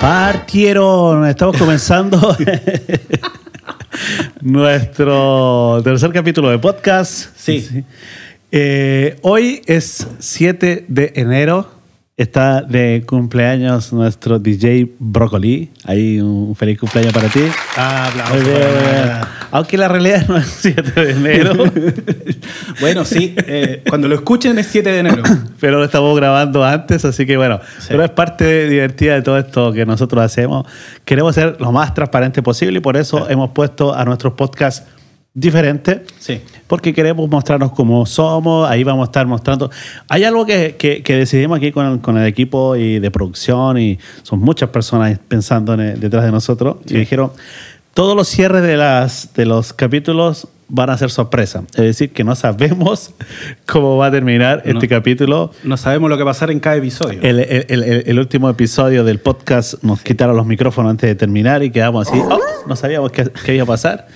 Partieron, 0.00 1.26
estamos 1.26 1.58
comenzando 1.58 2.34
nuestro 4.40 5.82
tercer 5.84 6.10
capítulo 6.10 6.48
de 6.48 6.58
podcast. 6.58 7.36
Sí. 7.36 7.84
Eh, 8.50 9.18
hoy 9.20 9.60
es 9.66 10.06
7 10.18 10.86
de 10.88 11.12
enero. 11.16 11.79
Está 12.20 12.60
de 12.60 13.02
cumpleaños 13.06 13.94
nuestro 13.94 14.38
DJ 14.38 14.90
Broccoli. 14.98 15.70
Ahí 15.86 16.20
un 16.20 16.54
feliz 16.54 16.78
cumpleaños 16.78 17.14
para 17.14 17.28
ti. 17.30 17.40
Ah, 17.78 18.08
aplausos. 18.08 19.26
Aunque 19.50 19.78
la 19.78 19.88
realidad 19.88 20.28
no 20.28 20.36
es 20.36 20.46
7 20.60 21.00
de 21.00 21.12
enero, 21.12 21.64
Bueno, 22.82 23.06
sí, 23.06 23.34
eh, 23.38 23.82
cuando 23.88 24.06
lo 24.06 24.16
escuchen 24.16 24.58
es 24.58 24.66
7 24.66 24.92
de 24.92 24.98
enero. 24.98 25.22
pero 25.60 25.78
lo 25.78 25.84
estamos 25.86 26.14
grabando 26.14 26.62
antes, 26.62 27.06
así 27.06 27.24
que 27.24 27.38
bueno, 27.38 27.58
Sí. 27.78 27.86
pero 27.88 28.04
es 28.04 28.10
parte 28.10 28.68
divertida 28.68 29.14
de 29.14 29.22
todo 29.22 29.38
esto 29.38 29.72
que 29.72 29.86
nosotros 29.86 30.22
hacemos. 30.22 30.66
Queremos 31.06 31.34
ser 31.34 31.56
lo 31.58 31.72
más 31.72 31.94
transparente 31.94 32.42
posible 32.42 32.76
y 32.76 32.82
por 32.82 32.98
eso 32.98 33.30
hemos 33.30 33.52
puesto 33.52 33.94
a 33.94 34.04
nuestros 34.04 34.34
podcasts 34.34 34.82
diferentes. 35.34 36.00
Sí. 36.18 36.40
Porque 36.66 36.92
queremos 36.92 37.28
mostrarnos 37.28 37.72
cómo 37.72 38.04
somos, 38.06 38.68
ahí 38.68 38.84
vamos 38.84 39.06
a 39.06 39.10
estar 39.10 39.26
mostrando. 39.26 39.70
Hay 40.08 40.24
algo 40.24 40.44
que, 40.46 40.76
que- 40.78 41.02
que 41.02 41.16
decidimos 41.16 41.58
aquí 41.58 41.72
con, 41.72 41.98
con 41.98 42.18
el 42.18 42.26
equipo 42.26 42.76
y 42.76 42.98
de 42.98 43.10
producción 43.10 43.78
y 43.78 43.98
son 44.22 44.40
muchas 44.40 44.70
personas 44.70 45.18
pensando 45.28 45.74
en 45.74 45.80
el- 45.80 46.00
detrás 46.00 46.24
de 46.24 46.32
nosotros 46.32 46.76
y 46.86 46.90
Sí. 46.90 46.96
dijeron, 46.98 47.32
todos 47.94 48.16
los 48.16 48.28
cierres 48.28 48.62
de, 48.62 48.76
las, 48.76 49.34
de 49.34 49.46
los 49.46 49.72
capítulos 49.72 50.48
van 50.68 50.90
a 50.90 50.96
ser 50.96 51.10
sorpresa. 51.10 51.64
Es 51.70 51.82
decir, 51.82 52.12
que 52.12 52.22
no 52.22 52.36
sabemos 52.36 53.12
cómo 53.66 53.96
va 53.96 54.06
a 54.06 54.10
terminar 54.12 54.62
No. 54.64 54.72
este 54.72 54.86
capítulo. 54.86 55.50
No 55.64 55.76
sabemos 55.76 56.08
lo 56.10 56.16
que 56.16 56.22
va 56.22 56.30
a 56.30 56.34
pasar 56.34 56.50
en 56.52 56.60
cada 56.60 56.76
episodio. 56.76 57.18
El, 57.22 57.40
el- 57.40 57.66
el- 57.68 57.82
el- 57.82 58.02
el 58.06 58.18
último 58.18 58.48
episodio 58.48 59.02
del 59.04 59.18
podcast 59.18 59.82
nos 59.82 60.00
quitaron 60.02 60.36
los 60.36 60.46
micrófonos 60.46 60.90
antes 60.90 61.08
de 61.08 61.14
terminar 61.16 61.62
y 61.64 61.70
quedamos 61.70 62.08
así, 62.08 62.18
"Oh, 62.20 62.38
no 62.68 62.76
sabíamos 62.76 63.10
qué, 63.10 63.28
qué 63.44 63.54
iba 63.56 63.64
a 63.64 63.66
pasar. 63.66 64.06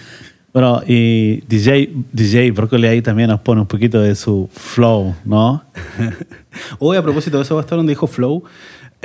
Bueno, 0.54 0.82
y 0.86 1.40
DJ, 1.48 1.90
DJ 2.12 2.52
Broccoli 2.52 2.86
ahí 2.86 3.02
también 3.02 3.28
nos 3.28 3.40
pone 3.40 3.60
un 3.60 3.66
poquito 3.66 4.00
de 4.00 4.14
su 4.14 4.48
flow, 4.52 5.12
¿no? 5.24 5.64
Hoy, 6.78 6.96
a 6.96 7.02
propósito 7.02 7.38
de 7.38 7.42
eso, 7.42 7.56
Bastón 7.56 7.84
dijo 7.88 8.06
Flow. 8.06 8.44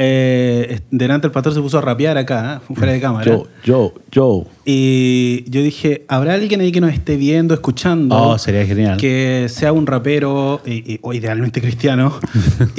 Eh, 0.01 0.79
delante 0.91 1.27
el 1.27 1.33
pastor 1.33 1.53
se 1.53 1.59
puso 1.59 1.79
a 1.79 1.81
rapear 1.81 2.17
acá, 2.19 2.61
¿eh? 2.69 2.73
fuera 2.75 2.93
de 2.93 3.01
cámara. 3.01 3.25
Yo, 3.25 3.47
yo, 3.65 3.93
yo. 4.11 4.45
Y 4.63 5.43
yo 5.49 5.61
dije, 5.63 6.05
¿habrá 6.07 6.35
alguien 6.35 6.61
ahí 6.61 6.71
que 6.71 6.79
nos 6.81 6.93
esté 6.93 7.17
viendo, 7.17 7.53
escuchando? 7.55 8.15
Oh, 8.15 8.37
sería 8.37 8.65
genial. 8.65 8.97
Que 8.97 9.47
sea 9.49 9.73
un 9.73 9.87
rapero, 9.87 10.61
y- 10.65 10.93
y- 10.93 10.99
o 11.01 11.13
idealmente 11.13 11.59
cristiano, 11.61 12.13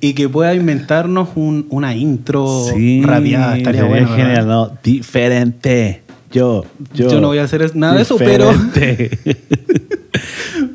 y, 0.00 0.08
y 0.08 0.14
que 0.14 0.28
pueda 0.28 0.54
inventarnos 0.54 1.28
un- 1.36 1.66
una 1.68 1.94
intro 1.94 2.64
rapeada. 3.02 3.58
Estaría 3.58 3.82
sería 3.82 3.84
bueno. 3.84 4.16
genial, 4.16 4.46
¿no? 4.48 4.72
Diferente. 4.82 6.02
Yo, 6.34 6.64
yo. 6.92 7.08
Yo 7.08 7.20
no 7.20 7.28
voy 7.28 7.38
a 7.38 7.44
hacer 7.44 7.74
nada 7.76 7.94
de 7.94 8.02
eso, 8.02 8.16
pero-. 8.18 8.52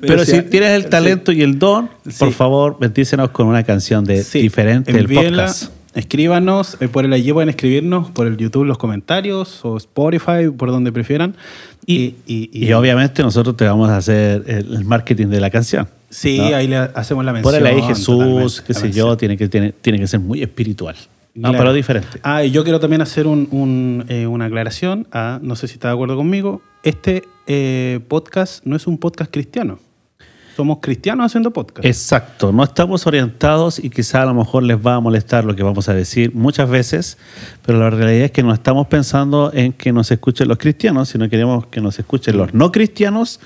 Pero, 0.01 0.23
si 0.25 0.41
tienes 0.43 0.69
el 0.71 0.83
sí. 0.83 0.89
talento 0.89 1.31
y 1.31 1.41
el 1.41 1.59
don, 1.59 1.89
por 2.17 2.29
Sí. 2.29 2.33
favor, 2.33 2.77
bendícenos 2.79 3.29
con 3.31 3.47
una 3.47 3.63
canción 3.63 4.03
de 4.05 4.23
Sí, 4.23 4.41
diferente 4.41 4.91
del 4.93 5.07
podcast. 5.07 5.71
Escríbanos, 5.95 6.77
eh, 6.79 6.87
por 6.87 7.03
el 7.03 7.11
allí 7.13 7.33
pueden 7.33 7.49
escribirnos, 7.49 8.09
por 8.11 8.27
el 8.27 8.37
YouTube 8.37 8.63
los 8.65 8.77
comentarios, 8.77 9.59
o 9.65 9.75
Spotify, 9.77 10.49
por 10.55 10.71
donde 10.71 10.91
prefieran. 10.91 11.35
Y, 11.85 12.15
y- 12.27 12.49
y- 12.53 12.67
Y 12.67 12.73
obviamente 12.73 13.21
nosotros 13.23 13.57
te 13.57 13.65
vamos 13.65 13.89
a 13.89 13.97
hacer 13.97 14.43
el, 14.47 14.75
el 14.75 14.85
marketing 14.85 15.27
de 15.27 15.41
la 15.41 15.49
canción. 15.49 15.87
Sí, 16.09 16.37
¿no? 16.37 16.55
ahí 16.55 16.67
le 16.67 16.77
hacemos 16.77 17.25
la 17.25 17.33
mención. 17.33 17.53
Por 17.59 17.67
ahí 17.67 17.81
Jesús, 17.81 18.61
qué 18.65 18.73
sé 18.73 18.83
mención. 18.83 19.07
yo, 19.07 19.17
tiene 19.17 19.35
que, 19.37 19.49
tiene, 19.49 19.73
tiene 19.73 19.99
que 19.99 20.07
ser 20.07 20.19
muy 20.19 20.41
espiritual. 20.41 20.95
No, 21.35 21.49
Claro. 21.49 21.57
pero 21.63 21.73
diferente. 21.73 22.19
Ah, 22.23 22.43
y 22.43 22.51
yo 22.51 22.63
quiero 22.63 22.79
también 22.79 23.01
hacer 23.01 23.27
un- 23.27 23.47
un, 23.51 24.05
eh, 24.09 24.27
una 24.27 24.45
aclaración. 24.45 25.07
a- 25.11 25.39
no 25.41 25.55
sé 25.55 25.67
si 25.67 25.75
está 25.75 25.89
de 25.89 25.93
acuerdo 25.93 26.15
conmigo. 26.17 26.61
Este 26.83 27.23
eh, 27.51 27.99
podcast 28.07 28.63
no 28.65 28.75
es 28.75 28.85
un 28.87 28.97
podcast 28.99 29.31
cristiano. 29.31 29.79
Somos 30.55 30.79
cristianos 30.81 31.25
haciendo 31.27 31.51
podcast. 31.51 31.85
Exacto, 31.85 32.51
no 32.51 32.63
estamos 32.65 33.07
orientados 33.07 33.79
y 33.79 33.89
quizá 33.89 34.23
a 34.23 34.25
lo 34.25 34.33
mejor 34.33 34.63
les 34.63 34.75
va 34.77 34.95
a 34.95 34.99
molestar 34.99 35.45
lo 35.45 35.55
que 35.55 35.63
vamos 35.63 35.87
a 35.87 35.93
decir 35.93 36.35
muchas 36.35 36.69
veces, 36.69 37.17
pero 37.65 37.79
la 37.79 37.89
realidad 37.89 38.25
es 38.25 38.31
que 38.31 38.43
no 38.43 38.53
estamos 38.53 38.87
pensando 38.87 39.51
en 39.53 39.71
que 39.71 39.93
nos 39.93 40.11
escuchen 40.11 40.49
los 40.49 40.57
cristianos, 40.57 41.07
sino 41.09 41.29
queremos 41.29 41.65
que 41.67 41.79
nos 41.79 41.97
escuchen 41.97 42.35
los 42.37 42.53
no 42.53 42.73
cristianos 42.73 43.39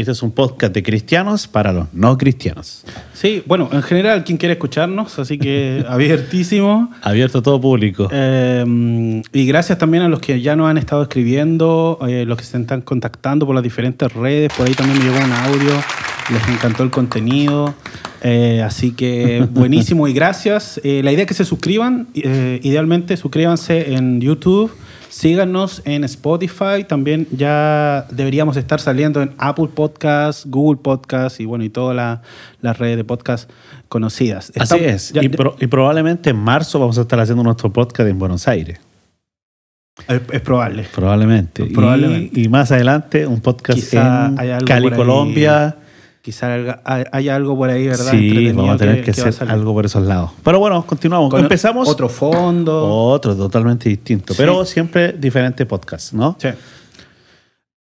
este 0.00 0.12
es 0.12 0.22
un 0.22 0.30
podcast 0.30 0.72
de 0.72 0.82
cristianos 0.82 1.48
para 1.48 1.72
los 1.72 1.86
no 1.92 2.16
cristianos. 2.16 2.84
Sí, 3.14 3.42
bueno, 3.46 3.68
en 3.72 3.82
general, 3.82 4.22
quien 4.22 4.38
quiere 4.38 4.52
escucharnos, 4.52 5.18
así 5.18 5.38
que 5.38 5.84
abiertísimo. 5.88 6.92
Abierto 7.02 7.38
a 7.38 7.42
todo 7.42 7.60
público. 7.60 8.08
Eh, 8.12 9.22
y 9.32 9.46
gracias 9.46 9.78
también 9.78 10.04
a 10.04 10.08
los 10.08 10.20
que 10.20 10.40
ya 10.40 10.54
nos 10.54 10.70
han 10.70 10.78
estado 10.78 11.02
escribiendo, 11.02 11.98
eh, 12.06 12.24
los 12.26 12.38
que 12.38 12.44
se 12.44 12.58
están 12.58 12.82
contactando 12.82 13.44
por 13.44 13.54
las 13.54 13.64
diferentes 13.64 14.12
redes. 14.12 14.52
Por 14.56 14.68
ahí 14.68 14.74
también 14.74 14.98
me 14.98 15.04
llegó 15.04 15.24
un 15.24 15.32
audio, 15.32 15.72
les 16.30 16.48
encantó 16.48 16.84
el 16.84 16.90
contenido. 16.90 17.74
Eh, 18.22 18.62
así 18.64 18.92
que 18.92 19.46
buenísimo 19.50 20.06
y 20.06 20.12
gracias. 20.12 20.80
Eh, 20.84 21.02
la 21.02 21.10
idea 21.10 21.22
es 21.22 21.28
que 21.28 21.34
se 21.34 21.44
suscriban. 21.44 22.06
idealmente, 22.14 23.16
suscríbanse 23.16 23.94
en 23.94 24.20
YouTube. 24.20 24.70
Síganos 25.08 25.82
en 25.84 26.04
Spotify. 26.04 26.84
También 26.86 27.26
ya 27.30 28.06
deberíamos 28.10 28.56
estar 28.56 28.80
saliendo 28.80 29.22
en 29.22 29.32
Apple 29.38 29.68
Podcasts, 29.74 30.44
Google 30.46 30.80
Podcasts 30.82 31.40
y 31.40 31.44
bueno, 31.46 31.64
y 31.64 31.70
todas 31.70 31.96
la- 31.96 32.22
las 32.60 32.78
redes 32.78 32.96
de 32.96 33.04
podcast 33.04 33.50
conocidas. 33.88 34.50
Así 34.50 34.60
Estamos- 34.62 34.84
es. 34.84 35.12
ya- 35.12 35.22
y, 35.24 35.28
pro- 35.28 35.56
y 35.58 35.66
probablemente 35.66 36.30
en 36.30 36.36
marzo 36.36 36.78
vamos 36.78 36.98
a 36.98 37.02
estar 37.02 37.18
haciendo 37.20 37.42
nuestro 37.42 37.72
podcast 37.72 38.08
en 38.08 38.18
Buenos 38.18 38.46
Aires. 38.48 38.78
es, 40.06 40.20
es 40.30 40.40
probable. 40.42 40.86
Probablemente. 40.94 41.64
Y- 41.64 41.74
Probablemente. 41.74 42.40
Y, 42.40 42.48
más 42.48 42.70
adelante 42.70 43.26
un 43.26 43.40
podcast 43.40 43.78
Quizá 43.80 44.26
en 44.28 44.64
Cali. 44.64 44.90
Quolombia. 44.90 45.76
Quizá 46.28 46.82
haya- 46.84 47.34
algo 47.34 47.56
por 47.56 47.70
ahí, 47.70 47.88
¿verdad? 47.88 48.10
Sí, 48.10 48.52
vamos 48.52 48.74
a 48.74 48.76
tener 48.76 49.02
que, 49.02 49.12
hacer 49.12 49.50
algo 49.50 49.72
por 49.72 49.86
esos 49.86 50.02
lados. 50.04 50.32
Pero 50.44 50.58
bueno, 50.58 50.84
continuamos. 50.84 51.30
Con 51.30 51.40
Empezamos. 51.40 51.88
Otro 51.88 52.10
fondo. 52.10 52.84
Otro 52.86 53.34
totalmente 53.34 53.88
distinto, 53.88 54.34
Sí. 54.34 54.36
pero 54.38 54.62
siempre 54.66 55.12
diferente 55.12 55.64
podcast, 55.64 56.12
¿no? 56.12 56.36
Sí. 56.38 56.48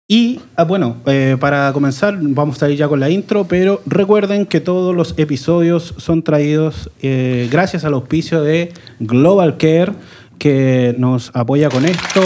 Y 0.07 0.39
ah, 0.55 0.63
bueno, 0.63 0.95
eh, 1.05 1.35
para 1.37 1.73
comenzar, 1.73 2.17
vamos 2.21 2.63
a 2.63 2.69
ir 2.69 2.77
ya 2.77 2.87
con 2.87 3.01
la 3.01 3.09
intro, 3.09 3.43
pero 3.43 3.81
recuerden 3.85 4.45
que 4.45 4.61
todos 4.61 4.95
los 4.95 5.15
episodios 5.17 5.93
son 5.97 6.23
traídos 6.23 6.89
eh, 7.01 7.49
gracias 7.51 7.83
al 7.83 7.93
auspicio 7.93 8.41
de 8.41 8.71
Global 9.01 9.57
Care, 9.57 9.91
que 10.37 10.95
nos 10.97 11.29
apoya 11.33 11.67
con 11.69 11.83
esto. 11.83 12.21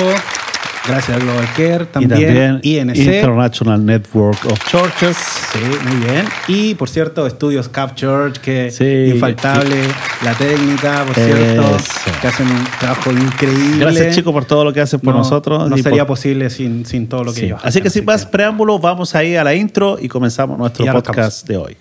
Gracias 0.86 1.16
a 1.16 1.20
Global 1.20 1.48
Care, 1.56 1.84
y 1.84 1.86
también, 1.86 2.60
también 2.60 2.60
INC. 2.62 2.98
International 2.98 3.86
Network 3.86 4.46
of 4.48 4.60
Churches. 4.70 5.16
Sí, 5.54 5.60
muy 5.88 6.06
bien. 6.06 6.26
Y 6.50 6.76
por 6.76 6.90
cierto, 6.90 7.26
estudios 7.26 7.70
Cap 7.70 7.96
Church, 7.96 8.38
que 8.40 8.70
Sí, 8.70 9.14
infaltable, 9.14 9.78
la 10.24 10.34
técnica, 10.34 11.06
por 11.06 11.16
cierto, 11.16 11.76
Eso. 11.78 12.12
que 12.22 12.28
hacen 12.28 12.48
un 12.48 12.66
trabajo 12.80 13.12
increíble. 13.12 13.78
Gracias 13.86 14.16
chicos 14.16 14.34
por 14.34 14.44
todo 14.44 14.66
lo 14.66 14.74
que 14.74 14.82
hacen 14.82 15.00
por 15.00 15.14
No- 15.14 15.20
nosotros. 15.20 15.70
No 15.70 15.78
sería 15.78 16.06
por- 16.06 16.14
posible 16.18 16.50
sin, 16.50 16.86
sin 16.86 17.08
todo 17.08 17.24
lo 17.24 17.34
que 17.34 17.40
Sí. 17.40 17.46
ellos 17.48 17.62
Así 17.64 17.82
que 17.82 17.90
sin 17.90 18.04
más 18.04 18.26
preámbulos, 18.26 18.82
vamos 18.82 19.16
ahí 19.16 19.36
a 19.38 19.44
la 19.46 19.56
intro 19.56 19.98
y 20.02 20.10
comenzamos 20.10 20.58
nuestro 20.58 20.86
Y 20.86 20.90
podcast 20.90 21.48
de 21.48 21.58
hoy. 21.58 21.78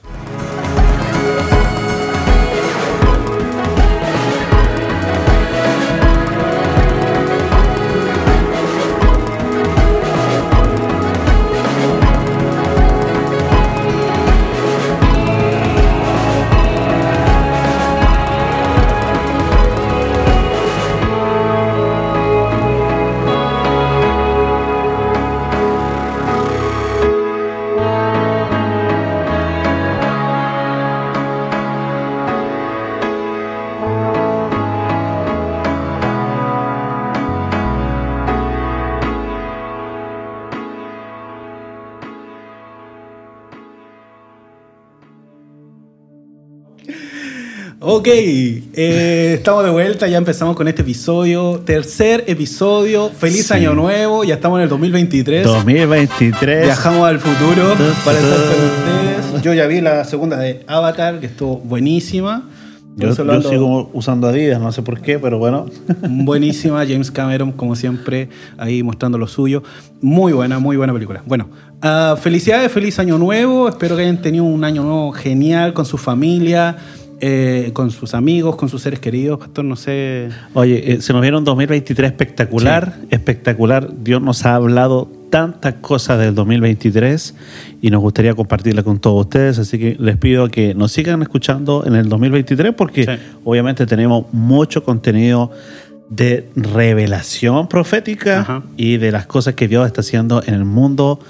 Ok, 48.02 48.08
eh, 48.08 49.34
estamos 49.34 49.62
de 49.62 49.70
vuelta, 49.70 50.08
ya 50.08 50.18
empezamos 50.18 50.56
con 50.56 50.66
este 50.66 50.82
episodio, 50.82 51.62
tercer 51.64 52.24
episodio, 52.26 53.10
feliz 53.10 53.46
Sí. 53.46 53.54
año 53.54 53.74
nuevo, 53.74 54.24
ya 54.24 54.34
estamos 54.34 54.58
en 54.58 54.64
el 54.64 54.68
2023. 54.68 55.46
2023. 55.46 56.64
Viajamos 56.64 57.06
al 57.06 57.20
futuro 57.20 57.62
para 58.04 58.18
ta, 58.18 58.24
estar 58.24 58.40
con 58.40 58.56
ta. 58.56 59.30
ustedes. 59.30 59.42
Yo 59.44 59.54
ya 59.54 59.68
vi 59.68 59.80
la 59.80 60.02
segunda 60.02 60.36
de 60.36 60.64
Avatar, 60.66 61.20
que 61.20 61.26
estuvo 61.26 61.58
buenísima. 61.58 62.48
Yo, 62.96 63.14
yo 63.14 63.42
sigo 63.42 63.88
usando 63.92 64.26
Adidas, 64.26 64.60
no 64.60 64.72
sé 64.72 64.82
por 64.82 65.00
qué, 65.00 65.20
pero 65.20 65.38
bueno. 65.38 65.66
Buenísima, 66.02 66.84
James 66.84 67.10
Cameron, 67.10 67.52
como 67.52 67.76
siempre, 67.76 68.28
ahí 68.58 68.82
mostrando 68.82 69.16
lo 69.16 69.28
suyo. 69.28 69.62
Muy 70.00 70.32
buena, 70.32 70.58
muy 70.58 70.76
buena 70.76 70.92
película. 70.92 71.22
Bueno, 71.24 71.48
uh, 71.84 72.16
felicidades, 72.16 72.72
feliz 72.72 72.98
año 72.98 73.16
nuevo. 73.16 73.68
Espero 73.68 73.96
que 73.96 74.02
hayan 74.02 74.20
tenido 74.20 74.44
un 74.44 74.64
año 74.64 74.82
nuevo 74.82 75.12
genial 75.12 75.72
con 75.72 75.86
su 75.86 75.96
familia. 75.96 76.76
Eh, 77.24 77.70
con 77.72 77.92
sus 77.92 78.14
amigos, 78.14 78.56
con 78.56 78.68
sus 78.68 78.82
seres 78.82 78.98
queridos, 78.98 79.38
pastor, 79.38 79.64
no 79.64 79.76
sé. 79.76 80.28
Oye, 80.54 80.94
eh, 80.94 81.00
se 81.00 81.12
nos 81.12 81.22
vieron 81.22 81.38
un 81.38 81.44
2023 81.44 82.10
espectacular, 82.10 82.96
sí. 82.98 83.06
espectacular. 83.10 83.88
Dios 84.02 84.20
nos 84.20 84.44
ha 84.44 84.56
hablado 84.56 85.08
tantas 85.30 85.74
cosas 85.74 86.18
del 86.18 86.34
2023 86.34 87.36
y 87.80 87.90
nos 87.90 88.00
gustaría 88.00 88.34
compartirla 88.34 88.82
con 88.82 88.98
todos 88.98 89.26
ustedes, 89.26 89.60
así 89.60 89.78
que 89.78 89.94
les 90.00 90.16
pido 90.16 90.48
que 90.48 90.74
nos 90.74 90.90
sigan 90.90 91.22
escuchando 91.22 91.84
en 91.86 91.94
el 91.94 92.08
2023 92.08 92.74
porque 92.74 93.04
sí. 93.04 93.12
obviamente 93.44 93.86
tenemos 93.86 94.24
mucho 94.32 94.82
contenido 94.82 95.52
de 96.10 96.50
revelación 96.56 97.68
profética 97.68 98.40
Ajá. 98.40 98.62
y 98.76 98.96
de 98.96 99.12
las 99.12 99.26
cosas 99.26 99.54
que 99.54 99.68
Dios 99.68 99.86
está 99.86 100.00
haciendo 100.00 100.42
en 100.44 100.54
el 100.54 100.64
mundo 100.64 101.20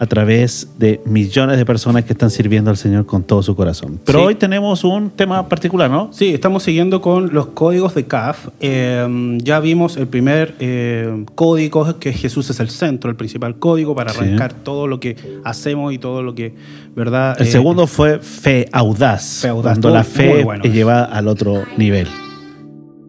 a 0.00 0.06
través 0.06 0.68
de 0.78 1.00
millones 1.04 1.56
de 1.56 1.66
personas 1.66 2.04
que 2.04 2.12
están 2.12 2.30
sirviendo 2.30 2.70
al 2.70 2.76
Señor 2.76 3.04
con 3.04 3.24
todo 3.24 3.42
su 3.42 3.56
corazón. 3.56 3.98
Pero 4.04 4.20
sí. 4.20 4.24
hoy 4.26 4.34
tenemos 4.36 4.84
un 4.84 5.10
tema 5.10 5.48
particular, 5.48 5.90
¿no? 5.90 6.10
Sí, 6.12 6.32
estamos 6.32 6.62
siguiendo 6.62 7.00
con 7.00 7.34
los 7.34 7.48
códigos 7.48 7.94
de 7.94 8.06
CAF. 8.06 8.48
Eh, 8.60 9.38
ya 9.42 9.58
vimos 9.58 9.96
el 9.96 10.06
primer 10.06 10.54
eh, 10.60 11.24
código, 11.34 11.98
que 11.98 12.12
Jesús 12.12 12.48
es 12.50 12.60
el 12.60 12.70
centro, 12.70 13.10
el 13.10 13.16
principal 13.16 13.58
código 13.58 13.94
para 13.96 14.12
arrancar 14.12 14.52
sí. 14.52 14.58
todo 14.62 14.86
lo 14.86 15.00
que 15.00 15.16
hacemos 15.44 15.92
y 15.92 15.98
todo 15.98 16.22
lo 16.22 16.34
que, 16.34 16.54
¿verdad? 16.94 17.36
El 17.40 17.48
eh, 17.48 17.50
segundo 17.50 17.88
fue 17.88 18.20
fe 18.20 18.68
audaz, 18.70 19.40
fe 19.42 19.48
audaz 19.48 19.72
cuando 19.72 19.90
la 19.90 20.04
fe 20.04 20.44
bueno. 20.44 20.62
lleva 20.64 21.04
al 21.04 21.26
otro 21.26 21.64
nivel. 21.76 22.06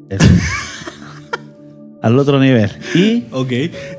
al 2.01 2.17
otro 2.17 2.39
nivel. 2.39 2.71
Y, 2.95 3.25
ok. 3.31 3.51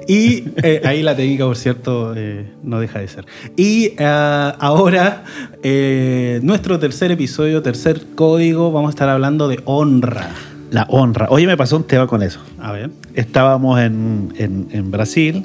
Y 0.08 0.44
eh, 0.62 0.82
ahí 0.84 1.02
la 1.02 1.14
técnica, 1.14 1.44
por 1.44 1.56
cierto, 1.56 2.14
eh, 2.16 2.46
no 2.62 2.80
deja 2.80 3.00
de 3.00 3.08
ser. 3.08 3.26
Y 3.56 3.90
uh, 3.98 4.56
ahora, 4.58 5.24
eh, 5.62 6.40
nuestro 6.42 6.78
tercer 6.78 7.10
episodio, 7.10 7.62
tercer 7.62 8.02
código, 8.14 8.72
vamos 8.72 8.88
a 8.88 8.90
estar 8.90 9.08
hablando 9.08 9.48
de 9.48 9.60
honra. 9.64 10.30
La 10.70 10.86
honra. 10.88 11.26
Oye, 11.30 11.46
me 11.46 11.56
pasó 11.56 11.76
un 11.76 11.84
tema 11.84 12.06
con 12.06 12.22
eso. 12.22 12.40
A 12.58 12.72
ver. 12.72 12.90
Estábamos 13.14 13.80
en, 13.80 14.32
en, 14.36 14.68
en 14.70 14.90
Brasil 14.90 15.44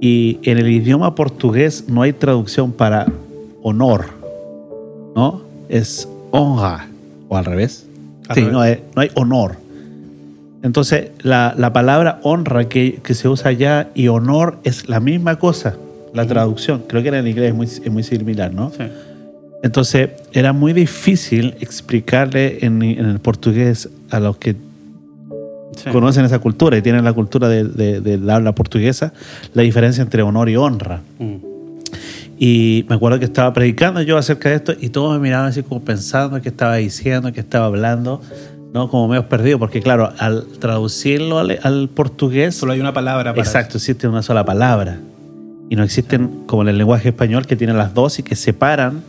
y 0.00 0.38
en 0.42 0.58
el 0.58 0.68
idioma 0.68 1.14
portugués 1.14 1.84
no 1.88 2.02
hay 2.02 2.12
traducción 2.12 2.72
para 2.72 3.06
honor, 3.62 4.06
¿no? 5.14 5.42
Es 5.68 6.08
honra, 6.32 6.88
o 7.28 7.36
al 7.36 7.44
revés. 7.44 7.86
Al 8.28 8.34
sí, 8.34 8.40
revés. 8.40 8.52
No, 8.52 8.60
hay, 8.60 8.82
no 8.94 9.02
hay 9.02 9.10
honor. 9.14 9.65
Entonces, 10.62 11.10
la, 11.22 11.54
la 11.56 11.72
palabra 11.72 12.18
honra 12.22 12.68
que, 12.68 13.00
que, 13.02 13.14
se 13.14 13.28
usa 13.28 13.50
allá 13.50 13.88
y 13.94 14.08
honor 14.08 14.58
es 14.64 14.88
la 14.88 15.00
misma 15.00 15.36
cosa, 15.38 15.76
la 16.12 16.22
uh 16.22 16.24
-huh. 16.24 16.28
traducción. 16.28 16.82
Creo 16.88 17.02
que 17.02 17.08
en 17.08 17.26
inglés 17.26 17.50
es 17.50 17.54
muy, 17.54 17.66
es 17.66 17.90
muy 17.90 18.02
similar, 18.02 18.52
¿no? 18.52 18.70
Sí. 18.70 18.84
Entonces, 19.62 20.10
era 20.32 20.52
muy 20.52 20.72
difícil 20.72 21.54
explicarle 21.60 22.64
en, 22.64 22.82
en 22.82 23.06
el 23.06 23.18
portugués 23.20 23.88
a 24.10 24.20
los 24.20 24.36
que 24.36 24.54
sí. 25.76 25.90
conocen 25.90 26.24
esa 26.24 26.38
cultura 26.38 26.76
y 26.76 26.82
tienen 26.82 27.04
la 27.04 27.12
cultura 27.12 27.48
de, 27.48 27.64
de, 27.64 28.00
de, 28.00 28.18
la 28.18 28.36
habla 28.36 28.54
portuguesa, 28.54 29.12
la 29.54 29.62
diferencia 29.62 30.02
entre 30.02 30.22
honor 30.22 30.48
y 30.48 30.56
honra. 30.56 31.00
Uh 31.18 31.56
Y 32.38 32.84
me 32.88 32.96
acuerdo 32.96 33.18
que 33.18 33.24
estaba 33.24 33.52
predicando 33.52 34.02
yo 34.02 34.18
acerca 34.18 34.50
de 34.50 34.56
esto 34.56 34.74
y 34.78 34.90
todos 34.90 35.14
me 35.14 35.22
miraban 35.22 35.48
así 35.48 35.62
como 35.62 35.80
pensando 35.82 36.40
qué 36.42 36.50
estaba 36.50 36.76
diciendo, 36.76 37.32
qué 37.32 37.40
estaba 37.40 37.66
hablando. 37.66 38.20
¿No? 38.76 38.90
Como 38.90 39.08
medio 39.08 39.26
perdido, 39.26 39.58
porque 39.58 39.80
claro, 39.80 40.12
al 40.18 40.46
traducirlo 40.60 41.38
al, 41.38 41.58
al, 41.62 41.88
portugués... 41.88 42.54
Solo 42.54 42.72
hay 42.72 42.80
una 42.80 42.92
palabra 42.92 43.32
para 43.32 43.42
Exacto, 43.42 43.78
existe 43.78 44.06
una 44.06 44.22
sola 44.22 44.44
palabra. 44.44 44.98
Y 45.70 45.76
no 45.76 45.82
existen, 45.82 46.42
como 46.44 46.60
en 46.60 46.68
el 46.68 46.76
lenguaje 46.76 47.08
español, 47.08 47.46
que 47.46 47.56
tienen 47.56 47.78
las 47.78 47.94
dos 47.94 48.18
y 48.18 48.22
que 48.22 48.36
separan 48.36 49.02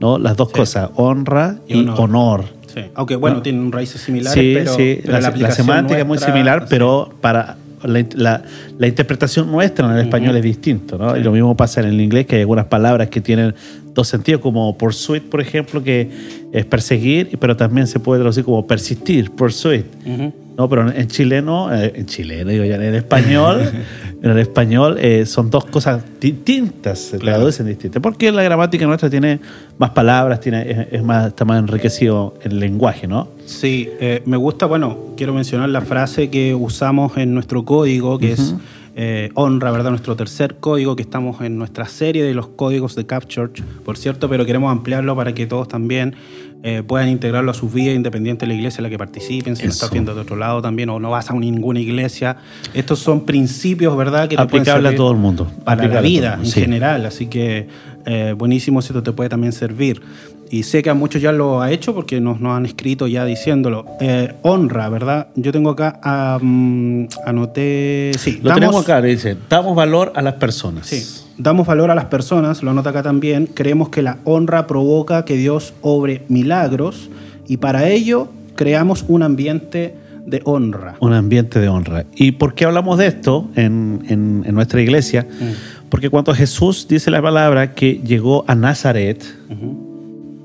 ¿no? 0.00 0.18
las 0.18 0.36
dos 0.36 0.48
sí. 0.48 0.54
cosas, 0.54 0.90
honra 0.96 1.56
y, 1.66 1.78
y 1.78 1.80
honor. 1.80 2.00
honor. 2.00 2.44
Sí. 2.66 2.82
Aunque 2.94 3.16
bueno, 3.16 3.36
¿no? 3.36 3.42
tienen 3.42 3.72
raíces 3.72 4.02
similares, 4.02 4.38
sí, 4.38 4.52
pero, 4.54 4.74
sí. 4.74 5.00
pero 5.02 5.18
la, 5.18 5.30
la, 5.30 5.50
semántica 5.50 5.98
es 5.98 6.06
muy 6.06 6.18
similar, 6.18 6.66
pero 6.68 7.10
para 7.22 7.56
la, 7.86 8.04
la, 8.14 8.42
la, 8.78 8.86
interpretación 8.86 9.50
nuestra 9.50 9.86
en 9.86 9.92
el 9.96 10.00
español 10.00 10.30
uh 10.30 10.34
-huh. 10.34 10.38
es 10.38 10.44
distinto, 10.44 10.98
¿no? 10.98 11.14
Sí. 11.14 11.20
Y 11.20 11.22
lo 11.22 11.32
mismo 11.32 11.56
pasa 11.56 11.80
en 11.80 11.88
el 11.88 12.00
inglés, 12.00 12.26
que 12.26 12.36
hay 12.36 12.42
algunas 12.42 12.66
palabras 12.66 13.08
que 13.08 13.20
tienen 13.20 13.54
dos 13.94 14.08
sentidos, 14.08 14.40
como 14.40 14.76
pursuit, 14.76 15.22
por 15.22 15.40
ejemplo, 15.40 15.82
que 15.82 16.10
es 16.52 16.64
perseguir, 16.64 17.36
pero 17.38 17.56
también 17.56 17.86
se 17.86 17.98
puede 17.98 18.20
traducir 18.20 18.44
como 18.44 18.66
persistir, 18.66 19.30
pursuit. 19.30 19.86
Uh 20.04 20.10
-huh. 20.10 20.32
No, 20.56 20.68
pero 20.70 20.90
en 20.90 21.06
chileno, 21.06 21.72
eh, 21.74 21.92
en 21.94 22.06
chileno, 22.06 22.50
digo 22.50 22.64
ya, 22.64 22.76
en 22.76 22.94
español, 22.94 23.60
en 24.22 24.30
el 24.30 24.38
español 24.38 24.96
eh, 24.98 25.26
son 25.26 25.50
dos 25.50 25.66
cosas 25.66 26.02
distintas, 26.18 26.98
se 26.98 27.18
claro. 27.18 27.38
traducen 27.38 27.66
distintas. 27.66 28.00
Porque 28.00 28.32
la 28.32 28.42
gramática 28.42 28.86
nuestra 28.86 29.10
tiene 29.10 29.38
más 29.76 29.90
palabras, 29.90 30.40
tiene, 30.40 30.70
es, 30.70 30.86
es 30.92 31.02
más, 31.02 31.28
está 31.28 31.44
más 31.44 31.58
enriquecido 31.58 32.34
el 32.42 32.58
lenguaje, 32.58 33.06
¿no? 33.06 33.28
Sí, 33.44 33.90
eh, 34.00 34.22
me 34.24 34.38
gusta, 34.38 34.64
bueno, 34.64 34.98
quiero 35.16 35.34
mencionar 35.34 35.68
la 35.68 35.82
frase 35.82 36.30
que 36.30 36.54
usamos 36.54 37.18
en 37.18 37.34
nuestro 37.34 37.66
código, 37.66 38.18
que 38.18 38.32
uh 38.32 38.36
-huh. 38.36 38.58
es 38.94 39.30
honra, 39.34 39.70
¿verdad? 39.70 39.90
Nuestro 39.90 40.16
tercer 40.16 40.56
código, 40.56 40.96
que 40.96 41.02
estamos 41.02 41.42
en 41.42 41.58
nuestra 41.58 41.84
serie 41.84 42.24
de 42.24 42.32
los 42.32 42.48
códigos 42.48 42.94
de 42.94 43.04
Capchurch, 43.04 43.62
por 43.84 43.98
cierto, 43.98 44.30
pero 44.30 44.46
queremos 44.46 44.72
ampliarlo 44.72 45.14
para 45.14 45.34
que 45.34 45.46
todos 45.46 45.68
también 45.68 46.14
eh, 46.62 46.82
puedan 46.86 47.08
integrarlo 47.08 47.50
a 47.50 47.54
su 47.54 47.68
vida 47.68 47.92
independiente 47.92 48.46
de 48.46 48.48
la 48.48 48.54
iglesia 48.54 48.78
en 48.78 48.84
la 48.84 48.90
que 48.90 48.98
participen, 48.98 49.56
si 49.56 49.62
Eso. 49.62 49.68
no 49.68 49.72
estás 49.72 49.90
viendo 49.90 50.14
de 50.14 50.20
otro 50.20 50.36
lado 50.36 50.62
también 50.62 50.88
o 50.90 50.98
no 50.98 51.10
vas 51.10 51.30
a 51.30 51.34
ninguna 51.34 51.80
iglesia. 51.80 52.38
Estos 52.74 52.98
son 52.98 53.24
principios, 53.24 53.96
¿verdad? 53.96 54.28
Que 54.28 54.36
Aplicable 54.36 54.88
a 54.88 54.96
todo 54.96 55.10
el 55.10 55.18
mundo. 55.18 55.46
Para 55.64 55.82
Aplicable 55.82 55.94
la 55.94 56.00
vida 56.00 56.38
en 56.40 56.46
sí. 56.46 56.60
general, 56.60 57.06
así 57.06 57.26
que 57.26 57.68
eh, 58.04 58.34
buenísimo 58.36 58.82
si 58.82 58.88
esto 58.88 59.02
te 59.02 59.12
puede 59.12 59.28
también 59.28 59.52
servir 59.52 60.02
y 60.50 60.62
sé 60.62 60.82
que 60.82 60.90
a 60.90 60.94
muchos 60.94 61.20
ya 61.20 61.32
lo 61.32 61.60
ha 61.60 61.72
hecho 61.72 61.94
porque 61.94 62.20
nos, 62.20 62.40
nos 62.40 62.56
han 62.56 62.66
escrito 62.66 63.06
ya 63.06 63.24
diciéndolo. 63.24 63.84
Eh, 64.00 64.34
honra, 64.42 64.88
¿verdad? 64.88 65.28
Yo 65.34 65.52
tengo 65.52 65.70
acá, 65.70 66.38
um, 66.40 67.08
anoté... 67.24 68.12
Sí, 68.18 68.40
lo 68.42 68.50
damos, 68.50 68.60
tenemos 68.60 68.82
acá, 68.84 69.02
dice, 69.02 69.36
damos 69.48 69.74
valor 69.74 70.12
a 70.14 70.22
las 70.22 70.34
personas. 70.34 70.86
Sí, 70.86 71.04
damos 71.38 71.66
valor 71.66 71.90
a 71.90 71.94
las 71.94 72.06
personas, 72.06 72.62
lo 72.62 72.70
anota 72.70 72.90
acá 72.90 73.02
también. 73.02 73.46
Creemos 73.46 73.88
que 73.88 74.02
la 74.02 74.18
honra 74.24 74.66
provoca 74.66 75.24
que 75.24 75.36
Dios 75.36 75.74
obre 75.82 76.22
milagros 76.28 77.10
y 77.46 77.58
para 77.58 77.88
ello 77.88 78.28
creamos 78.54 79.04
un 79.08 79.22
ambiente 79.22 79.94
de 80.26 80.42
honra. 80.44 80.96
Un 81.00 81.12
ambiente 81.12 81.60
de 81.60 81.68
honra. 81.68 82.04
¿Y 82.14 82.32
por 82.32 82.54
qué 82.54 82.64
hablamos 82.64 82.98
de 82.98 83.06
esto 83.06 83.48
en, 83.54 84.04
en, 84.08 84.44
en 84.46 84.54
nuestra 84.54 84.80
iglesia? 84.80 85.22
Mm. 85.28 85.88
Porque 85.88 86.10
cuando 86.10 86.34
Jesús 86.34 86.86
dice 86.88 87.10
la 87.10 87.22
palabra 87.22 87.74
que 87.74 88.00
llegó 88.04 88.44
a 88.48 88.54
Nazaret, 88.54 89.22
uh 89.48 89.52
-huh 89.52 89.86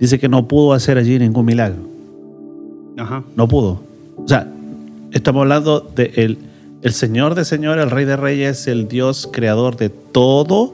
dice 0.02 0.18
que 0.18 0.28
no 0.28 0.48
pudo 0.48 0.74
hacer 0.74 0.98
allí 0.98 1.20
ningún 1.20 1.46
milagro. 1.46 1.84
Ajá. 2.98 3.24
No 3.36 3.48
pudo. 3.48 3.84
O 4.18 4.28
sea, 4.28 4.48
estamos 5.12 5.44
hablando 5.44 5.80
de 5.80 6.12
el, 6.16 6.40
el 6.82 6.92
Señor 6.92 7.36
de 7.36 7.46
Señor, 7.46 7.78
el 7.78 7.92
Rey 7.92 8.06
de 8.06 8.18
Reyes, 8.18 8.68
el 8.68 8.88
Dios 8.88 9.30
creador 9.32 9.78
de 9.78 9.90
todo 9.90 10.74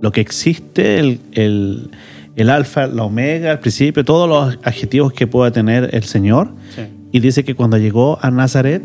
lo 0.00 0.12
que 0.12 0.20
existe, 0.20 0.98
el, 0.98 1.20
el, 1.32 1.90
el 2.36 2.50
alfa, 2.50 2.86
la 2.86 3.04
omega, 3.04 3.52
el 3.52 3.58
principio, 3.58 4.04
todos 4.04 4.28
los 4.28 4.58
adjetivos 4.64 5.12
que 5.12 5.26
pueda 5.26 5.50
tener 5.50 5.94
el 5.94 6.04
Señor. 6.04 6.50
Sí. 6.74 6.82
Y 7.12 7.20
dice 7.20 7.44
que 7.44 7.54
cuando 7.54 7.76
llegó 7.76 8.18
a 8.22 8.30
Nazaret 8.30 8.82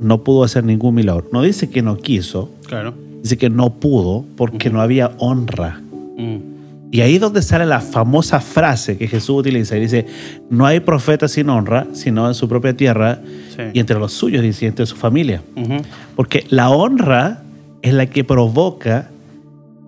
no 0.00 0.22
pudo 0.24 0.44
hacer 0.44 0.64
ningún 0.64 0.94
milagro. 0.94 1.26
No 1.32 1.42
dice 1.42 1.70
que 1.70 1.82
no 1.82 1.96
quiso. 1.96 2.50
Claro. 2.66 2.94
Dice 3.22 3.36
que 3.38 3.50
no 3.50 3.70
pudo 3.74 4.24
porque 4.36 4.68
uh 4.68 4.70
-huh. 4.70 4.74
no 4.74 4.80
había 4.80 5.12
honra. 5.18 5.80
Uh 6.16 6.56
y 6.90 7.00
ahí 7.00 7.16
es 7.16 7.20
donde 7.20 7.42
sale 7.42 7.66
la 7.66 7.80
famosa 7.80 8.40
frase 8.40 8.96
que 8.96 9.08
Jesús 9.08 9.40
utiliza 9.40 9.76
y 9.76 9.80
dice, 9.80 10.06
no 10.50 10.66
hay 10.66 10.80
profeta 10.80 11.28
sin 11.28 11.50
honra, 11.50 11.86
sino 11.92 12.28
en 12.28 12.34
su 12.34 12.48
propia 12.48 12.76
tierra 12.76 13.20
sí. 13.54 13.62
y 13.74 13.80
entre 13.80 13.98
los 13.98 14.12
suyos, 14.12 14.42
dice, 14.42 14.66
entre 14.66 14.86
su 14.86 14.96
familia. 14.96 15.42
Uh 15.56 15.60
-huh. 15.60 15.82
Porque 16.14 16.44
la 16.48 16.70
honra 16.70 17.42
es 17.82 17.92
la 17.92 18.06
que 18.06 18.24
provoca 18.24 19.10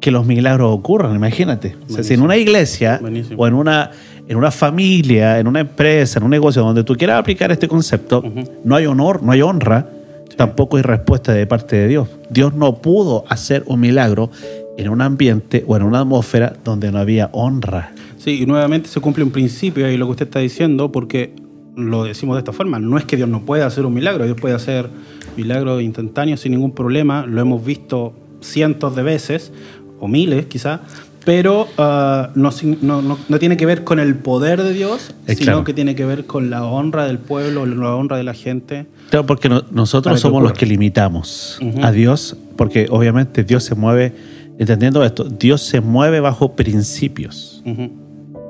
que 0.00 0.11
los 0.11 0.26
milagros 0.26 0.73
ocurran, 0.73 1.14
imagínate. 1.14 1.76
O 1.88 1.93
sea, 1.93 2.05
si 2.05 2.14
en 2.14 2.23
una 2.23 2.37
iglesia 2.37 2.99
Buenísimo. 3.00 3.43
o 3.43 3.47
en 3.47 3.55
una, 3.55 3.90
en 4.28 4.37
una 4.37 4.50
familia, 4.50 5.38
en 5.38 5.47
una 5.47 5.61
empresa, 5.61 6.19
en 6.19 6.25
un 6.25 6.31
negocio 6.31 6.62
donde 6.62 6.85
tú 6.85 6.95
quieras 6.95 7.19
aplicar 7.19 7.50
este 7.50 7.67
concepto, 7.67 8.19
uh 8.19 8.23
-huh. 8.23 8.50
no 8.64 8.76
hay 8.76 8.87
honor, 8.87 9.23
no 9.23 9.33
hay 9.33 9.43
honra, 9.43 9.88
sí. 10.28 10.37
tampoco 10.37 10.76
hay 10.76 10.83
respuesta 10.83 11.33
de 11.33 11.47
parte 11.47 11.76
de 11.76 11.88
Dios. 11.88 12.09
Dios 12.31 12.55
no 12.55 12.76
pudo 12.76 13.25
hacer 13.28 13.64
un 13.67 13.81
milagro 13.81 14.31
en 14.76 14.88
un 14.88 15.00
ambiente 15.00 15.64
o 15.67 15.76
en 15.76 15.83
una 15.83 16.00
atmósfera 16.00 16.52
donde 16.64 16.93
no 16.93 16.99
había 16.99 17.31
honra. 17.33 17.93
Sí, 18.17 18.43
y 18.43 18.47
nuevamente 18.47 18.88
se 18.88 19.00
cumple 19.00 19.25
un 19.25 19.31
principio 19.31 19.87
ahí 19.87 19.97
lo 19.97 20.07
que 20.07 20.12
usted 20.12 20.26
está 20.26 20.38
diciendo, 20.38 20.93
porque 20.93 21.35
lo 21.76 22.05
decimos 22.05 22.37
de 22.37 22.40
esta 22.40 22.52
forma, 22.52 22.78
no 22.78 22.99
es 22.99 23.05
que 23.05 23.17
Dios 23.17 23.28
no 23.28 23.45
pueda 23.45 23.67
hacer 23.67 23.87
un 23.87 23.95
milagro, 23.95 24.25
Dios 24.25 24.37
puede 24.40 24.55
hacer 24.55 24.88
milagros 25.37 25.83
instantáneos 25.83 26.40
sin 26.40 26.52
ningún 26.52 26.73
problema, 26.73 27.26
lo 27.26 27.40
hemos 27.40 27.64
visto 27.64 28.12
cientos 28.40 28.97
de 28.97 29.02
veces, 29.02 29.52
o 30.00 30.09
miles 30.09 30.47
quizá, 30.47 30.81
pero 31.25 31.69
ah, 31.76 32.31
no, 32.35 32.50
no- 32.81 33.02
no- 33.02 33.19
no 33.28 33.38
tiene 33.38 33.57
que 33.57 33.67
ver 33.67 33.85
con 33.85 33.99
el 34.00 34.14
poder 34.14 34.62
de 34.62 34.73
Dios, 34.73 35.14
sino 35.26 35.38
claro. 35.40 35.64
que 35.64 35.75
tiene 35.75 35.95
que 35.95 36.05
ver 36.07 36.25
con 36.26 36.49
la 36.50 36.64
honra 36.64 37.07
del 37.07 37.19
pueblo, 37.19 37.67
la 37.67 37.95
honra 37.95 38.17
de 38.17 38.23
la 38.25 38.35
gente. 38.35 38.87
Claro, 39.11 39.26
porque 39.26 39.49
no- 39.49 39.64
nosotros 39.71 40.21
somos 40.21 40.43
los 40.43 40.52
que 40.52 40.64
limitamos 40.67 41.59
a 41.83 41.90
Dios, 41.93 42.37
porque 42.57 42.87
obviamente 42.90 43.45
Dios 43.45 43.64
se 43.64 43.75
mueve, 43.75 44.14
entendiendo 44.59 45.05
esto, 45.05 45.25
Dios 45.25 45.61
se 45.62 45.81
mueve 45.81 46.21
bajo 46.21 46.52
principios. 46.57 47.62
Ujú. 47.67 47.90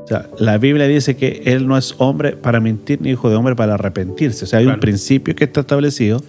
O 0.05 0.07
sea, 0.09 0.26
la 0.38 0.57
Biblia 0.57 0.87
dice 0.87 1.17
que 1.17 1.43
Él 1.45 1.67
no 1.67 1.76
es 1.76 1.95
hombre 1.99 2.33
para 2.33 2.61
mentir 2.61 3.00
ni 3.02 3.11
hijo 3.11 3.28
de 3.28 3.37
hombre 3.37 3.55
para 3.57 3.75
arrepentirse. 3.75 4.45
O 4.45 4.49
sea, 4.49 4.61
hay 4.61 4.67
un 4.67 4.81
principio 4.81 5.35
que 5.37 5.45
está 5.45 5.61
establecido. 5.61 6.23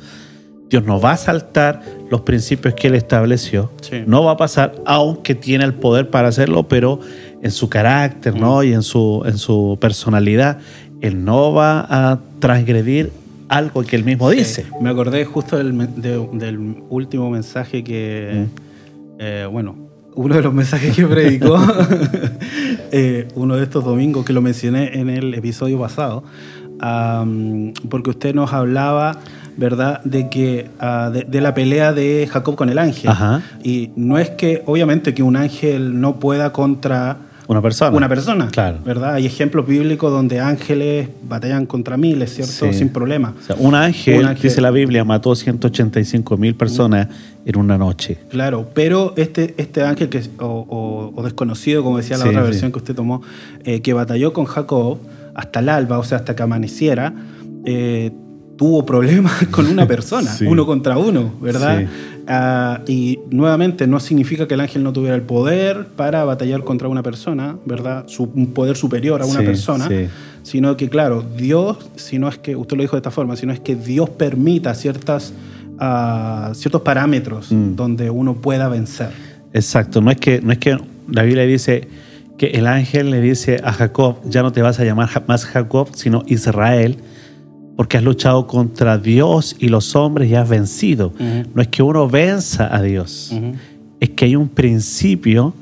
Dios 0.70 0.84
no 0.86 1.00
va 1.02 1.14
a 1.14 1.18
saltar 1.18 1.82
los 2.12 2.22
principios 2.22 2.74
que 2.76 2.88
Él 2.88 2.96
estableció. 2.96 3.72
Sí. 3.82 4.04
No 4.06 4.24
va 4.24 4.32
a 4.34 4.38
pasar, 4.38 4.76
aunque 4.86 5.34
tiene 5.36 5.64
el 5.66 5.74
poder 5.74 6.10
para 6.10 6.28
hacerlo, 6.28 6.68
pero 6.68 7.00
en 7.42 7.52
su 7.52 7.70
carácter 7.70 8.36
¿no? 8.36 8.64
y 8.64 8.74
en 8.74 8.84
su, 8.84 9.24
en 9.26 9.38
su 9.38 9.78
personalidad, 9.82 10.60
Él 11.02 11.24
no 11.26 11.54
va 11.54 11.88
a 11.90 12.20
transgredir 12.40 13.12
algo 13.48 13.82
que 13.84 13.96
Él 13.96 14.04
mismo 14.04 14.30
dice. 14.30 14.66
Me 14.80 14.90
acordé 14.92 15.26
justo 15.26 15.58
del, 15.58 15.76
de- 16.02 16.30
del 16.34 16.84
último 16.90 17.32
mensaje 17.32 17.84
que, 17.84 18.46
eh, 19.18 19.48
bueno, 19.52 19.76
uno 20.14 20.36
de 20.36 20.42
los 20.44 20.54
mensajes 20.54 20.96
que 20.96 21.06
predicó, 21.08 21.58
eh, 22.92 23.28
uno 23.36 23.56
de 23.56 23.64
estos 23.64 23.84
domingos 23.84 24.26
que 24.26 24.34
lo 24.34 24.42
mencioné 24.42 25.00
en 25.00 25.10
el 25.10 25.34
episodio 25.34 25.80
pasado, 25.80 26.24
porque 27.90 28.10
usted 28.10 28.34
nos 28.36 28.54
hablaba, 28.54 29.20
¿verdad?, 29.60 30.02
de 30.04 30.30
que 30.30 30.70
ah, 30.80 31.10
de, 31.14 31.24
de 31.24 31.42
la 31.42 31.54
pelea 31.54 31.94
de 31.94 32.28
Jacob 32.32 32.56
con 32.56 32.70
el 32.70 32.80
ángel. 32.80 33.10
Ajá. 33.12 33.42
Y 33.64 33.92
no 33.96 34.18
es 34.18 34.30
que, 34.32 34.64
obviamente, 34.66 35.14
que 35.14 35.22
un 35.22 35.36
ángel 35.36 36.00
no 36.00 36.18
pueda 36.20 36.52
contra 36.54 37.18
Una 37.48 37.62
persona. 37.62 37.98
una 37.98 38.08
persona, 38.08 38.48
Claro. 38.52 38.78
¿verdad? 38.86 39.16
Hay 39.16 39.26
ejemplos 39.26 39.68
bíblicos 39.68 40.12
donde 40.12 40.40
ángeles 40.40 41.10
batallan 41.24 41.66
contra 41.66 41.98
miles, 41.98 42.34
¿cierto? 42.36 42.72
Sí. 42.72 42.74
Sin 42.74 42.90
problema. 42.90 43.34
O 43.38 43.42
sea, 43.44 43.56
un, 43.60 43.76
ángel, 43.76 44.20
Un 44.22 44.26
ángel. 44.28 44.44
dice 44.44 44.62
la 44.62 44.72
Biblia, 44.72 45.04
mató 45.04 45.36
185 45.36 46.38
mil 46.38 46.56
personas 46.56 47.08
en 47.46 47.58
una 47.58 47.78
noche. 47.78 48.18
Claro, 48.30 48.70
pero 48.74 49.14
este, 49.18 49.56
este 49.58 49.82
ángel 49.84 50.08
que, 50.10 50.22
o, 50.40 50.46
o- 50.70 51.12
o 51.20 51.24
desconocido, 51.24 51.84
como 51.84 51.98
decía 51.98 52.18
la 52.18 52.24
Sí, 52.24 52.30
otra 52.30 52.42
sí. 52.44 52.48
versión 52.52 52.72
que 52.72 52.78
usted 52.78 52.96
tomó, 52.96 53.22
eh, 53.66 53.82
que 53.82 53.94
batalló 53.94 54.32
con 54.32 54.46
Jacob 54.46 55.00
hasta 55.36 55.60
el 55.60 55.70
alba, 55.70 55.98
o 56.00 56.04
sea, 56.04 56.20
hasta 56.20 56.36
que 56.36 56.44
amaneciera, 56.44 57.14
eh, 57.66 58.12
tuvo 58.60 58.86
problemas 58.86 59.48
con 59.52 59.66
una 59.68 59.88
persona, 59.88 60.32
Sí. 60.34 60.46
uno 60.46 60.66
contra 60.66 60.98
uno, 60.98 61.34
¿verdad? 61.42 61.80
Sí. 61.80 61.86
Ah, 62.28 62.82
y 62.88 63.20
nuevamente 63.32 63.88
no 63.88 64.00
significa 64.02 64.48
que 64.48 64.54
el 64.56 64.60
ángel 64.60 64.84
no 64.84 64.92
tuviera 64.94 65.16
el 65.16 65.22
poder 65.24 65.88
para 65.96 66.26
batallar 66.26 66.64
contra 66.66 66.90
una 66.90 67.02
persona, 67.02 67.56
¿verdad? 67.66 68.04
Su- 68.08 68.30
un 68.36 68.48
poder 68.48 68.76
superior 68.76 69.22
a 69.22 69.26
una 69.26 69.40
Sí, 69.40 69.46
persona, 69.46 69.90
sino 70.44 70.76
que, 70.78 70.90
claro, 70.90 71.24
Dios, 71.38 71.78
si 71.96 72.20
no 72.20 72.28
es 72.28 72.38
que, 72.38 72.56
usted 72.58 72.76
lo 72.76 72.84
dijo 72.84 72.98
de 72.98 73.00
esta 73.00 73.12
forma, 73.12 73.36
sino 73.38 73.54
es 73.54 73.62
que 73.62 73.76
Dios 73.76 74.10
permita 74.10 74.76
ciertas, 74.76 75.32
ah, 75.80 76.52
ciertos 76.54 76.82
parámetros 76.82 77.52
Mm. 77.52 77.76
donde 77.76 78.10
uno 78.10 78.36
pueda 78.36 78.68
vencer. 78.68 79.10
Exacto, 79.54 80.02
no 80.02 80.12
es 80.12 80.18
que 80.18 80.42
no 80.42 80.52
es 80.52 80.58
que 80.60 80.78
la 81.10 81.24
Biblia 81.24 81.46
dice 81.46 81.88
que 82.38 82.48
el 82.48 82.68
ángel 82.68 83.10
le 83.10 83.22
dice 83.22 83.60
a 83.64 83.72
Jacob, 83.74 84.18
ya 84.26 84.44
no 84.44 84.52
te 84.52 84.62
vas 84.62 84.80
a 84.80 84.84
llamar 84.84 85.10
más 85.28 85.46
Jacob, 85.46 85.90
sino 85.96 86.24
Israel, 86.28 86.98
porque 87.80 87.96
has 87.96 88.04
luchado 88.04 88.46
contra 88.46 88.98
Dios 88.98 89.56
y 89.58 89.70
los 89.70 89.96
hombres 89.96 90.30
y 90.30 90.36
has 90.36 90.50
vencido. 90.50 91.14
Ujú. 91.16 91.50
No 91.56 91.62
es 91.62 91.70
que 91.70 91.82
uno 91.82 92.10
venza 92.10 92.76
a 92.76 92.82
Dios, 92.82 93.32
Ujú. 93.34 93.54
es 94.02 94.10
que 94.10 94.26
hay 94.26 94.36
un 94.36 94.50
principio, 94.50 95.54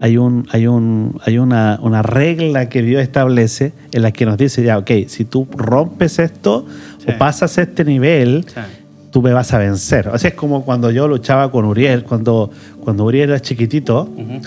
hay, 0.00 0.16
un, 0.16 0.46
hay, 0.52 0.68
un, 0.68 1.18
hay 1.26 1.36
una, 1.38 1.80
una 1.82 2.00
regla 2.02 2.68
que 2.68 2.80
Dios 2.80 3.02
establece 3.02 3.72
en 3.90 4.02
la 4.02 4.12
que 4.12 4.24
nos 4.24 4.36
dice, 4.38 4.62
ya, 4.62 4.78
ok, 4.78 4.88
si 5.08 5.24
tú 5.24 5.48
rompes 5.56 6.20
esto 6.20 6.64
Sí. 6.98 7.06
o 7.12 7.18
pasas 7.18 7.58
este 7.58 7.84
nivel, 7.84 8.44
Sí. 8.46 8.60
tú 9.10 9.20
me 9.20 9.32
vas 9.32 9.52
a 9.52 9.58
vencer. 9.58 10.06
O 10.10 10.16
sea, 10.16 10.30
es 10.30 10.36
como 10.36 10.64
cuando 10.64 10.92
yo 10.92 11.08
luchaba 11.08 11.50
con 11.50 11.64
Uriel, 11.64 12.04
cuando, 12.04 12.52
cuando 12.84 13.04
Uriel 13.04 13.30
era 13.30 13.40
chiquitito, 13.40 14.02
Ujú. 14.16 14.40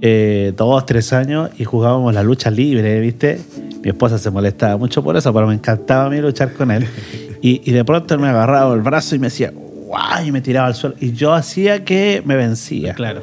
eh, 0.00 0.54
dos, 0.56 0.86
tres 0.86 1.12
años, 1.12 1.50
y 1.58 1.64
jugábamos 1.64 2.14
la 2.14 2.22
lucha 2.22 2.50
libre, 2.50 2.98
¿viste? 3.00 3.38
Mi 3.82 3.90
esposa 3.90 4.18
se 4.18 4.30
molestaba 4.30 4.76
mucho 4.76 5.02
por 5.02 5.16
eso, 5.16 5.32
pero 5.32 5.46
me 5.46 5.54
encantaba 5.54 6.06
a 6.06 6.10
mí 6.10 6.18
luchar 6.18 6.52
con 6.52 6.70
él. 6.70 6.86
Y, 7.42 7.62
y 7.64 7.72
de 7.72 7.86
pronto 7.86 8.12
él 8.12 8.20
me 8.20 8.28
agarraba 8.28 8.74
el 8.74 8.82
brazo 8.82 9.14
y 9.14 9.18
me 9.18 9.28
decía, 9.28 9.50
¡guau! 9.86 10.26
Y 10.26 10.30
me 10.30 10.42
tiraba 10.42 10.66
al 10.66 10.74
suelo. 10.74 10.94
Y 11.00 11.12
yo 11.12 11.32
hacía 11.32 11.86
que 11.86 12.22
me 12.26 12.36
vencía. 12.36 12.92
Claro. 12.92 13.22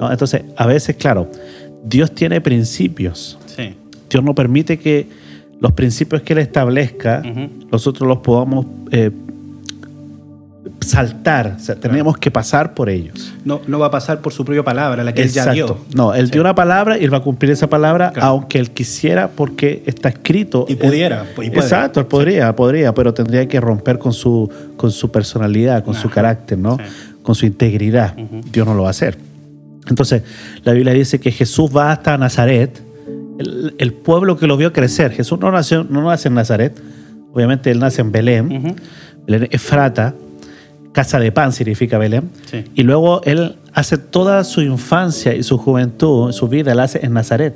¿no? 0.00 0.10
Entonces, 0.10 0.42
a 0.56 0.66
veces, 0.66 0.96
claro, 0.96 1.30
Dios 1.84 2.14
tiene 2.14 2.40
principios. 2.40 3.38
Sí. 3.44 3.74
Dios 4.08 4.24
no 4.24 4.34
permite 4.34 4.78
que 4.78 5.06
los 5.60 5.72
principios 5.72 6.22
que 6.22 6.32
Él 6.32 6.38
establezca, 6.38 7.22
nosotros 7.70 8.08
los 8.08 8.18
podamos 8.18 8.66
eh, 8.90 9.10
saltar. 10.88 11.54
O 11.56 11.60
sea, 11.60 11.74
tenemos 11.76 12.16
que 12.18 12.30
pasar 12.30 12.74
por 12.74 12.88
ellos. 12.90 13.32
No, 13.44 13.60
no 13.66 13.78
va 13.78 13.86
a 13.86 13.90
pasar 13.90 14.20
por 14.20 14.32
su 14.32 14.44
propia 14.44 14.64
palabra, 14.64 15.04
la 15.04 15.12
que 15.14 15.22
él 15.22 15.28
ya 15.30 15.52
dio. 15.52 15.78
No, 15.94 16.14
Él 16.14 16.26
Sí. 16.26 16.32
dio 16.32 16.40
una 16.40 16.54
palabra 16.54 16.98
y 16.98 17.04
Él 17.04 17.12
va 17.12 17.18
a 17.18 17.22
cumplir 17.22 17.52
esa 17.52 17.68
palabra, 17.68 18.10
Claro. 18.12 18.28
aunque 18.28 18.58
Él 18.58 18.70
quisiera, 18.70 19.28
porque 19.28 19.82
está 19.86 20.08
escrito. 20.08 20.66
Y 20.68 20.74
pudiera, 20.76 21.24
y. 21.40 21.46
Exacto, 21.46 22.00
Él 22.00 22.06
podría, 22.06 22.54
podría, 22.56 22.92
pero 22.94 23.14
tendría 23.14 23.46
que 23.46 23.60
romper 23.60 23.98
con 23.98 24.12
su, 24.12 24.50
con 24.76 24.90
su 24.90 25.10
personalidad, 25.12 25.84
con 25.84 25.94
su 25.94 26.10
carácter, 26.10 26.58
¿no? 26.58 26.76
Sí. 26.78 26.82
Con 27.22 27.34
su 27.34 27.46
integridad. 27.46 28.14
Dios 28.50 28.66
no 28.66 28.74
lo 28.74 28.82
va 28.82 28.88
a 28.88 28.90
hacer. 28.90 29.18
Entonces, 29.88 30.22
la 30.64 30.72
Biblia 30.72 30.92
dice 30.92 31.18
que 31.20 31.30
Jesús 31.30 31.70
va 31.74 31.92
hasta 31.92 32.16
Nazaret, 32.18 32.82
el, 33.38 33.74
el 33.78 33.92
pueblo 33.92 34.36
que 34.36 34.46
lo 34.46 34.56
vio 34.56 34.72
crecer. 34.72 35.12
Jesús 35.12 35.38
no 35.40 35.50
nació, 35.50 35.84
no 35.88 36.02
nace 36.02 36.28
en 36.28 36.34
Nazaret, 36.34 36.76
obviamente 37.32 37.70
él 37.70 37.78
nace 37.78 38.00
en 38.00 38.10
Belén, 38.12 38.52
Ujú. 38.52 38.76
Belén 39.26 39.48
Efrata, 39.50 40.14
casa 40.98 41.20
de 41.20 41.30
pan 41.30 41.52
significa 41.52 41.96
Belén, 41.98 42.30
Sí. 42.50 42.64
y 42.74 42.82
luego 42.82 43.20
él 43.24 43.54
hace 43.72 43.98
toda 43.98 44.42
su 44.42 44.62
infancia 44.62 45.32
y 45.34 45.44
su 45.44 45.56
juventud, 45.56 46.32
su 46.32 46.48
vida, 46.48 46.74
la 46.74 46.82
hace 46.84 47.04
en 47.06 47.12
Nazaret. 47.12 47.54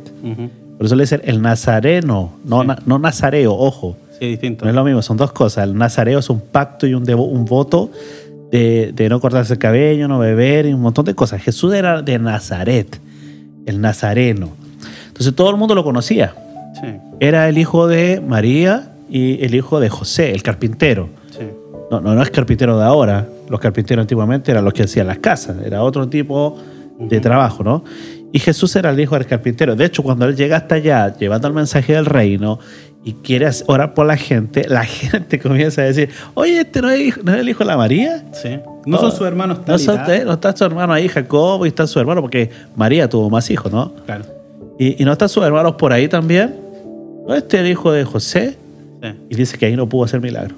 Por 0.77 0.87
eso 0.87 0.95
le 0.95 1.03
dicen 1.03 1.23
el 1.25 1.43
nazareno, 1.43 2.35
no, 2.45 2.61
Sí. 2.61 2.67
na- 2.69 2.79
no 2.87 2.99
nazareo, 3.01 3.53
ojo. 3.53 3.97
Sí, 4.21 4.27
distinto. 4.29 4.65
No 4.65 4.71
es 4.71 4.75
lo 4.77 4.85
mismo, 4.85 5.03
son 5.03 5.17
dos 5.17 5.33
cosas. 5.33 5.65
El 5.65 5.77
nazareo 5.77 6.21
es 6.21 6.31
un 6.31 6.41
pacto 6.41 6.87
y 6.87 6.95
un, 6.95 7.05
devo- 7.05 7.27
un 7.27 7.45
voto 7.45 7.91
de, 8.53 8.93
de 8.95 9.09
no 9.09 9.19
cortarse 9.21 9.55
el 9.55 9.59
cabello, 9.59 10.07
no 10.07 10.21
beber 10.21 10.67
y 10.67 10.73
un 10.73 10.81
montón 10.81 11.05
de 11.05 11.15
cosas. 11.15 11.43
Jesús 11.43 11.75
era 11.75 12.01
de 12.03 12.19
Nazaret, 12.21 13.01
el 13.67 13.81
nazareno. 13.81 14.51
Entonces 15.09 15.35
todo 15.35 15.51
el 15.51 15.57
mundo 15.57 15.75
lo 15.75 15.83
conocía. 15.83 16.35
Sí, 16.81 16.87
Era 17.19 17.49
el 17.49 17.59
hijo 17.59 17.89
de 17.89 18.21
María 18.21 18.93
y 19.11 19.45
el 19.45 19.55
hijo 19.57 19.81
de 19.81 19.89
José, 19.89 20.31
el 20.31 20.43
carpintero. 20.45 21.09
sí. 21.37 21.45
No, 21.93 22.01
no, 22.01 22.15
no 22.15 22.23
es 22.23 22.31
carpintero 22.31 22.79
de 22.79 22.85
ahora. 22.85 23.27
Los 23.49 23.61
carpinteros 23.61 24.03
antiguamente 24.03 24.51
eran 24.51 24.65
los 24.65 24.73
que 24.73 24.83
hacían 24.85 25.07
las 25.07 25.19
casas. 25.19 25.57
Era 25.65 25.83
otro 25.83 26.09
tipo 26.09 26.59
de 26.99 27.21
trabajo, 27.21 27.63
¿no? 27.63 27.85
Y 28.33 28.39
Jesús 28.39 28.75
era 28.77 28.89
el 28.91 28.99
hijo 28.99 29.15
del 29.15 29.27
carpintero. 29.27 29.77
De 29.77 29.85
hecho, 29.85 30.03
cuando 30.03 30.25
él 30.25 30.35
llega 30.35 30.57
hasta 30.57 30.77
allá, 30.77 31.15
llevando 31.17 31.49
el 31.49 31.55
mensaje 31.55 31.93
del 31.93 32.07
reino 32.07 32.59
y 33.05 33.13
quiere 33.15 33.47
orar 33.67 33.93
por 33.93 34.07
la 34.07 34.17
gente, 34.17 34.67
la 34.69 34.85
gente 34.85 35.39
comienza 35.39 35.83
a 35.83 35.85
decir, 35.85 36.09
oye, 36.33 36.61
¿este 36.61 36.81
no 36.81 36.89
es, 36.91 36.99
hijo- 37.01 37.21
no 37.25 37.35
es 37.35 37.41
el 37.41 37.49
hijo 37.51 37.59
de 37.59 37.65
la 37.67 37.77
María? 37.77 38.25
Sí. 38.33 38.59
No 38.87 38.99
son 38.99 39.13
sus 39.13 39.27
hermanos 39.27 39.59
No, 39.67 39.79
son- 39.79 40.01
no 40.25 40.33
está 40.33 40.57
su 40.57 40.65
hermano 40.65 40.95
ahí, 40.95 41.09
Jacob, 41.09 41.65
y 41.67 41.69
está 41.69 41.87
su 41.87 42.01
hermano, 42.01 42.23
porque 42.23 42.49
María 42.75 43.07
tuvo 43.09 43.29
más 43.29 43.51
hijos, 43.51 43.71
¿no? 43.71 43.93
Claro. 44.07 44.25
Y, 44.79 45.01
y 45.03 45.05
no 45.05 45.13
están 45.13 45.29
sus 45.29 45.45
hermanos 45.45 45.75
por 45.75 45.93
ahí 45.93 46.09
también. 46.09 46.57
¿No 47.29 47.35
este 47.35 47.59
es 47.59 47.65
el 47.65 47.71
hijo 47.71 47.93
de 47.93 48.05
José? 48.05 48.57
Sí, 49.03 49.09
Y 49.29 49.35
dice 49.35 49.59
que 49.59 49.67
ahí 49.67 49.77
no 49.77 49.87
pudo 49.89 50.05
hacer 50.07 50.21
milagro. 50.23 50.55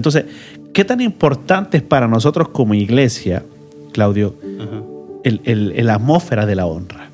Entonces, 0.00 0.24
¿qué 0.72 0.84
tan 0.84 1.00
importante 1.02 1.76
es 1.76 1.82
para 1.82 2.08
nosotros 2.08 2.48
como 2.48 2.72
iglesia, 2.74 3.42
Claudio, 3.92 4.34
el, 5.24 5.40
el- 5.44 5.72
el 5.76 5.90
atmósfera 5.90 6.46
de 6.46 6.54
la 6.54 6.64
honra? 6.66 7.10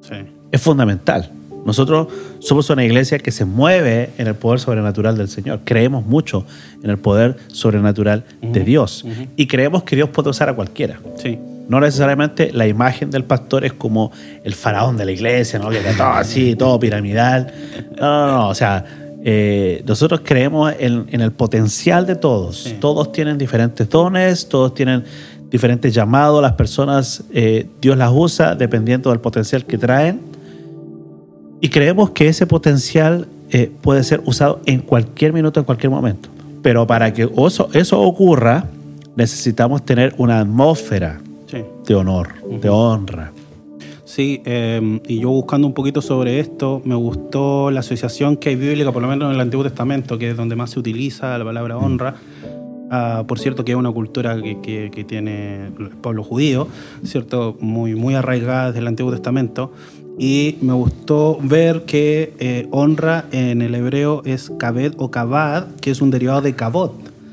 Sí. 0.00 0.14
Es 0.50 0.60
fundamental. 0.60 1.30
Nosotros 1.64 2.08
somos 2.38 2.70
una 2.70 2.84
iglesia 2.84 3.18
que 3.18 3.30
se 3.30 3.44
mueve 3.44 4.10
en 4.18 4.26
el 4.26 4.34
poder 4.34 4.58
sobrenatural 4.58 5.16
del 5.18 5.28
Señor. 5.28 5.60
Creemos 5.64 6.06
mucho 6.06 6.44
en 6.82 6.90
el 6.90 6.98
poder 6.98 7.36
sobrenatural 7.48 8.24
de 8.40 8.60
Dios. 8.64 9.04
Y 9.36 9.46
creemos 9.46 9.82
que 9.82 9.94
Dios 9.96 10.08
puede 10.08 10.30
usar 10.30 10.48
a 10.48 10.54
cualquiera. 10.54 10.98
Sí. 11.16 11.38
No 11.68 11.80
necesariamente 11.80 12.50
la 12.54 12.66
imagen 12.66 13.10
del 13.10 13.24
pastor 13.24 13.64
es 13.66 13.74
como 13.74 14.10
el 14.44 14.54
faraón 14.54 14.96
de 14.96 15.04
la 15.04 15.12
iglesia, 15.12 15.58
¿no? 15.58 15.68
Que 15.68 15.80
todo 15.96 16.06
así, 16.08 16.56
todo 16.56 16.80
piramidal. 16.80 17.52
No, 18.00 18.26
no, 18.26 18.32
no. 18.38 18.48
O 18.48 18.54
sea, 18.54 18.84
eh, 19.24 19.82
nosotros 19.86 20.20
creemos 20.24 20.72
en, 20.78 21.06
en 21.10 21.20
el 21.20 21.32
potencial 21.32 22.06
de 22.06 22.14
todos. 22.16 22.64
Sí. 22.64 22.76
Todos 22.80 23.10
tienen 23.12 23.36
diferentes 23.38 23.88
dones, 23.88 24.48
todos 24.48 24.74
tienen 24.74 25.04
diferentes 25.50 25.92
llamados. 25.94 26.40
Las 26.42 26.52
personas, 26.52 27.24
eh, 27.32 27.66
Dios 27.80 27.96
las 27.96 28.10
usa 28.14 28.54
dependiendo 28.54 29.10
del 29.10 29.20
potencial 29.20 29.64
que 29.64 29.78
traen. 29.78 30.20
Y 31.60 31.68
creemos 31.68 32.10
que 32.10 32.28
ese 32.28 32.46
potencial 32.46 33.26
eh, 33.50 33.70
puede 33.80 34.04
ser 34.04 34.22
usado 34.24 34.60
en 34.66 34.80
cualquier 34.80 35.32
minuto, 35.32 35.58
en 35.58 35.64
cualquier 35.66 35.90
momento. 35.90 36.28
Pero 36.62 36.86
para 36.86 37.12
que 37.12 37.28
eso, 37.46 37.68
eso 37.72 38.00
ocurra, 38.00 38.66
necesitamos 39.16 39.84
tener 39.84 40.14
una 40.18 40.40
atmósfera 40.40 41.20
Sí. 41.46 41.64
de 41.86 41.94
honor, 41.94 42.28
de 42.60 42.68
honra. 42.68 43.32
Sí, 44.18 44.42
eh, 44.46 44.98
y 45.06 45.20
yo 45.20 45.28
buscando 45.30 45.68
un 45.68 45.74
poquito 45.74 46.02
sobre 46.02 46.40
esto, 46.40 46.82
me 46.84 46.96
gustó 46.96 47.70
la 47.70 47.78
asociación 47.78 48.36
que 48.36 48.48
hay 48.48 48.56
bíblica, 48.56 48.90
por 48.90 49.00
lo 49.00 49.06
menos 49.06 49.28
en 49.28 49.36
el 49.36 49.40
Antiguo 49.40 49.62
Testamento, 49.62 50.18
que 50.18 50.30
es 50.30 50.36
donde 50.36 50.56
más 50.56 50.70
se 50.70 50.80
utiliza 50.80 51.38
la 51.38 51.44
palabra 51.44 51.76
honra. 51.78 52.16
Ah, 52.90 53.22
por 53.28 53.38
cierto, 53.38 53.64
que 53.64 53.70
es 53.70 53.78
una 53.78 53.92
cultura 53.92 54.42
que, 54.42 54.60
que- 54.60 54.90
que 54.92 55.04
tiene 55.04 55.66
el 55.66 55.90
pueblo 56.02 56.24
judío, 56.24 56.66
¿cierto? 57.04 57.56
Muy, 57.60 57.94
muy 57.94 58.16
arraigada 58.16 58.66
desde 58.66 58.80
el 58.80 58.88
Antiguo 58.88 59.12
Testamento. 59.12 59.70
Y 60.18 60.56
me 60.62 60.72
gustó 60.72 61.38
ver 61.40 61.84
que 61.84 62.32
eh, 62.40 62.66
honra 62.72 63.26
en 63.30 63.62
el 63.62 63.72
hebreo 63.76 64.22
es 64.24 64.50
kabed 64.58 64.94
o 64.96 65.12
kabad, 65.12 65.68
que 65.80 65.92
es 65.92 66.02
un 66.02 66.10
derivado 66.10 66.42
de 66.42 66.56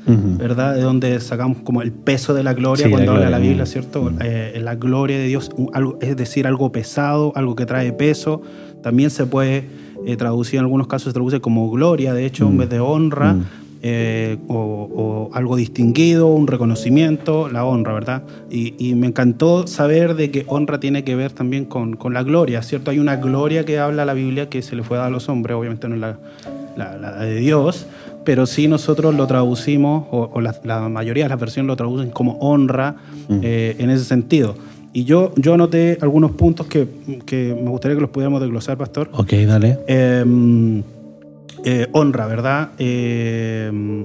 ¿verdad? 0.06 0.74
De 0.74 0.82
donde 0.82 1.18
sacamos 1.20 1.58
como 1.64 1.82
el 1.82 1.90
peso 1.92 2.32
de 2.34 2.42
la 2.44 2.54
gloria 2.54 2.84
Sí, 2.86 2.90
cuando 2.90 3.12
la 3.12 3.18
habla 3.18 3.30
la 3.30 3.38
Biblia. 3.38 3.66
¿cierto? 3.66 4.12
Eh, 4.20 4.58
la 4.62 4.74
gloria 4.76 5.18
de 5.18 5.26
Dios, 5.26 5.50
algo- 5.72 5.98
es 6.00 6.16
decir, 6.16 6.46
algo 6.46 6.70
pesado, 6.72 7.32
algo 7.34 7.56
que 7.56 7.66
trae 7.66 7.92
peso. 7.92 8.42
También 8.82 9.10
se 9.10 9.26
puede 9.26 9.64
eh, 10.06 10.16
traducir, 10.16 10.58
en 10.58 10.64
algunos 10.66 10.86
casos 10.86 11.10
se 11.10 11.14
traduce 11.14 11.40
como 11.40 11.68
gloria, 11.70 12.14
de 12.14 12.26
hecho, 12.26 12.46
en 12.46 12.54
Mm. 12.54 12.58
vez 12.58 12.68
de 12.70 12.78
honra, 12.80 13.32
Mm. 13.34 13.44
eh, 13.82 14.36
o, 14.46 14.54
o 14.94 15.30
algo 15.34 15.56
distinguido, 15.56 16.28
un 16.28 16.46
reconocimiento, 16.46 17.48
la 17.48 17.64
honra, 17.64 17.92
¿verdad? 17.94 18.22
Y, 18.50 18.74
y 18.78 18.94
me 18.94 19.08
encantó 19.08 19.66
saber 19.66 20.14
de 20.14 20.30
que 20.30 20.44
honra 20.46 20.78
tiene 20.78 21.02
que 21.02 21.16
ver 21.16 21.32
también 21.32 21.64
con, 21.64 21.96
con 21.96 22.14
la 22.14 22.22
gloria, 22.22 22.62
¿cierto? 22.62 22.90
Hay 22.92 22.98
una 23.00 23.16
gloria 23.16 23.64
que 23.64 23.78
habla 23.80 24.04
la 24.04 24.14
Biblia 24.14 24.48
que 24.48 24.62
se 24.62 24.76
le 24.76 24.82
fue 24.84 24.96
dada 24.96 25.08
a 25.08 25.10
los 25.10 25.28
hombres, 25.28 25.56
obviamente 25.56 25.88
no 25.88 25.94
es 25.96 26.00
la, 26.00 26.18
la- 26.76 26.96
la 26.96 27.16
de 27.24 27.36
Dios, 27.36 27.86
pero 28.26 28.44
sí 28.44 28.68
nosotros 28.68 29.14
lo 29.14 29.26
traducimos, 29.26 30.06
o, 30.10 30.28
o 30.34 30.40
la, 30.42 30.54
la 30.64 30.88
mayoría 30.90 31.24
de 31.24 31.30
las 31.30 31.40
versiones 31.40 31.68
lo 31.68 31.76
traducen 31.76 32.10
como 32.10 32.32
honra 32.40 32.96
eh, 33.30 33.76
en 33.78 33.88
ese 33.88 34.04
sentido. 34.04 34.56
Y 34.92 35.04
yo, 35.04 35.32
yo 35.36 35.54
anoté 35.54 35.96
algunos 36.02 36.32
puntos 36.32 36.66
que, 36.66 36.88
que 37.24 37.54
me 37.54 37.70
gustaría 37.70 37.94
que 37.94 38.00
los 38.00 38.10
pudiéramos 38.10 38.40
desglosar, 38.40 38.76
Pastor. 38.76 39.08
Ok, 39.12 39.32
dale. 39.46 39.78
Eh, 39.86 40.82
eh, 41.64 41.86
honra, 41.92 42.26
¿verdad? 42.26 42.70
Eh, 42.78 44.04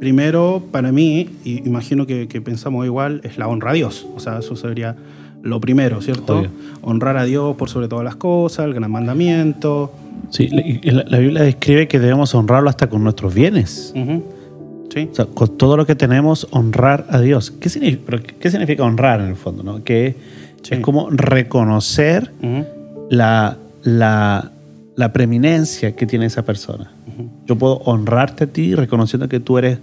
primero, 0.00 0.62
para 0.70 0.92
mí, 0.92 1.28
y 1.44 1.66
imagino 1.66 2.06
que, 2.06 2.26
que 2.26 2.40
pensamos 2.40 2.86
igual, 2.86 3.20
es 3.22 3.38
la 3.38 3.48
honra 3.48 3.70
a 3.70 3.74
Dios. 3.74 4.06
O 4.16 4.20
sea, 4.20 4.38
eso 4.38 4.56
sería 4.56 4.96
lo 5.42 5.60
primero, 5.60 6.00
¿cierto? 6.02 6.38
Obvio. 6.38 6.50
Honrar 6.82 7.16
a 7.16 7.24
Dios 7.24 7.56
por 7.56 7.68
sobre 7.68 7.88
todas 7.88 8.04
las 8.04 8.16
cosas, 8.16 8.66
el 8.66 8.74
gran 8.74 8.90
mandamiento. 8.90 9.92
Sí, 10.30 10.48
la, 10.82 11.04
la- 11.06 11.18
Biblia 11.18 11.42
describe 11.42 11.88
que 11.88 11.98
debemos 11.98 12.34
honrarlo 12.34 12.68
hasta 12.70 12.88
con 12.88 13.02
nuestros 13.04 13.34
bienes. 13.34 13.92
Ujú. 13.96 14.24
¿Sí? 14.92 15.08
O 15.12 15.14
sea, 15.14 15.26
con 15.26 15.56
todo 15.56 15.76
lo 15.76 15.86
que 15.86 15.94
tenemos, 15.94 16.48
honrar 16.50 17.06
a 17.10 17.20
Dios. 17.20 17.50
¿Qué 17.50 17.68
significa, 17.68 18.02
pero 18.06 18.22
qué- 18.40 18.50
significa 18.50 18.82
honrar 18.84 19.20
en 19.20 19.28
el 19.28 19.36
fondo? 19.36 19.62
¿no? 19.62 19.84
Que 19.84 20.16
Sí. 20.62 20.74
es 20.74 20.80
como 20.80 21.08
reconocer 21.10 22.32
Ujú. 22.42 22.64
la, 23.10 23.56
la, 23.84 24.50
la 24.96 25.12
preeminencia 25.12 25.94
que 25.94 26.04
tiene 26.06 26.26
esa 26.26 26.42
persona. 26.42 26.90
Ujú. 27.06 27.28
Yo 27.46 27.56
puedo 27.56 27.74
honrarte 27.84 28.44
a 28.44 28.46
ti 28.48 28.74
reconociendo 28.74 29.28
que 29.28 29.38
tú 29.40 29.56
eres, 29.58 29.78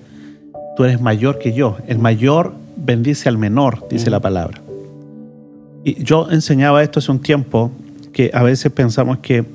tú 0.76 0.84
eres 0.84 1.00
mayor 1.02 1.40
que 1.40 1.54
yo. 1.54 1.78
El 1.88 2.00
mayor 2.00 2.54
bendice 2.76 3.30
al 3.30 3.38
menor, 3.38 3.88
dice 3.90 4.10
la 4.10 4.20
palabra. 4.20 4.60
Y 5.86 6.04
yo 6.04 6.28
enseñaba 6.32 6.82
esto 6.82 6.98
hace 6.98 7.12
un 7.12 7.20
tiempo, 7.20 7.72
que 8.12 8.32
a 8.34 8.42
veces 8.42 8.72
pensamos 8.72 9.20
que 9.20 9.46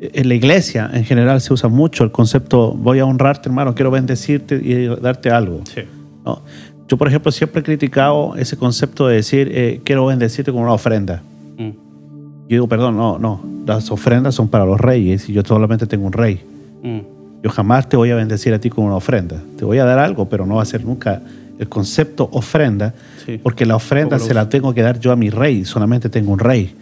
en 0.00 0.28
la 0.28 0.34
iglesia 0.34 0.90
en 0.92 1.04
general 1.04 1.40
se 1.40 1.54
usa 1.54 1.70
mucho 1.70 2.04
el 2.04 2.10
concepto 2.10 2.72
voy 2.72 2.98
a 2.98 3.06
honrarte 3.06 3.48
hermano, 3.48 3.74
quiero 3.74 3.90
bendecirte 3.90 4.56
y 4.56 4.86
darte 5.00 5.30
algo. 5.30 5.62
Sí. 5.64 5.80
¿no? 6.26 6.42
Yo, 6.88 6.98
por 6.98 7.08
ejemplo, 7.08 7.32
siempre 7.32 7.60
he 7.60 7.64
criticado 7.64 8.36
ese 8.36 8.58
concepto 8.58 9.08
de 9.08 9.16
decir 9.16 9.50
eh, 9.50 9.80
quiero 9.82 10.04
bendecirte 10.04 10.52
con 10.52 10.60
una 10.60 10.72
ofrenda. 10.72 11.22
Mm. 11.56 11.70
Yo 11.70 12.48
digo, 12.48 12.68
perdón, 12.68 12.98
no, 12.98 13.18
no, 13.18 13.42
las 13.66 13.90
ofrendas 13.90 14.34
son 14.34 14.48
para 14.48 14.66
los 14.66 14.78
reyes 14.78 15.26
y 15.30 15.32
yo 15.32 15.42
solamente 15.42 15.86
tengo 15.86 16.06
un 16.06 16.12
rey. 16.12 16.38
Mm. 16.82 16.98
Yo 17.42 17.50
jamás 17.50 17.88
te 17.88 17.96
voy 17.96 18.10
a 18.10 18.14
bendecir 18.14 18.52
a 18.52 18.58
ti 18.58 18.68
con 18.68 18.84
una 18.84 18.96
ofrenda. 18.96 19.42
Te 19.56 19.64
voy 19.64 19.78
a 19.78 19.86
dar 19.86 19.98
algo, 19.98 20.28
pero 20.28 20.44
no 20.44 20.56
va 20.56 20.62
a 20.62 20.66
ser 20.66 20.84
nunca 20.84 21.22
el 21.58 21.68
concepto 21.68 22.28
ofrenda, 22.32 22.94
Sí. 23.24 23.38
porque 23.42 23.64
la 23.66 23.76
ofrenda 23.76 24.18
se 24.18 24.34
la 24.34 24.48
tengo 24.48 24.72
que 24.74 24.82
dar 24.82 24.98
yo 25.00 25.12
a 25.12 25.16
mi 25.16 25.30
rey, 25.30 25.64
solamente 25.64 26.08
tengo 26.08 26.32
un 26.32 26.38
rey. 26.38 26.74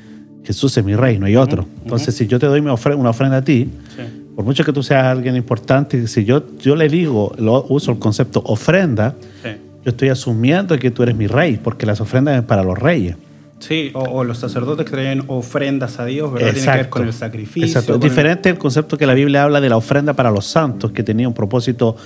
Jesús 0.45 0.77
es 0.77 0.85
mi 0.85 0.95
rey, 0.95 1.19
no 1.19 1.27
hay 1.27 1.37
otro. 1.37 1.65
Entonces, 1.85 2.15
si 2.15 2.27
yo 2.27 2.39
te 2.39 2.47
doy 2.47 2.61
una 2.61 2.75
ofrenda 2.75 3.39
a 3.39 3.43
ti, 3.45 3.69
Sí. 3.97 4.03
por 4.37 4.45
mucho 4.45 4.63
que 4.65 4.73
tú 4.73 4.83
seas 4.83 5.05
alguien 5.05 5.37
importante, 5.37 6.07
si 6.07 6.25
yo, 6.25 6.43
yo 6.59 6.77
le 6.77 6.89
digo, 6.89 7.35
lo, 7.39 7.65
uso 7.69 7.93
el 7.93 7.99
concepto 7.99 8.43
ofrenda, 8.45 9.15
Sí. 9.43 9.51
yo 9.85 9.91
estoy 9.91 10.09
asumiendo 10.11 10.79
que 10.79 10.91
tú 10.91 11.03
eres 11.03 11.17
mi 11.17 11.27
rey, 11.29 11.59
porque 11.63 11.87
las 11.87 12.01
ofrendas 12.01 12.37
es 12.39 12.43
para 12.45 12.63
los 12.63 12.79
reyes. 12.79 13.17
Sí, 13.61 13.91
o, 13.95 14.01
o 14.01 14.25
los 14.25 14.37
sacerdotes 14.39 14.85
que 14.85 14.91
traen 14.91 15.23
ofrendas 15.29 15.99
a 15.99 16.05
Dios, 16.05 16.31
¿verdad? 16.31 16.53
Tiene 16.53 16.67
que 16.71 16.77
ver 16.77 16.89
con 16.91 17.07
el 17.07 17.13
sacrificio. 17.15 17.65
Exacto. 17.67 17.93
Es 17.93 17.99
con 17.99 18.03
el- 18.03 18.11
diferente 18.11 18.51
el 18.51 18.59
concepto 18.59 18.99
que 18.99 19.07
la 19.07 19.15
Biblia 19.15 19.45
habla 19.45 19.63
de 19.63 19.71
la 19.71 19.79
ofrenda 19.79 20.13
para 20.13 20.31
los 20.31 20.45
santos, 20.45 20.91
que 20.91 21.03
tenía 21.03 21.27
un 21.27 21.33
propósito 21.33 21.97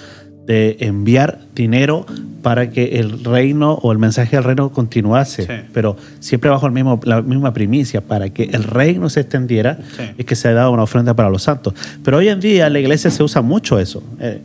de 0.48 0.78
enviar 0.80 1.38
dinero 1.54 2.04
para 2.42 2.70
que 2.70 2.98
el 2.98 3.22
reino 3.22 3.74
o 3.74 3.92
el 3.92 3.98
mensaje 3.98 4.34
del 4.36 4.44
reino 4.44 4.70
continuase, 4.72 5.42
Sí. 5.42 5.52
pero 5.74 5.96
siempre 6.20 6.48
bajo 6.50 6.66
el 6.66 6.72
mismo, 6.72 6.98
la 7.04 7.20
misma 7.22 7.52
primicia, 7.52 8.00
para 8.00 8.30
que 8.30 8.44
el 8.44 8.64
reino 8.64 9.10
se 9.10 9.20
extendiera, 9.20 9.78
Sí. 9.96 10.04
es 10.16 10.24
que 10.24 10.34
se 10.34 10.48
ha 10.48 10.54
dado 10.54 10.72
una 10.72 10.82
ofrenda 10.84 11.12
para 11.14 11.28
los 11.28 11.42
santos. 11.42 11.74
Pero 12.02 12.16
hoy 12.16 12.28
en 12.28 12.40
día 12.40 12.70
la 12.70 12.80
iglesia 12.80 13.10
se 13.10 13.22
usa 13.22 13.42
mucho 13.42 13.78
eso. 13.78 14.02
Eh, 14.20 14.40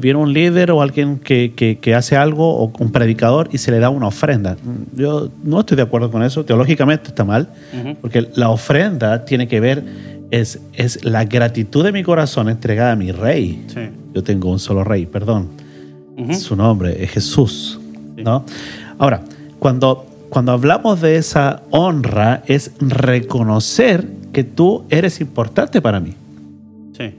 viene 0.00 0.18
un 0.18 0.32
líder 0.32 0.72
o 0.72 0.82
alguien 0.82 1.18
que, 1.20 1.52
que- 1.54 1.78
que 1.78 1.94
hace 1.94 2.16
algo, 2.16 2.56
o 2.56 2.72
un 2.80 2.90
predicador, 2.90 3.48
y 3.52 3.58
se 3.58 3.70
le 3.70 3.78
da 3.78 3.90
una 3.90 4.08
ofrenda. 4.08 4.56
Yo 4.96 5.28
no 5.44 5.60
estoy 5.60 5.76
de 5.76 5.84
acuerdo 5.84 6.10
con 6.10 6.24
eso, 6.24 6.44
teológicamente 6.44 7.08
está 7.08 7.24
mal, 7.24 7.48
Ujú. 7.80 7.94
porque 8.00 8.26
la 8.34 8.50
ofrenda 8.50 9.24
tiene 9.24 9.46
que 9.46 9.60
ver, 9.60 9.84
es, 10.32 10.60
es 10.72 11.04
la 11.04 11.26
gratitud 11.26 11.84
de 11.84 11.92
mi 11.92 12.02
corazón 12.02 12.48
entregada 12.48 12.92
a 12.92 12.96
mi 12.96 13.12
rey. 13.12 13.66
Sí. 13.68 13.80
Yo 14.14 14.24
tengo 14.24 14.50
un 14.50 14.58
solo 14.58 14.82
rey, 14.82 15.06
perdón. 15.06 15.48
Su 16.38 16.56
nombre 16.56 17.04
es 17.04 17.10
Jesús. 17.10 17.78
Sí. 18.16 18.22
¿no? 18.24 18.44
Ahora, 18.98 19.22
cuando, 19.58 20.06
cuando 20.30 20.52
hablamos 20.52 21.02
de 21.02 21.16
esa 21.16 21.62
honra, 21.70 22.42
es 22.46 22.72
reconocer 22.80 24.06
que 24.32 24.42
tú 24.42 24.84
eres 24.88 25.20
importante 25.20 25.82
para 25.82 26.00
mí. 26.00 26.14
Sí. 26.96 27.14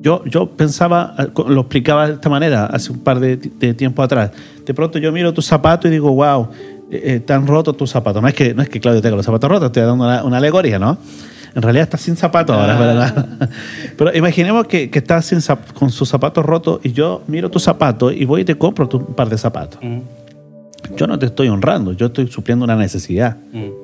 Yo, 0.00 0.24
yo 0.24 0.48
pensaba, 0.50 1.16
lo 1.48 1.62
explicaba 1.62 2.06
de 2.06 2.14
esta 2.14 2.28
manera 2.28 2.66
hace 2.66 2.92
un 2.92 3.00
par 3.00 3.18
de, 3.18 3.36
de 3.36 3.74
tiempo 3.74 4.00
atrás. 4.00 4.30
De 4.64 4.72
pronto 4.74 5.00
yo 5.00 5.10
miro 5.10 5.34
tu 5.34 5.42
zapato 5.42 5.88
y 5.88 5.90
digo, 5.90 6.12
wow, 6.12 6.48
eh, 6.88 7.02
eh, 7.04 7.20
tan 7.20 7.48
roto 7.48 7.72
tu 7.72 7.84
zapato. 7.84 8.20
No 8.20 8.28
es 8.28 8.34
que, 8.34 8.54
no 8.54 8.62
es 8.62 8.68
que 8.68 8.78
Claudio 8.78 9.02
tenga 9.02 9.16
los 9.16 9.26
zapatos 9.26 9.50
rotos, 9.50 9.66
estoy 9.66 9.82
dando 9.82 10.04
una, 10.04 10.22
una 10.22 10.36
alegoría, 10.36 10.78
¿no? 10.78 10.98
En 11.54 11.62
realidad 11.62 11.84
está 11.84 11.96
sin 11.98 12.16
zapato 12.16 12.52
ahora, 12.52 12.76
Ah. 12.76 12.80
¿verdad? 12.80 13.28
Pero 13.96 14.14
imaginemos 14.16 14.66
que, 14.66 14.90
que 14.90 14.98
estás 14.98 15.26
sin 15.26 15.40
con 15.74 15.90
sus 15.90 16.08
zapatos 16.08 16.44
rotos 16.44 16.80
y 16.82 16.92
yo 16.92 17.22
miro 17.26 17.50
tu 17.50 17.58
zapato 17.58 18.10
y 18.12 18.24
voy 18.24 18.42
y 18.42 18.44
te 18.44 18.56
compro 18.56 18.88
tu- 18.88 18.98
un 18.98 19.14
par 19.14 19.28
de 19.28 19.38
zapatos. 19.38 19.78
Ujú. 19.82 20.02
Yo 20.96 21.06
no 21.06 21.18
te 21.18 21.26
estoy 21.26 21.48
honrando, 21.48 21.92
yo 21.92 22.06
estoy 22.06 22.28
supliendo 22.28 22.64
una 22.64 22.76
necesidad. 22.76 23.36
Ujú. 23.52 23.74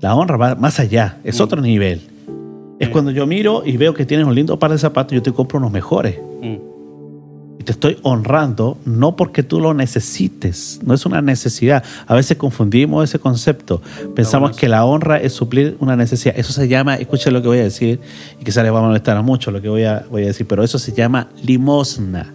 La 0.00 0.14
honra 0.14 0.36
va 0.36 0.54
más 0.54 0.80
allá, 0.80 1.18
es 1.24 1.38
Mm. 1.38 1.42
otro 1.42 1.60
nivel. 1.60 2.00
Es 2.78 2.88
Mm. 2.88 2.92
cuando 2.92 3.10
yo 3.10 3.26
miro 3.26 3.62
y 3.66 3.76
veo 3.76 3.92
que 3.92 4.06
tienes 4.06 4.26
un 4.26 4.34
lindo 4.34 4.58
par 4.58 4.70
de 4.70 4.78
zapatos, 4.78 5.12
yo 5.12 5.22
te 5.22 5.32
compro 5.32 5.58
unos 5.58 5.70
mejores. 5.70 6.16
Y 7.60 7.62
te 7.62 7.72
estoy 7.72 7.98
honrando 8.00 8.78
no 8.86 9.16
porque 9.16 9.42
tú 9.42 9.60
lo 9.60 9.74
necesites, 9.74 10.80
no 10.82 10.94
es 10.94 11.04
una 11.04 11.20
necesidad. 11.20 11.84
A 12.06 12.14
veces 12.14 12.38
confundimos 12.38 13.04
ese 13.04 13.18
concepto. 13.18 13.82
Pensamos 14.16 14.56
que 14.56 14.66
la 14.66 14.86
honra 14.86 15.18
es 15.18 15.34
suplir 15.34 15.76
una 15.78 15.94
necesidad. 15.94 16.34
Eso 16.38 16.54
se 16.54 16.68
llama, 16.68 16.94
escuchen 16.94 17.34
lo 17.34 17.42
que 17.42 17.48
voy 17.48 17.58
a 17.58 17.64
decir, 17.64 18.00
y 18.40 18.44
quizás 18.44 18.64
les 18.64 18.72
va 18.72 18.78
a 18.78 18.82
molestar 18.82 19.14
a 19.18 19.20
mucho 19.20 19.50
lo 19.50 19.60
que 19.60 19.68
voy 19.68 19.84
a, 19.84 20.06
voy 20.10 20.22
a 20.22 20.28
decir, 20.28 20.46
pero 20.46 20.64
eso 20.64 20.78
se 20.78 20.92
llama 20.92 21.28
limosna. 21.42 22.32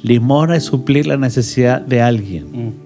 Limosna 0.00 0.56
es 0.56 0.64
suplir 0.64 1.06
la 1.06 1.18
necesidad 1.18 1.82
de 1.82 2.00
alguien. 2.00 2.46
Ujú. 2.46 2.85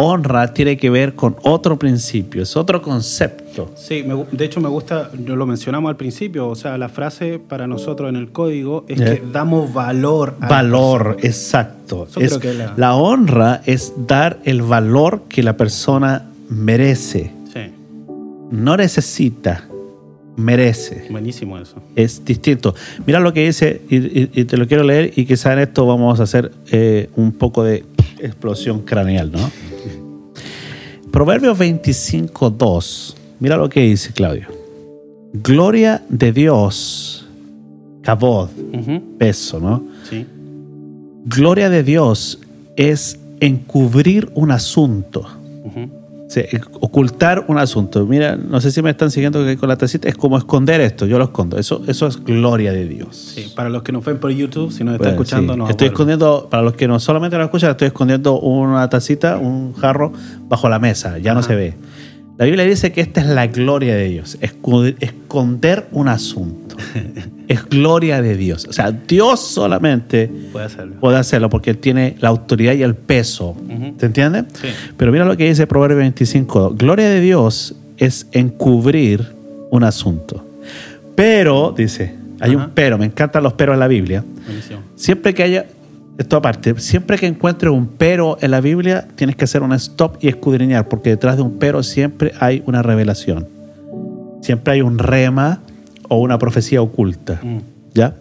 Honra 0.00 0.54
tiene 0.54 0.76
que 0.76 0.90
ver 0.90 1.14
con 1.14 1.34
otro 1.42 1.76
principio, 1.78 2.42
es 2.42 2.56
otro 2.56 2.80
concepto. 2.80 3.72
Sí, 3.76 4.04
me 4.06 4.24
de 4.30 4.44
hecho 4.44 4.60
me 4.60 4.68
gusta, 4.68 5.10
lo 5.26 5.44
mencionamos 5.44 5.88
al 5.90 5.96
principio, 5.96 6.48
o 6.48 6.54
sea, 6.54 6.78
la 6.78 6.88
frase 6.88 7.40
para 7.40 7.66
nosotros 7.66 8.08
en 8.08 8.14
el 8.16 8.30
código 8.30 8.84
es 8.86 9.00
que 9.00 9.22
damos 9.32 9.72
valor 9.74 10.36
a 10.40 10.46
Valor, 10.48 11.16
exacto. 11.22 12.06
Es- 12.16 12.38
que 12.38 12.54
la- 12.54 12.74
la 12.76 12.94
honra 12.94 13.60
es 13.66 13.92
dar 14.06 14.38
el 14.44 14.62
valor 14.62 15.22
que 15.28 15.42
la 15.42 15.56
persona 15.56 16.30
merece. 16.48 17.32
Sí, 17.52 17.60
no 18.52 18.76
necesita, 18.76 19.64
merece. 20.36 21.06
buenísimo 21.10 21.58
eso. 21.58 21.82
Es 21.96 22.24
distinto. 22.24 22.74
Mira 23.04 23.18
lo 23.18 23.32
que 23.32 23.46
dice, 23.46 23.82
y, 23.90 23.96
y- 23.96 24.30
y 24.32 24.44
te 24.44 24.56
lo 24.56 24.68
quiero 24.68 24.84
leer, 24.84 25.12
y 25.16 25.24
quizá 25.26 25.52
en 25.54 25.58
esto 25.58 25.84
vamos 25.86 26.20
a 26.20 26.22
hacer 26.22 26.52
eh, 26.70 27.08
un 27.16 27.32
poco 27.32 27.64
de 27.64 27.84
explosión 28.20 28.82
craneal, 28.82 29.32
¿no? 29.32 29.50
Proverbios 31.10 31.58
25, 31.58 32.50
2. 32.50 33.16
Mira 33.40 33.56
lo 33.56 33.68
que 33.68 33.80
dice 33.80 34.12
Claudio. 34.12 34.48
Gloria 35.32 36.02
de 36.08 36.32
Dios, 36.32 37.26
cabod, 38.02 38.48
peso, 39.18 39.60
¿no? 39.60 39.84
Sí, 40.08 40.26
Gloria 41.24 41.68
de 41.68 41.82
Dios 41.82 42.40
es 42.76 43.18
encubrir 43.40 44.30
un 44.34 44.50
asunto. 44.50 45.26
Sí, 46.28 46.42
ocultar 46.80 47.46
un 47.48 47.56
asunto. 47.58 48.04
Mira, 48.04 48.36
no 48.36 48.60
sé 48.60 48.70
si 48.70 48.82
me 48.82 48.90
están 48.90 49.10
siguiendo 49.10 49.40
con 49.58 49.68
la 49.68 49.76
tacita, 49.76 50.08
es 50.08 50.14
como 50.14 50.36
esconder 50.36 50.80
esto, 50.82 51.06
yo 51.06 51.16
lo 51.18 51.24
escondo. 51.24 51.56
Eso, 51.58 51.82
eso 51.86 52.06
es 52.06 52.22
gloria 52.22 52.70
de 52.72 52.86
Dios. 52.86 53.16
Sí, 53.34 53.50
para 53.56 53.70
los 53.70 53.82
que 53.82 53.92
nos 53.92 54.04
ven 54.04 54.18
por 54.18 54.30
YouTube, 54.30 54.70
si 54.70 54.84
nos 54.84 54.94
están 54.94 54.98
Bueno, 54.98 55.10
escuchando, 55.22 55.52
sí. 55.54 55.58
no. 55.58 55.70
Estoy 55.70 55.88
escondiendo, 55.88 56.48
para 56.50 56.62
los 56.62 56.74
que 56.74 56.86
no 56.86 57.00
solamente 57.00 57.38
lo 57.38 57.44
escuchan, 57.44 57.70
estoy 57.70 57.88
escondiendo 57.88 58.38
una 58.40 58.88
tacita, 58.90 59.38
un 59.38 59.72
jarro 59.72 60.12
bajo 60.48 60.68
la 60.68 60.78
mesa, 60.78 61.16
ya 61.16 61.32
no 61.32 61.42
se 61.42 61.54
ve. 61.56 61.74
La 62.36 62.44
Biblia 62.44 62.64
dice 62.64 62.92
que 62.92 63.00
esta 63.00 63.22
es 63.22 63.26
la 63.26 63.46
gloria 63.46 63.96
de 63.96 64.08
Dios, 64.08 64.36
esconder 64.40 65.88
un 65.92 66.08
asunto. 66.08 66.76
es 67.48 67.64
gloria 67.68 68.20
de 68.22 68.36
Dios. 68.36 68.66
O 68.68 68.72
sea, 68.72 68.92
Dios 68.92 69.40
solamente 69.40 70.30
Puede 70.52 70.66
hacerlo. 70.66 70.94
puede 71.00 71.16
hacerlo 71.16 71.48
porque 71.48 71.70
Él 71.70 71.78
tiene 71.78 72.14
la 72.20 72.28
autoridad 72.28 72.74
y 72.74 72.82
el 72.82 72.94
peso. 72.94 73.56
¿Te 73.98 74.06
entiendes? 74.06 74.44
Sí. 74.60 74.68
Pero 74.96 75.10
mira 75.12 75.24
lo 75.24 75.36
que 75.36 75.48
dice 75.48 75.66
Proverbio 75.66 75.98
25. 75.98 76.74
Gloria 76.76 77.08
de 77.08 77.20
Dios 77.20 77.74
es 77.96 78.26
encubrir 78.32 79.26
un 79.70 79.82
asunto. 79.82 80.44
Pero, 81.14 81.74
dice, 81.76 82.14
hay 82.40 82.54
Ajá. 82.54 82.64
un 82.66 82.70
pero, 82.74 82.98
me 82.98 83.06
encantan 83.06 83.42
los 83.42 83.54
peros 83.54 83.74
en 83.74 83.80
la 83.80 83.88
Biblia. 83.88 84.24
Siempre 84.94 85.34
que 85.34 85.42
haya, 85.42 85.66
esto 86.18 86.36
aparte, 86.36 86.78
siempre 86.78 87.18
que 87.18 87.26
encuentres 87.26 87.72
un 87.72 87.86
pero 87.88 88.38
en 88.40 88.50
la 88.50 88.60
Biblia, 88.60 89.08
tienes 89.16 89.36
que 89.36 89.44
hacer 89.44 89.62
un 89.62 89.72
stop 89.72 90.16
y 90.20 90.28
escudriñar, 90.28 90.88
porque 90.88 91.10
detrás 91.10 91.36
de 91.36 91.42
un 91.42 91.58
pero 91.58 91.82
siempre 91.82 92.32
hay 92.40 92.62
una 92.66 92.82
revelación. 92.82 93.46
Siempre 94.42 94.74
hay 94.74 94.82
un 94.82 94.98
rema 94.98 95.60
o 96.08 96.18
una 96.18 96.38
profecía 96.38 96.82
oculta. 96.82 97.40
Mm. 97.42 97.58
¿Ya? 97.94 98.14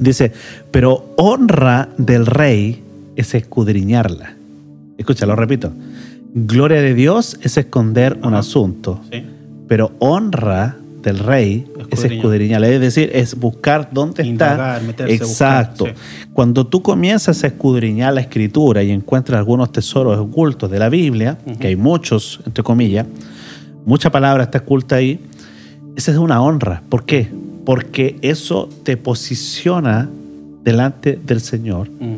Dice, 0.00 0.32
pero 0.70 1.14
honra 1.16 1.88
del 1.96 2.26
rey 2.26 2.82
es 3.16 3.34
escudriñarla. 3.34 4.34
Escucha, 4.98 5.26
lo 5.26 5.36
repito. 5.36 5.72
Gloria 6.34 6.80
de 6.82 6.94
Dios 6.94 7.38
es 7.42 7.56
esconder 7.56 8.18
un 8.22 8.34
asunto, 8.34 9.00
Sí. 9.10 9.22
pero 9.68 9.92
honra 9.98 10.76
del 11.02 11.18
rey 11.20 11.66
es 11.76 11.82
Escudriñar. 12.00 12.12
escudriñarla. 12.16 12.68
Es 12.68 12.80
decir, 12.80 13.10
es 13.14 13.34
buscar 13.38 13.88
dónde 13.92 14.26
Indagar, 14.26 14.76
está. 14.76 14.86
meterse, 14.86 15.14
Exacto. 15.14 15.84
buscar, 15.84 16.02
Cuando 16.32 16.66
tú 16.66 16.82
comienzas 16.82 17.42
a 17.44 17.46
escudriñar 17.46 18.12
la 18.12 18.20
escritura 18.20 18.82
y 18.82 18.90
encuentras 18.90 19.38
algunos 19.38 19.70
tesoros 19.72 20.18
ocultos 20.18 20.70
de 20.70 20.78
la 20.78 20.88
Biblia, 20.90 21.38
que 21.60 21.68
hay 21.68 21.76
muchos, 21.76 22.40
entre 22.44 22.62
comillas, 22.64 23.06
mucha 23.86 24.10
palabra 24.10 24.42
está 24.44 24.58
oculta 24.58 24.96
ahí, 24.96 25.20
esa 25.96 26.12
es 26.12 26.18
una 26.18 26.42
honra. 26.42 26.82
¿Por 26.88 27.04
qué? 27.04 27.28
Porque 27.64 28.16
eso 28.22 28.68
te 28.84 28.96
posiciona 28.96 30.08
delante 30.64 31.18
del 31.24 31.40
Señor 31.40 31.88
Mm. 31.90 32.16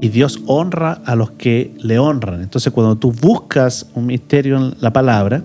y 0.00 0.08
Dios 0.08 0.40
honra 0.46 1.00
a 1.04 1.14
los 1.16 1.30
que 1.32 1.72
le 1.78 1.98
honran. 1.98 2.42
Entonces, 2.42 2.72
cuando 2.72 2.96
tú 2.96 3.12
buscas 3.12 3.86
un 3.94 4.06
misterio 4.06 4.56
en 4.56 4.74
la 4.80 4.92
palabra, 4.92 5.42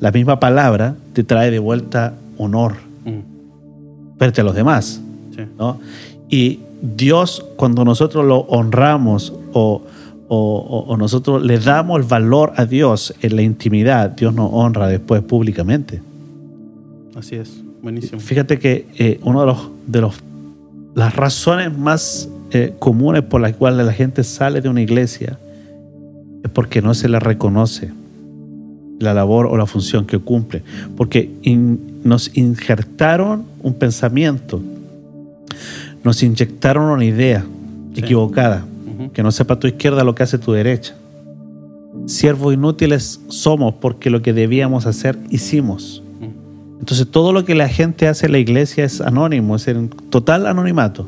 la 0.00 0.10
misma 0.12 0.40
palabra 0.40 0.94
te 1.12 1.22
trae 1.24 1.50
de 1.50 1.58
vuelta 1.58 2.14
honor 2.38 2.74
Mm. 3.04 4.20
a 4.20 4.42
los 4.42 4.54
demás. 4.54 5.00
Sí. 5.36 5.42
¿no? 5.58 5.78
Y 6.28 6.60
Dios, 6.82 7.44
cuando 7.56 7.84
nosotros 7.84 8.24
lo 8.24 8.38
honramos 8.40 9.32
o- 9.52 9.82
o 10.32 10.96
nosotros 10.96 11.42
le 11.42 11.58
damos 11.58 11.98
el 12.00 12.06
valor 12.06 12.52
a 12.56 12.64
Dios 12.64 13.12
en 13.20 13.34
la 13.34 13.42
intimidad, 13.42 14.10
Dios 14.10 14.32
nos 14.32 14.48
honra 14.52 14.86
después 14.86 15.22
públicamente. 15.22 16.00
Así 17.14 17.36
es. 17.36 17.62
Buenísimo. 17.82 18.20
Fíjate 18.20 18.58
que 18.58 18.86
eh, 18.98 19.20
uno 19.22 19.40
de 19.40 19.46
los, 19.46 19.68
de 19.86 20.00
los 20.00 20.14
las 20.94 21.14
razones 21.16 21.76
más 21.76 22.28
eh, 22.50 22.74
comunes 22.78 23.22
por 23.22 23.40
las 23.40 23.54
cuales 23.54 23.86
la 23.86 23.92
gente 23.92 24.24
sale 24.24 24.60
de 24.60 24.68
una 24.68 24.82
iglesia 24.82 25.38
es 26.42 26.50
porque 26.50 26.82
no 26.82 26.94
se 26.94 27.08
le 27.08 27.20
reconoce 27.20 27.90
la 28.98 29.14
labor 29.14 29.46
o 29.46 29.56
la 29.56 29.66
función 29.66 30.04
que 30.06 30.18
cumple. 30.18 30.62
Porque 30.96 31.30
in- 31.42 32.00
nos 32.04 32.36
injertaron 32.36 33.44
un 33.62 33.74
pensamiento, 33.74 34.60
nos 36.02 36.22
inyectaron 36.22 36.84
una 36.90 37.04
idea 37.04 37.44
Sí. 37.94 38.00
equivocada, 38.00 38.64
que 39.12 39.22
no 39.22 39.32
sepa 39.32 39.58
tu 39.58 39.66
izquierda 39.66 40.04
lo 40.04 40.14
que 40.14 40.22
hace 40.22 40.38
tu 40.38 40.52
derecha. 40.52 40.94
Siervos 42.06 42.54
inútiles 42.54 43.20
somos 43.28 43.74
porque 43.74 44.10
lo 44.10 44.22
que 44.22 44.32
debíamos 44.32 44.86
hacer 44.86 45.18
hicimos. 45.30 46.02
Entonces 46.80 47.06
todo 47.08 47.32
lo 47.32 47.44
que 47.44 47.54
la 47.54 47.68
gente 47.68 48.08
hace 48.08 48.26
en 48.26 48.32
la 48.32 48.38
iglesia 48.38 48.84
es 48.84 49.00
anónimo, 49.00 49.54
es 49.56 49.68
en 49.68 49.88
total 49.88 50.46
anonimato. 50.46 51.06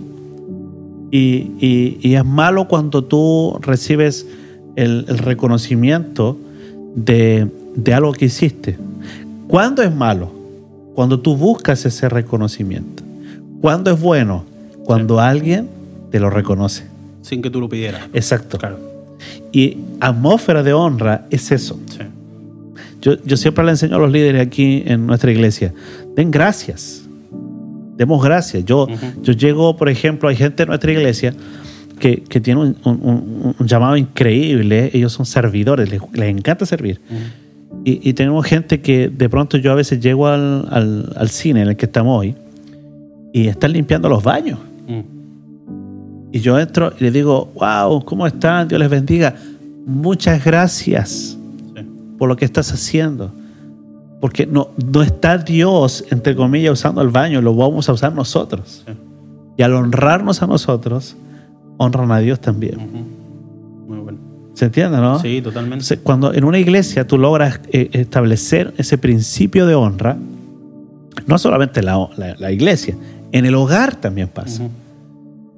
Y, 1.10 1.50
y- 1.60 1.98
y 2.00 2.14
es 2.14 2.24
malo 2.24 2.68
cuando 2.68 3.04
tú 3.04 3.58
recibes 3.60 4.26
el, 4.76 5.04
el 5.08 5.18
reconocimiento 5.18 6.36
de, 6.94 7.48
de 7.74 7.94
algo 7.94 8.12
que 8.12 8.26
hiciste. 8.26 8.78
¿Cuándo 9.48 9.82
es 9.82 9.94
malo? 9.94 10.30
Cuando 10.94 11.20
tú 11.20 11.36
buscas 11.36 11.84
ese 11.86 12.08
reconocimiento. 12.08 13.02
¿Cuándo 13.60 13.90
es 13.90 14.00
bueno? 14.00 14.44
Cuando 14.84 15.20
alguien 15.20 15.68
te 16.10 16.20
lo 16.20 16.28
reconoce. 16.30 16.84
Sin 17.22 17.40
que 17.42 17.50
tú 17.50 17.60
lo 17.60 17.68
pidieras. 17.68 18.02
Exacto. 18.12 18.58
Claro. 18.58 18.78
Y 19.52 19.78
atmósfera 20.00 20.62
de 20.62 20.72
honra 20.72 21.26
es 21.30 21.50
eso. 21.52 21.78
Yo, 23.02 23.16
yo 23.24 23.36
siempre 23.36 23.64
le 23.64 23.72
enseño 23.72 23.96
a 23.96 23.98
los 23.98 24.10
líderes 24.10 24.40
aquí 24.40 24.82
en 24.86 25.06
nuestra 25.06 25.30
iglesia, 25.30 25.74
den 26.16 26.30
gracias, 26.30 27.02
demos 27.96 28.22
gracias. 28.24 28.64
Yo, 28.64 28.86
yo 29.22 29.32
llego, 29.32 29.76
por 29.76 29.88
ejemplo, 29.88 30.28
hay 30.28 30.36
gente 30.36 30.62
en 30.62 30.68
nuestra 30.68 30.90
iglesia 30.92 31.34
que, 31.98 32.22
que 32.22 32.40
tiene 32.40 32.60
un, 32.60 32.76
un- 32.84 33.00
un- 33.02 33.54
un 33.58 33.66
llamado 33.66 33.96
increíble, 33.96 34.90
ellos 34.92 35.12
son 35.12 35.26
servidores, 35.26 35.90
les, 35.90 36.00
les 36.12 36.28
encanta 36.30 36.64
servir. 36.64 37.00
Y, 37.84 38.08
y 38.08 38.12
tenemos 38.12 38.46
gente 38.46 38.80
que 38.80 39.08
de 39.08 39.28
pronto 39.28 39.56
yo 39.56 39.72
a 39.72 39.74
veces 39.74 39.98
llego 40.00 40.28
al, 40.28 40.68
al- 40.70 41.12
al 41.16 41.28
cine 41.28 41.62
en 41.62 41.68
el 41.68 41.76
que 41.76 41.86
estamos 41.86 42.20
hoy 42.20 42.34
y 43.32 43.48
están 43.48 43.72
limpiando 43.72 44.08
los 44.08 44.22
baños. 44.22 44.58
Mm. 44.86 45.00
Y 46.32 46.38
yo 46.40 46.58
entro 46.58 46.92
y 46.98 47.04
les 47.04 47.12
digo, 47.12 47.50
wow, 47.54 48.04
¿cómo 48.04 48.26
están? 48.26 48.68
Dios 48.68 48.78
les 48.80 48.88
bendiga. 48.90 49.34
Muchas 49.86 50.44
gracias. 50.44 51.36
Por 52.22 52.28
lo 52.28 52.36
que 52.36 52.44
estás 52.44 52.72
haciendo. 52.72 53.32
Porque 54.20 54.46
no, 54.46 54.68
no 54.92 55.02
está 55.02 55.38
Dios, 55.38 56.04
entre 56.12 56.36
comillas, 56.36 56.74
usando 56.74 57.02
el 57.02 57.08
baño, 57.08 57.42
lo 57.42 57.52
vamos 57.52 57.88
a 57.88 57.92
usar 57.92 58.14
nosotros. 58.14 58.84
Sí. 58.86 58.92
Y 59.56 59.62
al 59.64 59.74
honrarnos 59.74 60.40
a 60.40 60.46
nosotros, 60.46 61.16
honran 61.78 62.12
a 62.12 62.18
Dios 62.20 62.38
también. 62.38 62.76
Ujú. 62.76 63.88
Muy 63.88 63.98
bueno. 63.98 64.18
¿Se 64.54 64.66
entiende, 64.66 64.98
no? 64.98 65.18
Sí, 65.18 65.40
totalmente. 65.42 65.74
Entonces, 65.78 65.98
cuando 66.00 66.32
en 66.32 66.44
una 66.44 66.60
iglesia 66.60 67.08
tú 67.08 67.18
logras 67.18 67.58
eh, 67.72 67.88
establecer 67.92 68.72
ese 68.76 68.98
principio 68.98 69.66
de 69.66 69.74
honra, 69.74 70.16
no 71.26 71.38
solamente 71.38 71.82
la, 71.82 72.08
la- 72.16 72.36
la 72.38 72.52
iglesia, 72.52 72.94
en 73.32 73.46
el 73.46 73.56
hogar 73.56 73.96
también 73.96 74.28
pasa. 74.28 74.62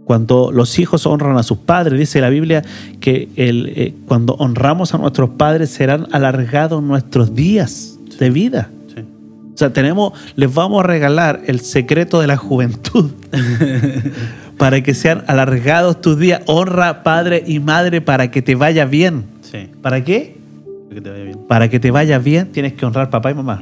Cuando 0.05 0.53
los 0.53 0.79
hijos 0.79 1.07
honran 1.07 1.37
a 1.39 1.43
sus 1.43 1.59
padres, 1.59 1.99
dice 1.99 2.21
la 2.21 2.29
Biblia 2.29 2.63
que 3.01 3.29
el, 3.37 3.73
eh, 3.75 3.95
cuando 4.07 4.35
honramos 4.35 4.93
a 4.95 4.99
nuestros 4.99 5.31
padres 5.31 5.71
serán 5.71 6.07
alargados 6.13 6.83
nuestros 6.83 7.35
días 7.35 7.99
de 8.19 8.29
vida. 8.31 8.69
Sí. 8.95 9.01
O 9.55 9.57
sea, 9.57 9.73
tenemos, 9.73 10.13
les 10.37 10.53
vamos 10.53 10.85
a 10.85 10.87
regalar 10.87 11.41
el 11.47 11.61
secreto 11.61 12.21
de 12.21 12.27
la 12.27 12.37
juventud 12.37 13.13
para 14.59 14.83
que 14.83 14.95
sean 14.95 15.25
alargados 15.27 16.01
tus 16.01 16.19
días. 16.19 16.43
Honra 16.47 17.03
padre 17.03 17.43
y 17.47 17.59
madre 17.61 18.01
para 18.01 18.31
que 18.31 18.43
te 18.43 18.55
vaya 18.55 18.85
bien. 18.85 19.25
Sí. 19.41 19.69
¿Para 19.83 20.05
qué? 20.05 20.37
Que 20.93 21.01
te 21.01 21.11
vaya 21.11 21.25
bien. 21.25 21.39
Para 21.49 21.69
que 21.71 21.81
te 21.81 21.91
vaya 21.91 22.19
bien 22.19 22.53
tienes 22.53 22.75
que 22.75 22.85
honrar 22.87 23.09
papá 23.11 23.31
y 23.31 23.35
mamá. 23.35 23.61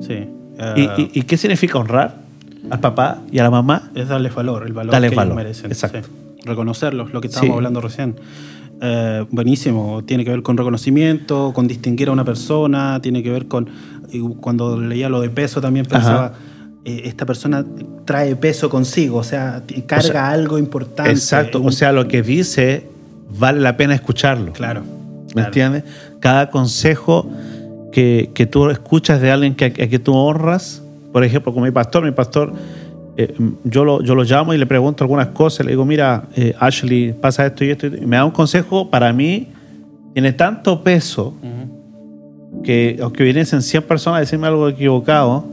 Sí. 0.00 0.26
¿Y, 0.76 0.80
y- 1.02 1.10
y 1.14 1.22
qué 1.22 1.36
significa 1.36 1.78
honrar 1.78 2.16
al 2.70 2.80
papá 2.80 3.18
y 3.30 3.38
a 3.38 3.42
la 3.42 3.50
mamá? 3.50 3.90
es 3.94 4.08
darles 4.08 4.34
valor, 4.34 4.66
el 4.66 4.72
valor 4.72 4.92
Darles 4.92 5.10
que 5.10 5.16
valor, 5.16 5.32
ellos 5.32 5.44
merecen. 5.44 5.70
exacto. 5.70 6.00
sí. 6.02 6.44
Reconocerlos, 6.44 7.12
lo 7.12 7.20
que 7.20 7.26
estábamos 7.28 7.54
Sí. 7.54 7.56
hablando 7.56 7.80
recién. 7.80 8.16
Eh, 8.80 9.24
buenísimo, 9.30 10.04
tiene 10.04 10.24
que 10.24 10.30
ver 10.30 10.42
con 10.42 10.56
reconocimiento, 10.56 11.52
con 11.54 11.66
distinguir 11.66 12.08
a 12.08 12.12
una 12.12 12.24
persona, 12.24 13.00
tiene 13.02 13.22
que 13.22 13.30
ver 13.30 13.46
con, 13.48 13.68
cuando 14.40 14.80
leía 14.80 15.08
lo 15.08 15.20
de 15.20 15.30
peso 15.30 15.60
también 15.60 15.84
pensaba, 15.84 16.34
eh, 16.84 17.02
esta 17.04 17.26
persona 17.26 17.64
trae 18.04 18.36
peso 18.36 18.70
consigo, 18.70 19.18
o 19.18 19.24
sea, 19.24 19.62
carga 19.86 20.08
O 20.08 20.12
sea, 20.12 20.28
algo 20.30 20.58
importante. 20.58 21.10
Exacto. 21.10 21.60
O 21.62 21.72
sea, 21.72 21.92
lo 21.92 22.06
que 22.06 22.22
dice 22.22 22.86
vale 23.38 23.60
la 23.60 23.76
pena 23.76 23.94
escucharlo. 23.94 24.52
claro. 24.52 24.82
¿Me 25.28 25.32
claro. 25.34 25.48
entiendes? 25.48 25.84
Cada 26.20 26.48
consejo 26.48 27.28
que, 27.92 28.30
que 28.32 28.46
tú 28.46 28.70
escuchas 28.70 29.20
de 29.20 29.30
alguien 29.30 29.54
que, 29.56 29.72
que 29.72 29.98
tú 29.98 30.14
honras, 30.14 30.82
por 31.18 31.24
ejemplo, 31.24 31.52
con 31.52 31.64
mi 31.64 31.72
pastor, 31.72 32.04
mi 32.04 32.12
pastor, 32.12 32.52
eh, 33.16 33.34
yo, 33.64 33.84
lo, 33.84 34.00
yo 34.04 34.14
lo 34.14 34.22
llamo 34.22 34.54
y 34.54 34.56
le 34.56 34.66
pregunto 34.66 35.02
algunas 35.02 35.26
cosas, 35.30 35.66
le 35.66 35.72
digo, 35.72 35.84
mira, 35.84 36.28
eh, 36.36 36.54
Ashley, 36.60 37.12
pasa 37.12 37.44
esto 37.44 37.64
y 37.64 37.70
esto, 37.70 37.88
y 37.88 38.06
me 38.06 38.14
da 38.14 38.24
un 38.24 38.30
consejo, 38.30 38.88
para 38.88 39.12
mí 39.12 39.48
tiene 40.12 40.32
tanto 40.32 40.84
peso 40.84 41.34
que 42.62 43.00
aunque 43.02 43.24
viniesen 43.24 43.62
100 43.62 43.82
personas 43.82 44.18
a 44.18 44.20
decirme 44.20 44.46
algo 44.46 44.68
equivocado, 44.68 45.44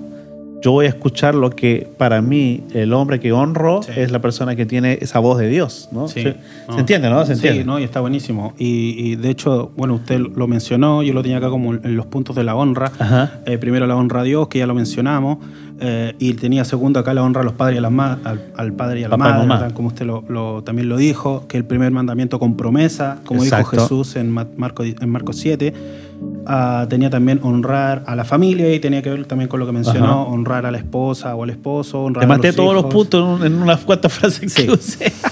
yo 0.66 0.72
voy 0.72 0.88
a 0.88 0.90
escuchar 0.90 1.36
lo 1.36 1.52
que 1.52 1.88
para 2.00 2.24
mí 2.24 2.64
el 2.74 2.92
hombre 2.94 3.20
que 3.20 3.32
honro 3.32 3.84
Sí. 3.84 3.92
es 3.98 4.12
la 4.12 4.20
persona 4.20 4.56
que 4.56 4.66
tiene 4.66 4.98
esa 5.00 5.20
voz 5.20 5.38
de 5.38 5.48
Dios, 5.48 5.90
¿no? 5.92 6.08
Sí. 6.08 6.24
¿Se, 6.24 6.38
No. 6.68 6.74
se 6.74 6.80
entiende, 6.80 7.08
no? 7.12 7.24
Se 7.24 7.36
Sí, 7.36 7.46
entiende. 7.46 7.66
no, 7.66 7.78
y 7.78 7.84
está 7.84 8.00
buenísimo. 8.02 8.54
Y, 8.58 8.96
y 8.98 9.16
de 9.16 9.30
hecho, 9.30 9.72
bueno, 9.78 9.94
usted 9.94 10.20
lo 10.20 10.48
mencionó, 10.48 11.04
yo 11.04 11.14
lo 11.14 11.22
tenía 11.22 11.38
acá 11.38 11.50
como 11.52 11.76
en 11.76 11.96
los 11.96 12.08
puntos 12.08 12.36
de 12.36 12.44
la 12.44 12.56
honra. 12.56 12.92
Eh, 13.46 13.60
primero 13.60 13.86
la 13.86 13.96
honra 13.96 14.22
a 14.22 14.24
Dios, 14.24 14.48
que 14.48 14.58
ya 14.58 14.66
lo 14.66 14.74
mencionamos, 14.74 15.38
eh, 15.80 16.16
y 16.18 16.34
tenía 16.34 16.66
segundo 16.66 17.00
acá 17.00 17.14
la 17.14 17.22
honra 17.22 17.42
a 17.42 17.44
los 17.44 17.54
padres 17.54 17.76
y 17.76 17.78
a 17.78 17.82
las 17.82 17.92
al, 18.26 18.46
al 18.58 18.74
padre 18.74 19.02
y 19.02 19.04
a 19.04 19.10
la 19.10 19.18
Papá 19.18 19.44
madre, 19.46 19.72
como 19.76 19.90
usted 19.90 20.08
lo, 20.08 20.24
lo- 20.30 20.64
también 20.64 20.90
lo 20.90 20.98
dijo, 20.98 21.46
que 21.48 21.58
el 21.58 21.66
primer 21.66 21.92
mandamiento 21.92 22.40
con 22.40 22.58
promesa, 22.58 23.20
como 23.24 23.44
Exacto. 23.44 23.72
dijo 23.72 23.84
Jesús 23.84 24.16
en, 24.16 24.32
Ma- 24.32 24.48
Marco, 24.58 24.84
en 24.84 25.10
Marcos 25.10 25.36
7. 25.38 25.74
Ah, 26.48 26.86
tenía 26.90 27.10
también 27.10 27.40
honrar 27.44 28.04
a 28.06 28.16
la 28.16 28.24
familia 28.24 28.72
y 28.74 28.80
tenía 28.80 29.02
que 29.02 29.10
ver 29.10 29.26
también 29.26 29.48
con 29.50 29.60
lo 29.60 29.66
que 29.66 29.72
mencionó, 29.72 30.06
Ajá. 30.06 30.16
honrar 30.32 30.66
a 30.68 30.72
la 30.72 30.78
esposa 30.78 31.34
o 31.36 31.44
al 31.44 31.50
esposo, 31.50 32.04
honrar 32.04 32.22
Te 32.22 32.26
a 32.26 32.36
maté 32.38 32.48
los 32.50 32.56
todos 32.56 32.74
los 32.74 32.82
hijos. 32.84 32.94
puntos 32.94 33.22
en, 33.24 33.28
un- 33.28 33.46
en 33.58 33.62
unas 33.64 33.80
cuantas 33.82 34.14
frases 34.14 34.54
Sí. 34.54 34.66
que 34.66 34.72
usé. 34.72 35.12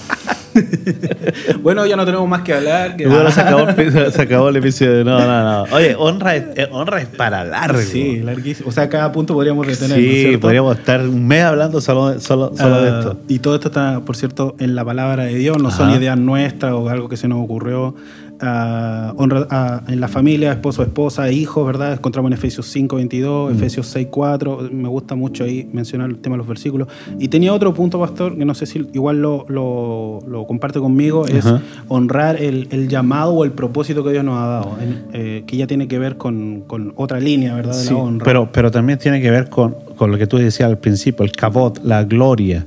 Bueno, 1.63 1.85
ya 1.87 1.95
no 1.95 2.05
tenemos 2.05 2.27
más 2.27 2.41
que 2.41 2.53
hablar. 2.53 2.95
que- 2.95 3.07
Bueno, 3.07 3.31
se, 3.31 3.41
acabó, 3.41 3.67
el- 3.69 4.11
se 4.11 4.21
acabó 4.21 4.49
el 4.49 4.55
episodio. 4.57 5.03
No, 5.03 5.19
no, 5.19 5.65
no. 5.65 5.75
Oye, 5.75 5.95
honra 5.97 6.35
es, 6.35 6.43
eh, 6.55 6.67
honra 6.71 7.01
es 7.01 7.07
para 7.07 7.43
largo. 7.43 7.79
Sí, 7.79 8.19
larguísimo. 8.19 8.69
O 8.69 8.71
sea, 8.71 8.87
cada 8.89 9.11
punto 9.11 9.33
podríamos 9.33 9.65
detener. 9.65 9.97
¿no 9.97 10.03
Sí, 10.03 10.21
cierto? 10.21 10.39
podríamos 10.41 10.77
estar 10.77 11.01
un 11.01 11.27
mes 11.27 11.43
hablando 11.43 11.81
solo, 11.81 12.19
solo, 12.19 12.53
solo 12.55 12.81
de 12.83 12.89
Ah, 12.91 12.99
esto. 12.99 13.17
Y 13.27 13.39
todo 13.39 13.55
esto 13.55 13.69
está, 13.69 14.01
por 14.01 14.15
cierto, 14.15 14.55
en 14.59 14.75
la 14.75 14.85
palabra 14.85 15.23
de 15.23 15.35
Dios, 15.35 15.57
no 15.61 15.71
son 15.71 15.89
Ajá. 15.89 15.97
ideas 15.97 16.17
nuestras 16.19 16.73
o 16.73 16.87
algo 16.89 17.09
que 17.09 17.17
se 17.17 17.27
nos 17.27 17.43
ocurrió. 17.43 17.95
Honra 18.41 19.47
ah, 19.49 19.81
en 19.87 19.99
la 20.01 20.07
familia, 20.07 20.51
esposo, 20.51 20.81
esposa, 20.83 21.31
hijos, 21.31 21.65
¿verdad? 21.65 21.93
Encontramos 21.93 22.29
en 22.29 22.33
Efesios 22.37 22.65
5, 22.67 22.95
22, 22.97 23.51
Mm. 23.51 23.55
Efesios 23.55 23.87
6, 23.87 24.07
4. 24.09 24.69
Me 24.71 24.89
gusta 24.89 25.15
mucho 25.15 25.43
ahí 25.43 25.67
mencionar 25.71 26.09
el 26.09 26.17
tema 26.17 26.33
de 26.35 26.39
los 26.39 26.47
versículos. 26.47 26.87
Y 27.19 27.27
tenía 27.29 27.53
otro 27.53 27.73
punto, 27.73 27.99
pastor, 27.99 28.37
que 28.37 28.43
no 28.45 28.53
sé 28.53 28.65
si 28.65 28.79
igual 28.93 29.21
lo, 29.21 29.45
lo, 29.47 30.19
lo 30.27 30.45
comparte 30.45 30.79
conmigo, 30.79 31.25
es 31.27 31.45
Ajá. 31.45 31.61
honrar 31.87 32.41
el, 32.41 32.67
el 32.71 32.89
llamado 32.89 33.33
o 33.33 33.43
el 33.45 33.51
propósito 33.51 34.03
que 34.03 34.11
Dios 34.11 34.23
nos 34.25 34.37
ha 34.37 34.45
dado, 34.47 34.77
en- 34.81 35.03
eh, 35.13 35.43
que 35.47 35.57
ya 35.57 35.67
tiene 35.67 35.87
que 35.87 35.99
ver 35.99 36.17
con, 36.17 36.61
con 36.67 36.93
otra 36.95 37.19
línea, 37.19 37.53
¿verdad? 37.55 37.73
De 37.77 37.83
Sí, 37.83 37.93
la 37.93 37.99
honra. 37.99 38.25
pero, 38.25 38.49
pero 38.51 38.71
también 38.71 38.99
tiene 38.99 39.21
que 39.21 39.31
ver 39.31 39.49
con, 39.49 39.75
con 39.95 40.11
lo 40.11 40.17
que 40.17 40.27
tú 40.27 40.37
decías 40.37 40.67
al 40.69 40.77
principio, 40.79 41.23
el 41.23 41.31
cabot, 41.31 41.79
la 41.83 42.03
gloria. 42.03 42.65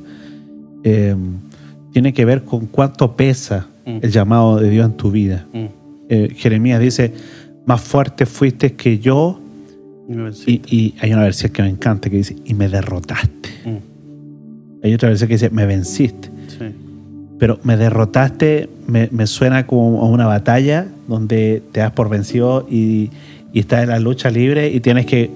Eh, 0.84 1.14
tiene 1.92 2.12
que 2.12 2.24
ver 2.24 2.42
con 2.44 2.66
cuánto 2.66 3.16
pesa 3.16 3.66
Mm. 3.86 3.98
el 4.02 4.10
llamado 4.10 4.58
de 4.58 4.68
Dios 4.68 4.84
en 4.86 4.96
tu 4.96 5.10
vida. 5.10 5.46
Mm. 5.52 5.64
Eh, 6.08 6.32
Jeremías 6.36 6.80
dice, 6.80 7.12
más 7.66 7.80
fuerte 7.80 8.26
fuiste 8.26 8.72
que 8.74 8.98
yo. 8.98 9.40
Y 10.46 10.94
hay 11.00 11.12
una 11.12 11.22
versión 11.22 11.52
que 11.52 11.62
me 11.62 11.68
encanta 11.68 12.08
que 12.10 12.16
dice, 12.18 12.36
y 12.44 12.54
me 12.54 12.68
derrotaste. 12.68 13.48
Mm. 13.64 14.84
Hay 14.84 14.94
otra 14.94 15.08
versión 15.08 15.28
que 15.28 15.34
dice, 15.34 15.50
me 15.50 15.66
venciste. 15.66 16.28
Sí. 16.48 16.64
Pero 17.38 17.58
me 17.64 17.76
derrotaste, 17.76 18.68
me, 18.86 19.08
me 19.12 19.26
suena 19.26 19.66
como 19.66 20.00
a 20.02 20.08
una 20.08 20.26
batalla 20.26 20.86
donde 21.08 21.62
te 21.72 21.80
das 21.80 21.90
por 21.92 22.08
vencido 22.08 22.66
y, 22.70 23.10
y 23.52 23.60
estás 23.60 23.82
en 23.82 23.88
la 23.90 23.98
lucha 23.98 24.30
libre 24.30 24.68
y 24.70 24.80
tienes 24.80 25.06
que 25.06 25.30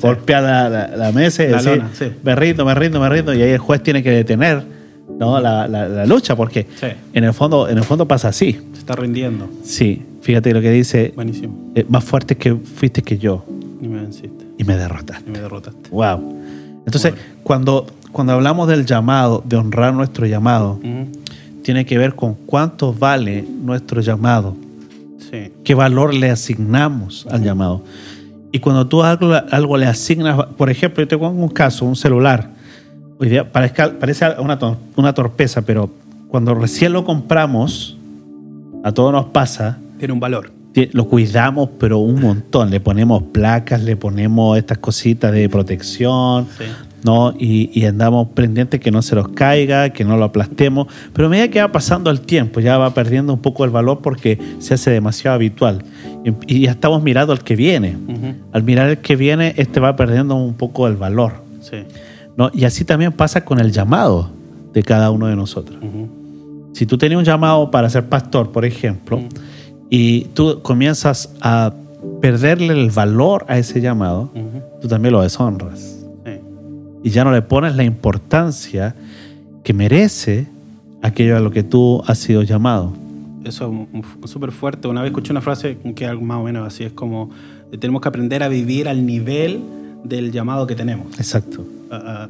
golpear 0.00 0.42
la, 0.42 0.68
la- 0.68 0.96
la 0.96 1.12
mesa 1.12 1.44
y 1.44 1.48
La 1.48 1.56
decir, 1.58 1.76
lona, 1.76 1.90
sí. 1.92 2.06
me 2.24 2.34
rindo, 2.34 2.64
me 2.64 2.74
rindo, 2.74 3.00
me 3.00 3.08
rindo. 3.08 3.32
Y 3.34 3.42
ahí 3.42 3.50
el 3.50 3.58
juez 3.58 3.82
tiene 3.82 4.02
que 4.02 4.10
detener 4.10 4.62
¿no? 5.22 5.40
la, 5.40 5.66
la- 5.68 5.88
la 5.88 6.06
lucha 6.06 6.34
porque 6.36 6.66
Sí. 6.80 6.86
en 7.12 7.24
el, 7.24 7.32
fondo, 7.32 7.68
en 7.68 7.78
el 7.78 7.84
fondo 7.84 8.06
pasa 8.06 8.28
así. 8.28 8.58
Se 8.72 8.78
está 8.80 8.94
rindiendo. 8.96 9.48
Sí, 9.64 10.02
fíjate 10.20 10.52
lo 10.52 10.60
que 10.60 10.70
dice, 10.70 11.12
Buenísimo. 11.14 11.70
eh, 11.74 11.86
más 11.88 12.02
fuerte 12.04 12.36
que 12.36 12.54
fuiste 12.54 13.02
que 13.02 13.16
yo 13.18 13.44
Y 13.80 13.88
me 13.88 14.00
venciste. 14.02 14.44
y 14.58 14.64
me 14.64 14.76
derrotaste. 14.76 15.28
Y 15.28 15.32
me 15.32 15.40
derrotaste. 15.40 15.88
Wow. 15.90 16.36
Entonces, 16.84 17.14
cuando, 17.44 17.86
cuando 18.10 18.32
hablamos 18.32 18.66
del 18.68 18.84
llamado, 18.84 19.42
de 19.46 19.56
honrar 19.56 19.94
nuestro 19.94 20.26
llamado, 20.26 20.80
tiene 21.62 21.84
que 21.86 21.96
ver 21.96 22.14
con 22.16 22.34
cuánto 22.34 22.92
vale 22.92 23.44
nuestro 23.62 24.00
llamado, 24.00 24.56
Sí. 25.30 25.52
qué 25.64 25.74
valor 25.74 26.12
le 26.12 26.28
asignamos 26.30 27.26
al 27.30 27.42
llamado. 27.44 27.82
Y 28.50 28.58
cuando 28.58 28.86
tú 28.86 29.02
algo, 29.02 29.32
algo 29.50 29.78
le 29.78 29.86
asignas, 29.86 30.44
por 30.58 30.68
ejemplo, 30.70 31.02
yo 31.02 31.08
te 31.08 31.16
pongo 31.16 31.40
un 31.42 31.48
caso, 31.48 31.86
un 31.86 31.96
celular. 31.96 32.50
Parezca- 33.52 33.98
parece 33.98 34.26
una, 34.38 34.58
una 34.96 35.12
torpeza, 35.14 35.62
pero 35.62 35.90
cuando 36.28 36.54
recién 36.54 36.92
lo 36.92 37.04
compramos, 37.04 37.96
a 38.84 38.92
todos 38.92 39.12
nos 39.12 39.26
pasa, 39.26 39.78
Tiene 39.98 40.14
un 40.14 40.20
valor. 40.20 40.50
lo 40.92 41.06
cuidamos, 41.06 41.68
pero 41.78 41.98
un 41.98 42.20
montón. 42.20 42.70
Le 42.70 42.80
ponemos 42.80 43.22
placas, 43.24 43.82
le 43.82 43.96
ponemos 43.96 44.56
estas 44.58 44.78
cositas 44.78 45.32
de 45.32 45.48
protección, 45.48 46.46
Sí. 46.58 46.64
¿no? 47.04 47.34
Y, 47.38 47.70
y 47.78 47.84
andamos 47.84 48.28
pendientes 48.28 48.80
que 48.80 48.90
no 48.90 49.02
se 49.02 49.14
nos 49.14 49.28
caiga, 49.28 49.90
que 49.90 50.04
no 50.04 50.16
lo 50.16 50.24
aplastemos. 50.24 50.86
Pero 51.12 51.26
a 51.26 51.30
medida 51.30 51.48
que 51.48 51.60
va 51.60 51.70
pasando 51.70 52.10
el 52.10 52.20
tiempo, 52.22 52.60
ya 52.60 52.78
va 52.78 52.94
perdiendo 52.94 53.32
un 53.34 53.40
poco 53.40 53.64
el 53.64 53.70
valor 53.70 54.00
porque 54.02 54.38
se 54.60 54.74
hace 54.74 54.90
demasiado 54.90 55.34
habitual. 55.36 55.84
Y, 56.24 56.56
y 56.56 56.60
ya 56.62 56.70
estamos 56.72 57.02
mirando 57.02 57.32
al 57.32 57.42
que 57.44 57.54
viene. 57.56 57.96
Ujú. 58.08 58.34
Al 58.52 58.62
mirar 58.62 58.88
el 58.88 58.98
que 58.98 59.14
viene, 59.16 59.54
este 59.58 59.78
va 59.80 59.94
perdiendo 59.96 60.34
un 60.36 60.54
poco 60.54 60.86
el 60.88 60.96
valor. 60.96 61.34
Sí. 61.60 61.76
¿No? 62.36 62.50
Y 62.52 62.64
así 62.64 62.84
también 62.84 63.12
pasa 63.12 63.44
con 63.44 63.58
el 63.60 63.72
llamado 63.72 64.30
de 64.72 64.82
cada 64.82 65.10
uno 65.10 65.26
de 65.26 65.36
nosotros. 65.36 65.78
Ujú. 65.82 66.08
Si 66.72 66.86
tú 66.86 66.96
tenías 66.98 67.18
un 67.18 67.24
llamado 67.24 67.70
para 67.70 67.88
ser 67.90 68.08
pastor, 68.08 68.50
por 68.50 68.64
ejemplo, 68.64 69.18
Mm. 69.18 69.28
y 69.90 70.20
tú 70.34 70.60
comienzas 70.62 71.30
a 71.40 71.74
perderle 72.20 72.72
el 72.72 72.90
valor 72.90 73.44
a 73.48 73.58
ese 73.58 73.80
llamado, 73.80 74.30
Ujú. 74.34 74.62
tú 74.80 74.88
también 74.88 75.12
lo 75.12 75.20
deshonras. 75.22 75.98
Y 77.04 77.10
ya 77.10 77.24
no 77.24 77.32
le 77.32 77.42
pones 77.42 77.74
la 77.74 77.82
importancia 77.82 78.94
que 79.64 79.72
merece 79.74 80.46
aquello 81.02 81.36
a 81.36 81.40
lo 81.40 81.50
que 81.50 81.64
tú 81.64 82.00
has 82.06 82.16
sido 82.18 82.42
llamado. 82.42 82.92
Eso 83.44 83.88
es 84.24 84.30
súper 84.30 84.52
fuerte. 84.52 84.86
Una 84.86 85.02
vez 85.02 85.10
escuché 85.10 85.32
una 85.32 85.40
frase 85.40 85.76
que 85.96 86.06
algo 86.06 86.22
más 86.24 86.38
o 86.38 86.44
menos 86.44 86.64
así 86.64 86.84
es 86.84 86.92
como 86.92 87.30
tenemos 87.80 88.00
que 88.00 88.08
aprender 88.08 88.44
a 88.44 88.48
vivir 88.48 88.88
al 88.88 89.04
nivel 89.04 89.60
del 90.04 90.30
llamado 90.30 90.64
que 90.68 90.76
tenemos. 90.76 91.08
Exacto. 91.18 91.64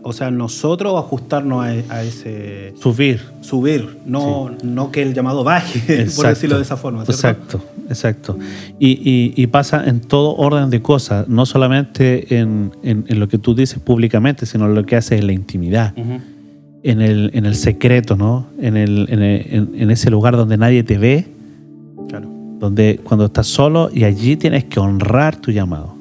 O 0.02 0.12
sea, 0.12 0.30
nosotros 0.30 0.94
ajustarnos 0.98 1.64
a, 1.64 1.68
a 1.94 2.02
ese 2.02 2.74
Subir. 2.80 3.20
subir, 3.42 3.98
no, 4.06 4.50
no 4.64 4.90
que 4.90 5.02
el 5.02 5.14
llamado 5.14 5.44
baje, 5.44 6.06
por 6.16 6.26
decirlo 6.26 6.56
de 6.56 6.62
esa 6.62 6.76
forma. 6.76 7.04
¿cierto? 7.04 7.12
Exacto, 7.12 7.60
exacto. 7.88 8.38
Y, 8.78 8.88
y- 8.90 9.34
y 9.36 9.46
pasa 9.46 9.84
en 9.88 10.00
todo 10.00 10.34
orden 10.36 10.70
de 10.70 10.82
cosas, 10.82 11.28
no 11.28 11.46
solamente 11.46 12.38
en, 12.38 12.72
en- 12.82 13.04
en 13.08 13.20
lo 13.20 13.28
que 13.28 13.38
tú 13.38 13.54
dices 13.54 13.78
públicamente, 13.78 14.46
sino 14.46 14.66
en 14.66 14.74
lo 14.74 14.84
que 14.84 14.96
haces 14.96 15.20
en 15.20 15.26
la 15.28 15.32
intimidad, 15.32 15.94
en 15.96 17.00
el, 17.00 17.30
en 17.34 17.46
el 17.46 17.54
secreto, 17.54 18.16
¿no? 18.16 18.46
En, 18.60 18.76
el, 18.76 19.06
en, 19.10 19.22
el- 19.22 19.46
en- 19.54 19.70
en 19.80 19.90
ese 19.92 20.10
lugar 20.10 20.36
donde 20.36 20.56
nadie 20.56 20.82
te 20.82 20.98
ve, 20.98 21.26
Claro. 22.08 22.28
donde 22.58 23.00
cuando 23.04 23.26
estás 23.26 23.46
solo 23.46 23.90
y 23.94 24.02
allí 24.04 24.36
tienes 24.36 24.64
que 24.64 24.80
honrar 24.80 25.36
tu 25.36 25.52
llamado. 25.52 25.94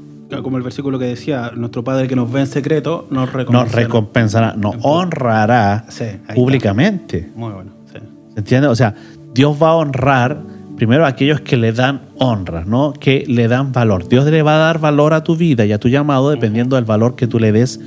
Como 0.43 0.57
el 0.57 0.63
versículo 0.63 0.97
que 0.99 1.05
decía, 1.05 1.51
nuestro 1.55 1.83
Padre 1.83 2.07
que 2.07 2.15
nos 2.15 2.31
ve 2.31 2.41
en 2.41 2.47
secreto 2.47 3.07
nos 3.09 3.27
No 3.27 3.33
recompensará. 3.37 3.81
recompensará, 3.83 4.53
no 4.57 4.69
honrará 4.81 5.85
Sí, 5.89 6.03
ahí 6.05 6.09
está. 6.21 6.33
públicamente. 6.33 7.29
Muy 7.35 7.51
bueno, 7.51 7.71
sí. 7.91 7.99
¿Se 8.33 8.39
entiende? 8.39 8.67
O 8.67 8.75
sea, 8.75 8.93
Dios 9.33 9.57
va 9.61 9.69
a 9.69 9.75
honrar 9.75 10.37
primero 10.77 11.05
a 11.05 11.09
aquellos 11.09 11.41
que 11.41 11.57
le 11.57 11.73
dan 11.73 12.01
honra, 12.17 12.63
¿no? 12.65 12.93
Que 12.93 13.23
le 13.27 13.47
dan 13.47 13.71
valor. 13.71 14.07
Dios 14.07 14.25
le 14.25 14.41
va 14.41 14.55
a 14.55 14.57
dar 14.59 14.79
valor 14.79 15.13
a 15.13 15.23
tu 15.23 15.35
vida 15.35 15.65
y 15.65 15.71
a 15.73 15.79
tu 15.79 15.89
llamado 15.89 16.29
dependiendo 16.31 16.75
del 16.75 16.85
valor 16.85 17.15
que 17.15 17.27
tú 17.27 17.37
le 17.39 17.51
des 17.51 17.79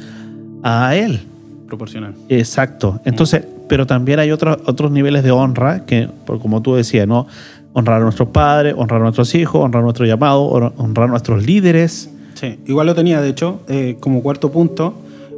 a 0.63 0.95
Él. 0.95 1.21
Proporcional. 1.67 2.15
Exacto. 2.29 3.01
Entonces, 3.05 3.45
pero 3.69 3.87
también 3.87 4.19
hay 4.21 4.31
otros 4.31 4.59
otros 4.67 4.91
niveles 4.93 5.25
de 5.25 5.31
honra 5.33 5.87
que, 5.87 6.09
como 6.27 6.63
tú 6.63 6.75
decías, 6.77 7.09
¿no? 7.09 7.27
Honrar 7.73 8.01
a 8.01 8.05
nuestros 8.05 8.29
padres, 8.29 8.75
honrar 8.77 9.01
a 9.01 9.05
nuestros 9.05 9.35
hijos, 9.35 9.61
honrar 9.65 9.83
nuestro 9.83 10.07
llamado, 10.07 10.45
hon- 10.49 10.73
honrar 10.77 11.09
a 11.09 11.11
nuestros 11.11 11.45
líderes. 11.45 12.11
Sí, 12.35 12.59
igual 12.67 12.87
lo 12.87 12.95
tenía, 12.95 13.21
de 13.21 13.29
hecho, 13.31 13.61
eh, 13.69 13.97
como 14.01 14.23
cuarto 14.23 14.51
punto, 14.51 14.95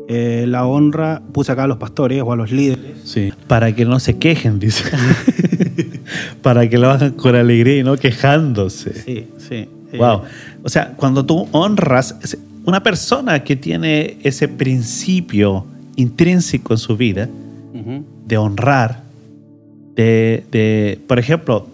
eh, 0.09 0.45
la 0.47 0.67
honra, 0.67 1.21
puse 1.33 1.53
acá 1.53 1.65
a 1.65 1.67
los 1.67 1.79
pastores 1.79 2.23
o 2.23 2.33
a 2.33 2.37
los 2.37 2.53
líderes. 2.53 2.99
Sí. 3.05 3.33
Para 3.49 3.75
que 3.75 3.85
no 3.85 3.99
se 3.99 4.19
quejen, 4.19 4.59
dice. 4.59 4.85
Para 6.43 6.69
que 6.69 6.79
lo 6.79 6.91
hagan 6.91 7.13
con 7.13 7.35
alegría 7.35 7.79
y 7.79 7.83
no 7.83 7.97
quejándose. 7.97 8.95
Sí, 9.03 9.27
sí. 9.39 9.55
eh, 9.55 9.69
Wow. 9.99 10.23
O 10.63 10.69
sea, 10.69 10.93
cuando 10.97 11.25
tú 11.25 11.49
honras, 11.53 12.17
una 12.65 12.83
persona 12.83 13.43
que 13.43 13.57
tiene 13.57 14.19
ese 14.23 14.49
principio 14.49 15.65
intrínseco 15.97 16.75
en 16.75 16.79
su 16.79 16.97
vida 16.97 17.29
ujú, 17.75 18.05
de 18.27 18.37
honrar, 18.37 19.03
de, 19.97 20.45
de, 20.53 21.01
por 21.07 21.19
ejemplo, 21.19 21.67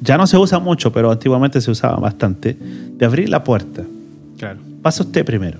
ya 0.00 0.16
no 0.16 0.26
se 0.26 0.38
usa 0.38 0.58
mucho, 0.58 0.92
pero 0.92 1.10
antiguamente 1.10 1.60
se 1.60 1.70
usaba 1.70 1.96
bastante, 1.96 2.56
de 2.96 3.06
abrir 3.06 3.28
la 3.28 3.44
puerta. 3.44 3.82
Claro. 4.38 4.60
Pasa 4.82 5.02
usted 5.02 5.24
primero. 5.24 5.58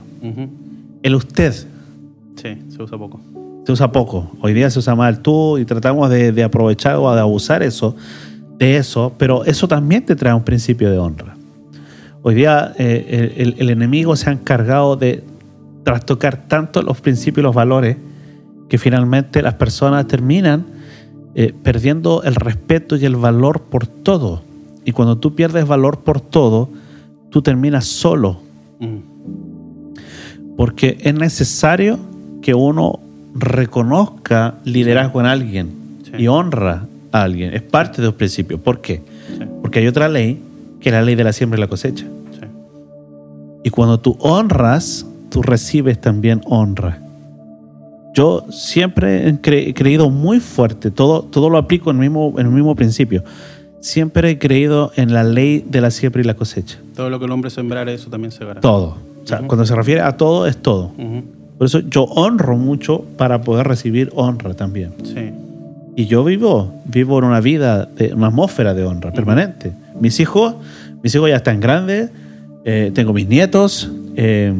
El 1.02 1.14
usted 1.14 1.52
Sí, 1.52 2.58
se 2.68 2.82
usa 2.82 2.98
poco. 2.98 3.20
se 3.64 3.72
usa 3.72 3.90
poco. 3.90 4.30
Hoy 4.40 4.52
día 4.52 4.68
se 4.70 4.78
usa 4.78 4.94
más 4.94 5.14
el 5.14 5.20
tú 5.22 5.58
y 5.58 5.64
tratamos 5.64 6.10
de, 6.10 6.32
de 6.32 6.44
aprovechar 6.44 6.96
o 6.96 7.12
de 7.14 7.20
abusar 7.20 7.62
eso, 7.62 7.96
de 8.58 8.76
eso, 8.76 9.12
pero 9.18 9.44
eso 9.44 9.66
también 9.68 10.04
te 10.04 10.14
trae 10.16 10.34
un 10.34 10.44
principio 10.44 10.90
de 10.90 10.98
honra. 10.98 11.34
Hoy 12.22 12.34
día 12.34 12.74
eh, 12.78 13.54
el 13.56 13.70
enemigo 13.70 14.16
se 14.16 14.28
ha 14.30 14.32
encargado 14.32 14.96
de 14.96 15.22
trastocar 15.84 16.48
tanto 16.48 16.82
los 16.82 17.00
principios 17.00 17.38
y 17.38 17.44
los 17.44 17.54
valores 17.54 17.96
que 18.68 18.78
finalmente 18.78 19.42
las 19.42 19.54
personas 19.54 20.06
terminan 20.08 20.66
eh, 21.36 21.52
perdiendo 21.62 22.22
el 22.24 22.34
respeto 22.34 22.96
y 22.96 23.04
el 23.04 23.14
valor 23.14 23.60
por 23.62 23.86
todo. 23.86 24.42
Y 24.84 24.92
cuando 24.92 25.18
tú 25.18 25.34
pierdes 25.34 25.66
valor 25.66 25.98
por 26.00 26.20
todo, 26.20 26.68
tú 27.30 27.42
terminas 27.42 27.84
solo. 27.86 28.40
Mm. 28.80 30.56
Porque 30.56 30.96
es 31.00 31.14
necesario 31.14 31.98
que 32.42 32.54
uno 32.54 33.00
reconozca 33.34 34.54
liderazgo 34.64 35.20
en 35.20 35.26
alguien 35.26 35.68
Sí. 36.04 36.12
y 36.22 36.28
honra 36.28 36.86
a 37.12 37.22
alguien. 37.22 37.52
Es 37.54 37.62
parte 37.62 38.00
de 38.00 38.06
los 38.08 38.14
principios. 38.16 38.60
¿Por 38.60 38.80
qué? 38.80 39.02
Sí, 39.36 39.44
Porque 39.60 39.80
hay 39.80 39.86
otra 39.86 40.08
ley, 40.08 40.40
que 40.80 40.88
es 40.88 40.92
la 40.94 41.02
ley 41.02 41.14
de 41.14 41.24
la 41.24 41.32
siembra 41.32 41.58
y 41.58 41.60
la 41.60 41.66
cosecha. 41.68 42.04
sí. 42.32 42.46
Y 43.64 43.70
cuando 43.70 43.98
tú 43.98 44.16
honras, 44.20 45.04
tú 45.28 45.42
recibes 45.42 46.00
también 46.00 46.40
honra. 46.46 47.00
Yo 48.14 48.46
siempre 48.50 49.28
he 49.28 49.32
cre- 49.42 49.66
he 49.68 49.74
creído 49.74 50.08
muy 50.08 50.40
fuerte, 50.40 50.90
todo, 50.90 51.22
todo 51.22 51.50
lo 51.50 51.58
aplico 51.58 51.90
en 51.90 51.96
el, 51.96 52.02
mismo, 52.02 52.32
en 52.38 52.46
el 52.46 52.52
mismo 52.52 52.74
principio. 52.74 53.22
Siempre 53.86 54.30
he 54.30 54.38
creído 54.38 54.90
en 54.96 55.14
la 55.14 55.22
ley 55.22 55.64
de 55.64 55.80
la 55.80 55.92
siembra 55.92 56.20
y 56.20 56.24
la 56.24 56.34
cosecha. 56.34 56.78
Todo 56.96 57.08
lo 57.08 57.20
que 57.20 57.26
el 57.26 57.30
hombre 57.30 57.50
sembrare, 57.50 57.94
eso 57.94 58.10
también 58.10 58.32
se 58.32 58.44
verá. 58.44 58.60
Todo. 58.60 58.96
O 59.22 59.26
sea, 59.28 59.38
Ujú. 59.38 59.46
cuando 59.46 59.64
se 59.64 59.76
refiere 59.76 60.00
a 60.00 60.16
todo, 60.16 60.48
es 60.48 60.56
todo. 60.56 60.86
Ujú. 60.98 61.22
Por 61.56 61.68
eso 61.68 61.78
yo 61.78 62.02
honro 62.02 62.56
mucho 62.56 63.04
para 63.16 63.42
poder 63.42 63.68
recibir 63.68 64.10
honra 64.16 64.54
también. 64.54 64.92
Sí. 65.04 65.30
Y 65.94 66.06
yo 66.06 66.24
vivo, 66.24 66.74
vivo 66.86 67.20
en 67.20 67.26
una 67.26 67.40
vida, 67.40 67.84
de, 67.86 68.12
una 68.12 68.26
atmósfera 68.26 68.74
de 68.74 68.82
honra 68.84 69.12
permanente. 69.12 69.72
Mis 70.00 70.18
hijos, 70.18 70.56
mis 71.04 71.14
hijos 71.14 71.30
ya 71.30 71.36
están 71.36 71.60
grandes, 71.60 72.10
eh, 72.64 72.90
tengo 72.92 73.12
mis 73.12 73.28
nietos, 73.28 73.88
eh, 74.16 74.52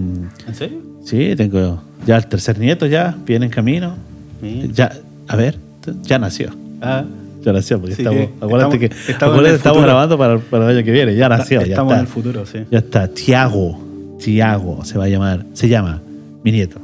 ¿En 0.47 0.55
serio? 0.55 0.79
sí, 1.03 1.35
tengo 1.37 1.83
ya 2.07 2.17
el 2.17 2.29
tercer 2.29 2.61
nieto 2.61 2.87
ya, 2.87 3.17
viene 3.27 3.47
en 3.47 3.51
camino. 3.51 3.97
Mira. 4.41 4.69
Ya, 4.73 4.93
a 5.27 5.35
ver, 5.35 5.59
ya 6.05 6.21
nació. 6.21 6.51
Ah, 6.81 7.03
Ya 7.47 7.53
nació, 7.53 7.81
porque 7.81 7.95
Sí, 7.95 8.03
estamos, 8.03 8.29
acuérdate 8.41 8.79
que 8.81 8.87
estamos- 8.87 9.37
acuérdate 9.39 9.81
grabando 9.81 10.19
para, 10.19 10.39
para 10.39 10.69
el 10.71 10.77
año 10.77 10.85
que 10.85 10.91
viene, 10.91 11.15
ya 11.15 11.29
nació, 11.29 11.61
ya 11.61 11.67
estamos 11.69 11.93
está. 11.93 12.01
en 12.01 12.07
el 12.07 12.13
futuro, 12.13 12.45
sí. 12.45 12.59
Ya 12.73 12.79
está, 12.79 13.07
Tiago, 13.09 13.79
Tiago 14.19 14.85
se 14.85 14.99
va 14.99 15.05
a 15.05 15.09
llamar, 15.09 15.47
se 15.53 15.69
llama 15.69 16.03
mi 16.43 16.51
nieto. 16.51 16.81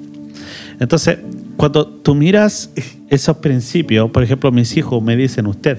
Entonces, 0.78 1.18
cuando 1.56 1.84
tú 1.86 2.14
miras 2.14 2.70
esos 3.10 3.36
principios, 3.38 4.08
por 4.12 4.22
ejemplo, 4.22 4.52
mis 4.52 4.76
hijos 4.76 5.02
me 5.02 5.16
dicen 5.16 5.46
usted, 5.48 5.78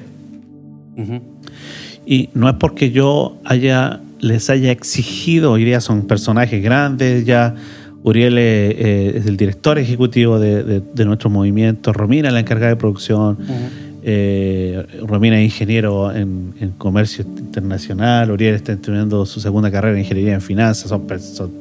y 2.06 2.30
no 2.34 2.50
es 2.50 2.56
porque 2.56 2.92
yo 2.92 3.38
haya 3.46 4.02
les 4.20 4.50
haya 4.50 4.72
exigido, 4.72 5.52
hoy 5.54 5.64
día 5.66 5.80
son 5.82 6.04
personajes 6.08 6.62
grandes, 6.64 7.26
ya 7.26 7.56
Uriel 8.04 8.38
eh, 8.38 8.42
eh, 8.72 9.14
es 9.16 9.26
el 9.28 9.36
director 9.38 9.78
ejecutivo 9.80 10.40
de, 10.40 10.64
de- 10.64 10.82
de 10.94 11.06
nuestro 11.06 11.30
movimiento, 11.30 11.92
Romina 11.94 12.28
es 12.28 12.34
la 12.34 12.40
encargada 12.42 12.70
de 12.72 12.76
producción. 12.78 13.38
Eh, 14.06 14.86
Romina 15.08 15.40
es 15.40 15.46
ingeniero 15.46 16.12
en, 16.14 16.54
en 16.60 16.72
comercio 16.72 17.24
internacional, 17.38 18.32
Uriel 18.32 18.56
está 18.56 18.74
estudiando 18.74 19.26
su 19.26 19.40
segunda 19.40 19.72
carrera 19.72 19.94
en 19.96 20.00
ingeniería 20.04 20.34
en 20.34 20.42
finanzas, 20.42 20.90
son, 20.90 21.02
per- 21.08 21.20
son 21.22 21.52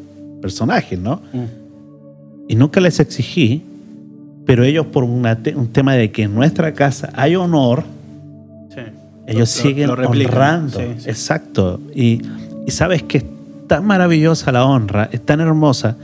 personajes, 0.40 0.98
¿no? 0.98 1.22
Mm. 1.32 1.44
Y 2.48 2.54
nunca 2.56 2.80
les 2.80 2.98
exigí, 3.00 3.62
pero 4.44 4.64
ellos 4.64 4.86
por 4.86 5.04
una 5.04 5.36
te- 5.42 5.54
un 5.54 5.68
tema 5.68 5.94
de 5.94 6.10
que 6.10 6.24
en 6.24 6.34
nuestra 6.34 6.72
casa 6.74 7.10
hay 7.14 7.36
honor, 7.36 7.84
Sí. 8.74 8.80
ellos 9.26 9.40
Lo- 9.56 9.62
siguen 9.62 9.86
lo 9.88 9.96
replican. 9.96 10.32
honrando. 10.34 10.78
Sí, 10.78 10.84
sí. 10.98 11.10
Exacto. 11.10 11.80
Y, 11.94 12.22
y 12.66 12.70
sabes 12.70 13.02
que 13.04 13.18
es 13.18 13.24
tan 13.68 13.84
maravillosa 13.86 14.50
la 14.50 14.64
honra, 14.64 15.08
es 15.12 15.20
tan 15.24 15.40
hermosa, 15.40 15.96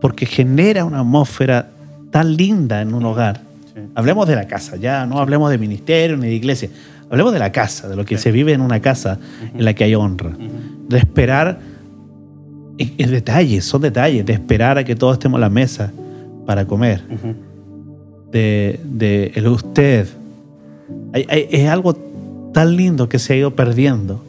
porque 0.00 0.26
genera 0.26 0.84
una 0.84 1.00
atmósfera 1.00 1.68
tan 2.10 2.36
linda 2.36 2.80
en 2.82 2.94
un 2.94 3.04
hogar. 3.04 3.40
Hablemos 3.94 4.26
de 4.28 4.34
la 4.36 4.46
casa, 4.46 4.76
ya 4.76 5.06
no 5.06 5.18
hablemos 5.18 5.50
de 5.50 5.58
ministerio 5.58 6.16
ni 6.16 6.26
de 6.28 6.34
iglesia. 6.34 6.68
Hablemos 7.10 7.32
de 7.32 7.38
la 7.38 7.50
casa, 7.52 7.88
de 7.88 7.96
lo 7.96 8.04
que 8.04 8.16
Sí. 8.16 8.24
se 8.24 8.32
vive 8.32 8.52
en 8.52 8.60
una 8.60 8.80
casa 8.80 9.18
en 9.54 9.64
la 9.64 9.74
que 9.74 9.84
hay 9.84 9.94
honra. 9.94 10.30
De 10.88 10.98
esperar 10.98 11.58
en 12.78 13.10
detalles, 13.10 13.64
son 13.64 13.80
detalles, 13.82 14.24
de 14.26 14.32
esperar 14.34 14.78
a 14.78 14.84
que 14.84 14.94
todos 14.94 15.14
estemos 15.14 15.38
a 15.38 15.40
la 15.40 15.48
mesa 15.50 15.90
para 16.46 16.66
comer. 16.66 17.02
De, 18.30 18.78
de 18.84 19.32
el 19.34 19.48
usted. 19.48 20.06
Hay- 21.12 21.26
hay- 21.28 21.46
es 21.50 21.68
algo 21.68 21.94
tan 22.52 22.76
lindo 22.76 23.08
que 23.08 23.18
se 23.18 23.32
ha 23.32 23.36
ido 23.36 23.54
perdiendo. 23.54 24.22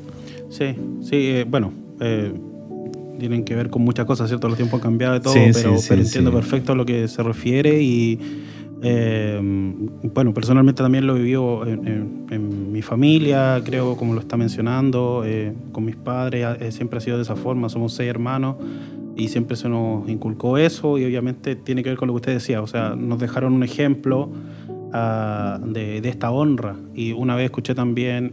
Sí, 0.49 0.75
sí, 1.01 1.15
eh, 1.15 1.45
bueno, 1.49 1.71
eh, 1.99 2.31
tienen 3.19 3.43
que 3.43 3.55
ver 3.55 3.69
con 3.69 3.81
muchas 3.83 4.05
cosas, 4.05 4.29
¿cierto? 4.29 4.47
Los 4.47 4.55
tiempos 4.57 4.79
han 4.79 4.83
cambiado 4.83 5.13
de 5.15 5.19
todo, 5.19 5.33
Sí, 5.33 5.39
pero, 5.53 5.75
sí, 5.75 5.81
sí, 5.81 5.85
pero 5.89 6.01
entiendo 6.01 6.31
perfecto 6.31 6.71
a 6.71 6.75
lo 6.75 6.85
que 6.85 7.07
se 7.09 7.21
refiere 7.21 7.81
y, 7.83 8.17
eh, 8.81 9.39
bueno, 10.13 10.33
personalmente 10.33 10.81
también 10.81 11.05
lo 11.07 11.15
he 11.15 11.19
vivido 11.19 11.65
en, 11.67 11.87
en- 12.31 12.71
mi 12.71 12.81
familia, 12.81 13.61
creo, 13.65 13.97
como 13.97 14.13
lo 14.13 14.21
está 14.21 14.37
mencionando, 14.37 15.23
eh, 15.25 15.53
con 15.71 15.83
mis 15.83 15.95
padres, 15.97 16.45
eh, 16.61 16.71
siempre 16.71 16.97
ha 16.97 17.01
sido 17.01 17.17
de 17.17 17.23
esa 17.23 17.35
forma, 17.35 17.67
somos 17.67 17.93
seis 17.93 18.09
hermanos 18.09 18.55
y 19.17 19.27
siempre 19.27 19.57
se 19.57 19.67
nos 19.67 20.07
inculcó 20.07 20.57
eso 20.57 20.97
y 20.97 21.03
obviamente 21.03 21.55
tiene 21.55 21.83
que 21.83 21.89
ver 21.89 21.97
con 21.97 22.07
lo 22.07 22.13
que 22.13 22.17
usted 22.17 22.33
decía, 22.33 22.61
o 22.61 22.67
sea, 22.67 22.95
nos 22.95 23.19
dejaron 23.19 23.53
un 23.53 23.63
ejemplo 23.63 24.29
ah, 24.93 25.59
de, 25.65 25.99
de 25.99 26.09
esta 26.09 26.31
honra 26.31 26.75
y 26.93 27.11
una 27.11 27.35
vez 27.35 27.45
escuché 27.45 27.75
también... 27.75 28.31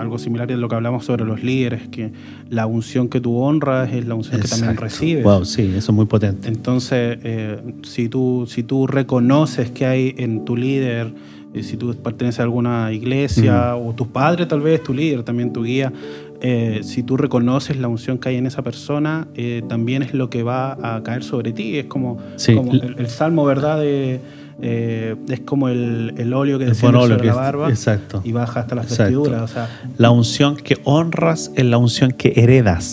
algo 0.00 0.18
similar 0.18 0.46
de 0.48 0.56
lo 0.56 0.68
que 0.68 0.74
hablamos 0.74 1.04
sobre 1.04 1.24
los 1.24 1.42
líderes, 1.42 1.88
que 1.88 2.12
la 2.50 2.66
unción 2.66 3.08
que 3.08 3.20
tú 3.20 3.36
honras 3.38 3.92
es 3.92 4.06
la 4.06 4.14
unción 4.14 4.40
que 4.40 4.48
también 4.48 4.76
recibes. 4.76 5.24
Wow, 5.24 5.44
sí, 5.44 5.62
eso 5.76 5.92
es 5.92 5.96
muy 5.96 6.06
potente. 6.06 6.48
Entonces, 6.48 7.18
eh, 7.22 7.58
si, 7.82 8.08
tú, 8.08 8.46
si 8.48 8.62
tú 8.62 8.86
reconoces 8.86 9.70
que 9.70 9.86
hay 9.86 10.14
en 10.18 10.44
tu 10.44 10.56
líder, 10.56 11.12
eh, 11.54 11.62
si 11.62 11.76
tú 11.76 11.94
perteneces 11.94 12.40
a 12.40 12.42
alguna 12.44 12.92
iglesia, 12.92 13.74
o 13.76 13.94
tu 13.94 14.08
padre 14.08 14.46
tal 14.46 14.60
vez, 14.60 14.82
tu 14.82 14.92
líder, 14.94 15.22
también 15.22 15.52
tu 15.52 15.62
guía, 15.64 15.92
eh, 16.40 16.80
si 16.82 17.02
tú 17.02 17.16
reconoces 17.16 17.76
la 17.78 17.88
unción 17.88 18.18
que 18.18 18.28
hay 18.28 18.36
en 18.36 18.46
esa 18.46 18.62
persona, 18.62 19.26
también 19.68 20.02
es 20.02 20.14
lo 20.14 20.30
que 20.30 20.42
va 20.42 20.78
a 20.96 21.02
caer 21.02 21.24
sobre 21.24 21.52
ti. 21.52 21.76
Es 21.78 21.86
como, 21.86 22.18
Sí. 22.36 22.54
como 22.54 22.72
el, 22.72 22.94
el 22.98 23.08
salmo, 23.08 23.44
¿verdad? 23.44 23.80
De, 23.80 24.20
eh, 24.60 25.14
es 25.28 25.40
como 25.40 25.68
el, 25.68 26.14
el 26.18 26.32
óleo 26.34 26.58
que 26.58 26.64
desciende 26.66 26.98
sobre 27.00 27.16
que 27.18 27.26
la 27.26 27.34
barba 27.34 27.68
exacto. 27.70 28.20
y 28.24 28.32
baja 28.32 28.60
hasta 28.60 28.74
las 28.74 28.86
Exacto. 28.90 29.04
vestiduras. 29.20 29.50
O 29.50 29.54
sea, 29.54 29.68
La 29.98 30.10
unción 30.10 30.56
que 30.56 30.78
honras 30.84 31.50
es 31.54 31.64
la 31.64 31.78
unción 31.78 32.10
que 32.12 32.32
heredas. 32.36 32.84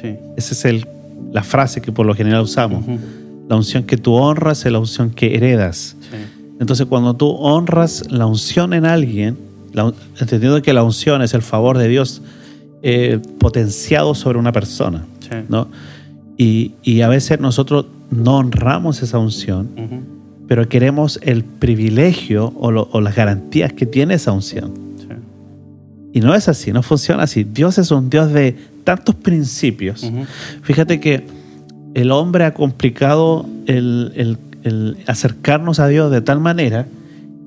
sí. 0.00 0.14
Esa 0.36 0.52
es 0.54 0.64
el, 0.66 0.86
la 1.32 1.42
frase 1.42 1.80
que 1.80 1.92
por 1.92 2.04
lo 2.06 2.14
general 2.14 2.42
usamos. 2.42 2.84
La 3.48 3.56
unción 3.56 3.84
que 3.84 3.96
tú 3.96 4.14
honras 4.14 4.64
es 4.66 4.72
la 4.72 4.78
unción 4.78 5.10
que 5.10 5.34
heredas. 5.34 5.96
sí. 6.10 6.16
Entonces, 6.58 6.86
cuando 6.86 7.14
tú 7.14 7.28
honras 7.30 8.04
la 8.10 8.24
unción 8.26 8.72
en 8.72 8.86
alguien, 8.86 9.36
la- 9.74 9.92
entendiendo 10.18 10.62
que 10.62 10.72
la 10.72 10.82
unción 10.84 11.20
es 11.22 11.34
el 11.34 11.42
favor 11.42 11.76
de 11.76 11.86
Dios 11.88 12.22
eh, 12.82 13.20
potenciado 13.38 14.14
sobre 14.14 14.38
una 14.38 14.52
persona, 14.52 15.04
sí. 15.20 15.36
¿no? 15.50 15.68
Y, 16.38 16.72
y 16.82 17.00
a 17.02 17.08
veces 17.08 17.40
nosotros 17.40 17.86
no 18.10 18.36
honramos 18.38 19.02
esa 19.02 19.18
unción, 19.18 19.68
pero 20.48 20.68
queremos 20.68 21.18
el 21.22 21.44
privilegio 21.44 22.52
o, 22.56 22.70
lo- 22.70 22.88
o 22.92 23.00
las 23.00 23.14
garantías 23.16 23.72
que 23.72 23.86
tiene 23.86 24.14
esa 24.14 24.32
unción. 24.32 24.72
sí. 24.98 25.06
Y 26.12 26.20
no 26.20 26.34
es 26.34 26.48
así, 26.48 26.72
no 26.72 26.82
funciona 26.82 27.24
así. 27.24 27.44
Dios 27.44 27.78
es 27.78 27.90
un 27.90 28.08
Dios 28.10 28.32
de 28.32 28.56
tantos 28.84 29.14
principios. 29.16 30.02
Ujú, 30.04 30.24
Fíjate 30.62 31.00
que 31.00 31.24
el 31.94 32.10
hombre 32.12 32.44
ha 32.44 32.54
complicado 32.54 33.46
el, 33.66 34.12
el- 34.16 34.38
el 34.62 34.96
acercarnos 35.06 35.78
a 35.78 35.86
Dios 35.88 36.10
de 36.10 36.20
tal 36.20 36.40
manera 36.40 36.86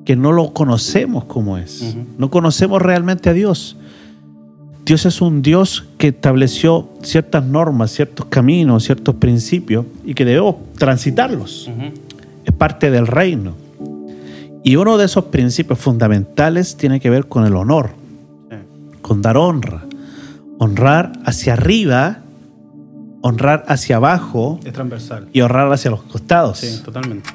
que 0.05 0.15
no 0.15 0.31
lo 0.31 0.53
conocemos 0.53 1.25
como 1.25 1.57
es. 1.57 1.95
No 2.17 2.29
conocemos 2.29 2.81
realmente 2.81 3.29
a 3.29 3.33
Dios. 3.33 3.75
Dios 4.85 5.05
es 5.05 5.21
un 5.21 5.41
Dios 5.41 5.85
que 5.97 6.07
estableció 6.07 6.89
ciertas 7.03 7.43
normas, 7.45 7.91
ciertos 7.91 8.25
caminos, 8.27 8.85
ciertos 8.85 9.15
principios 9.15 9.85
y 10.05 10.13
que 10.15 10.25
debemos 10.25 10.55
transitarlos. 10.77 11.67
ujú, 11.67 11.91
Es 12.45 12.53
parte 12.53 12.89
del 12.91 13.07
reino. 13.07 13.53
Y 14.63 14.75
uno 14.75 14.97
de 14.97 15.05
esos 15.05 15.25
principios 15.25 15.79
fundamentales 15.79 16.75
tiene 16.75 16.99
que 16.99 17.09
ver 17.09 17.27
con 17.27 17.45
el 17.45 17.55
honor, 17.55 17.91
con 19.01 19.21
dar 19.21 19.37
honra. 19.37 19.83
Honrar 20.61 21.13
hacia 21.25 21.53
arriba, 21.53 22.19
honrar 23.21 23.63
hacia 23.69 23.95
abajo 23.95 24.59
Es 24.65 24.73
transversal. 24.73 25.27
y 25.31 25.39
honrar 25.41 25.71
hacia 25.71 25.89
los 25.91 26.03
costados. 26.03 26.57
Sí, 26.57 26.81
totalmente. 26.83 27.29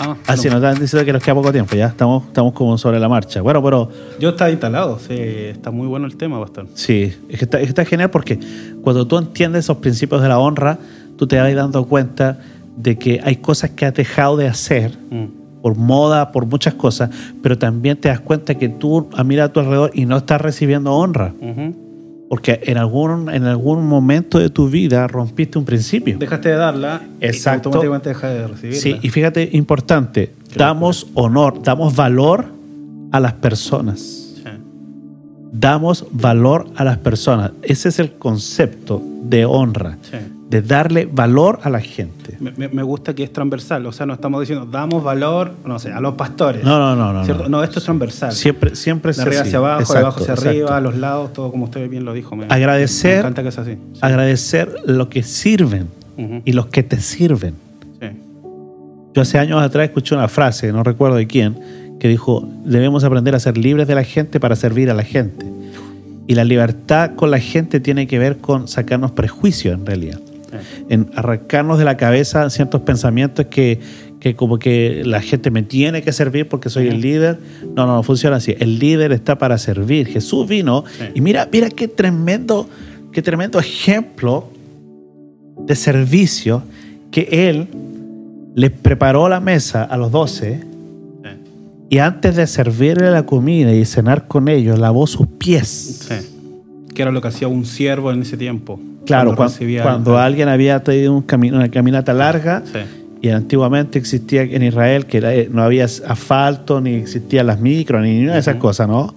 Ah, 0.00 0.16
Así 0.28 0.42
bueno, 0.48 0.60
nos 0.60 0.68
están 0.70 0.82
diciendo 0.82 1.04
que 1.04 1.12
nos 1.12 1.22
queda 1.22 1.34
poco 1.34 1.50
tiempo, 1.52 1.74
ya 1.74 1.86
estamos, 1.88 2.24
estamos 2.28 2.52
como 2.52 2.78
sobre 2.78 3.00
la 3.00 3.08
marcha. 3.08 3.42
Bueno, 3.42 3.62
pero 3.62 3.90
Yo 4.20 4.30
está 4.30 4.48
instalado, 4.48 4.98
sí, 5.00 5.14
está 5.18 5.70
muy 5.72 5.88
bueno 5.88 6.06
el 6.06 6.16
tema, 6.16 6.38
bastante. 6.38 6.70
sí, 6.76 7.12
es 7.28 7.38
que, 7.38 7.44
está, 7.44 7.58
es 7.58 7.64
que 7.64 7.68
está 7.70 7.84
genial 7.84 8.08
porque 8.10 8.38
cuando 8.80 9.06
tú 9.06 9.18
entiendes 9.18 9.64
esos 9.64 9.78
principios 9.78 10.22
de 10.22 10.28
la 10.28 10.38
honra, 10.38 10.78
tú 11.16 11.26
te 11.26 11.36
vas 11.38 11.52
dando 11.54 11.84
cuenta 11.86 12.38
de 12.78 12.96
que 12.96 13.20
hay 13.22 13.36
cosas 13.36 13.70
que 13.70 13.84
has 13.86 13.94
dejado 13.94 14.36
de 14.36 14.46
hacer 14.48 14.96
Mm, 15.10 15.24
por 15.62 15.76
moda, 15.76 16.30
por 16.30 16.46
muchas 16.46 16.74
cosas, 16.74 17.10
pero 17.42 17.58
también 17.58 17.96
te 17.96 18.08
das 18.08 18.20
cuenta 18.20 18.54
que 18.54 18.68
tú 18.68 19.08
a 19.16 19.24
mirar 19.24 19.46
a 19.46 19.52
tu 19.52 19.58
alrededor 19.60 19.90
y 19.92 20.06
no 20.06 20.18
estás 20.18 20.40
recibiendo 20.40 20.94
honra. 20.94 21.34
Porque 22.28 22.60
en 22.64 22.76
algún, 22.76 23.28
en 23.30 23.44
algún 23.44 23.86
momento 23.86 24.38
de 24.38 24.50
tu 24.50 24.68
vida 24.68 25.06
rompiste 25.08 25.58
un 25.58 25.64
principio. 25.64 26.16
Dejaste 26.18 26.50
de 26.50 26.56
darla 26.56 27.02
Exacto. 27.20 27.70
y 27.70 27.72
automáticamente 27.72 28.08
dejas 28.10 28.34
de 28.34 28.46
recibirla. 28.46 28.80
Sí, 28.80 28.96
y 29.02 29.08
fíjate, 29.08 29.48
importante, 29.52 30.32
damos 30.54 31.08
honor, 31.14 31.62
damos 31.62 31.96
valor 31.96 32.46
a 33.10 33.18
las 33.18 33.32
personas. 33.32 33.98
Sí. 34.36 34.42
Damos 35.52 36.06
valor 36.12 36.66
a 36.76 36.84
las 36.84 36.98
personas. 36.98 37.52
Ese 37.62 37.88
es 37.88 37.98
el 37.98 38.12
concepto 38.12 39.02
de 39.24 39.44
honra, 39.44 39.96
Sí. 40.02 40.18
De 40.48 40.62
darle 40.62 41.06
valor 41.10 41.60
a 41.62 41.68
la 41.68 41.80
gente. 41.80 42.38
Me, 42.40 42.82
gusta 42.82 43.14
que 43.14 43.22
es 43.22 43.32
transversal, 43.32 43.84
o 43.84 43.92
sea, 43.92 44.06
no 44.06 44.14
estamos 44.14 44.40
diciendo 44.40 44.64
damos 44.64 45.04
valor, 45.04 45.52
no 45.64 45.78
sé, 45.78 45.92
a 45.92 46.00
los 46.00 46.14
pastores. 46.14 46.64
No, 46.64 46.78
no, 46.78 46.96
no, 46.96 47.12
no. 47.12 47.24
¿cierto? 47.24 47.44
no. 47.44 47.58
No, 47.58 47.64
esto 47.64 47.80
es 47.80 47.84
transversal. 47.84 48.32
Siempre, 48.32 48.74
siempre 48.74 49.10
es 49.10 49.18
de 49.18 49.24
arriba 49.24 49.40
así. 49.42 49.48
hacia 49.48 49.58
abajo, 49.58 49.92
de 49.92 49.98
abajo 49.98 50.20
hacia 50.20 50.32
exacto. 50.32 50.50
arriba, 50.50 50.76
a 50.76 50.80
los 50.80 50.96
lados, 50.96 51.32
todo 51.34 51.50
como 51.50 51.64
usted 51.64 51.88
bien 51.90 52.04
lo 52.04 52.14
dijo. 52.14 52.34
Me, 52.34 52.46
Agradecer. 52.46 53.14
Me 53.14 53.18
encanta 53.18 53.42
que 53.42 53.48
es 53.48 53.58
así. 53.58 53.72
Sí. 53.72 53.98
Agradecer 54.00 54.74
lo 54.86 55.10
que 55.10 55.22
sirven 55.22 55.88
y 56.44 56.52
los 56.52 56.66
que 56.66 56.82
te 56.82 56.98
sirven. 57.00 57.54
Sí. 58.00 58.08
Yo 59.14 59.22
hace 59.22 59.38
años 59.38 59.60
atrás 59.62 59.86
escuché 59.88 60.14
una 60.14 60.28
frase, 60.28 60.72
no 60.72 60.82
recuerdo 60.82 61.16
de 61.16 61.26
quién, 61.26 61.96
que 62.00 62.08
dijo, 62.08 62.48
debemos 62.64 63.04
aprender 63.04 63.34
a 63.34 63.40
ser 63.40 63.58
libres 63.58 63.86
de 63.86 63.94
la 63.94 64.04
gente 64.04 64.40
para 64.40 64.56
servir 64.56 64.90
a 64.90 64.94
la 64.94 65.04
gente. 65.04 65.44
Y 66.26 66.34
la 66.34 66.44
libertad 66.44 67.16
con 67.16 67.30
la 67.30 67.38
gente 67.38 67.80
tiene 67.80 68.06
que 68.06 68.18
ver 68.18 68.38
con 68.38 68.66
sacarnos 68.66 69.12
prejuicios 69.12 69.74
en 69.74 69.86
realidad. 69.86 70.20
Sí. 70.50 70.84
En 70.88 71.10
arrancarnos 71.14 71.78
de 71.78 71.84
la 71.84 71.96
cabeza 71.96 72.48
ciertos 72.50 72.80
pensamientos 72.82 73.46
que, 73.46 73.80
que 74.20 74.34
como 74.34 74.58
que 74.58 75.02
la 75.04 75.20
gente 75.20 75.50
me 75.50 75.62
tiene 75.62 76.02
que 76.02 76.12
servir 76.12 76.48
porque 76.48 76.70
soy 76.70 76.88
el 76.88 77.00
líder. 77.00 77.38
No, 77.76 77.86
no, 77.86 77.94
no 77.96 78.02
funciona 78.02 78.36
así. 78.36 78.54
El 78.58 78.78
líder 78.78 79.12
está 79.12 79.36
para 79.38 79.58
servir. 79.58 80.06
Jesús 80.08 80.48
vino 80.48 80.84
Sí. 80.98 81.04
y 81.14 81.20
mira, 81.20 81.48
mira 81.52 81.68
qué 81.70 81.86
tremendo, 81.88 82.68
qué 83.12 83.20
tremendo 83.22 83.58
ejemplo 83.58 84.48
de 85.66 85.74
servicio 85.74 86.62
que 87.10 87.28
él 87.48 87.68
les 88.54 88.70
preparó 88.70 89.28
la 89.28 89.40
mesa 89.40 89.84
a 89.84 89.96
los 89.96 90.10
doce 90.10 90.60
Sí. 91.22 91.28
y 91.90 91.98
antes 91.98 92.36
de 92.36 92.46
servirle 92.46 93.10
la 93.10 93.24
comida 93.26 93.72
y 93.74 93.84
cenar 93.84 94.26
con 94.28 94.48
ellos, 94.48 94.78
lavó 94.78 95.06
sus 95.06 95.26
pies. 95.26 96.06
Sí. 96.08 96.14
Que 96.94 97.02
era 97.02 97.12
lo 97.12 97.20
que 97.20 97.28
hacía 97.28 97.46
un 97.48 97.64
siervo 97.64 98.10
en 98.12 98.22
ese 98.22 98.36
tiempo. 98.36 98.80
Claro, 99.08 99.34
cuando 99.34 99.36
cuando, 99.36 99.52
recibía- 99.54 99.82
cuando 99.82 100.18
alguien 100.18 100.48
había 100.48 100.82
tenido 100.84 101.12
un 101.14 101.22
camino, 101.22 101.56
una 101.56 101.68
caminata 101.68 102.12
larga 102.14 102.62
Sí. 102.64 102.78
y 103.22 103.28
antiguamente 103.30 103.98
existía 103.98 104.42
en 104.42 104.62
Israel 104.62 105.06
que 105.06 105.18
era- 105.18 105.32
no 105.50 105.62
había 105.62 105.84
asfalto, 105.86 106.80
ni 106.80 106.94
existían 106.94 107.46
las 107.48 107.58
micros, 107.60 108.00
ni 108.02 108.12
ninguna 108.14 108.34
de 108.34 108.40
esas 108.40 108.56
cosas, 108.56 108.86
¿no? 108.88 109.14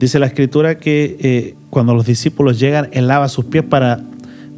Dice 0.00 0.18
la 0.18 0.26
escritura 0.26 0.78
que 0.78 1.16
eh, 1.20 1.54
cuando 1.70 1.94
los 1.94 2.06
discípulos 2.06 2.58
llegan, 2.58 2.88
él 2.92 3.06
lava 3.08 3.28
sus 3.28 3.44
pies 3.44 3.64
para, 3.64 4.00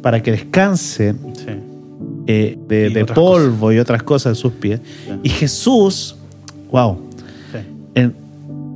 para 0.01 0.21
que 0.23 0.31
descansen 0.31 1.17
Sí. 1.35 1.45
eh, 2.27 2.57
de, 2.67 3.05
polvo 3.05 3.71
y 3.71 3.79
otras 3.79 4.03
cosas 4.03 4.33
de 4.33 4.41
sus 4.41 4.53
pies. 4.53 4.79
Sí. 5.05 5.11
Y 5.23 5.29
Jesús, 5.29 6.15
wow, 6.71 6.97
Sí. 7.51 7.57
el, 7.95 8.13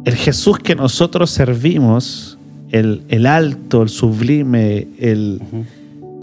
el 0.06 0.16
Jesús 0.16 0.58
que 0.60 0.76
nosotros 0.76 1.30
servimos, 1.30 2.38
el, 2.72 3.04
el 3.10 3.26
alto, 3.28 3.84
el 3.84 3.89
sublime, 3.89 4.88
el. 5.00 5.39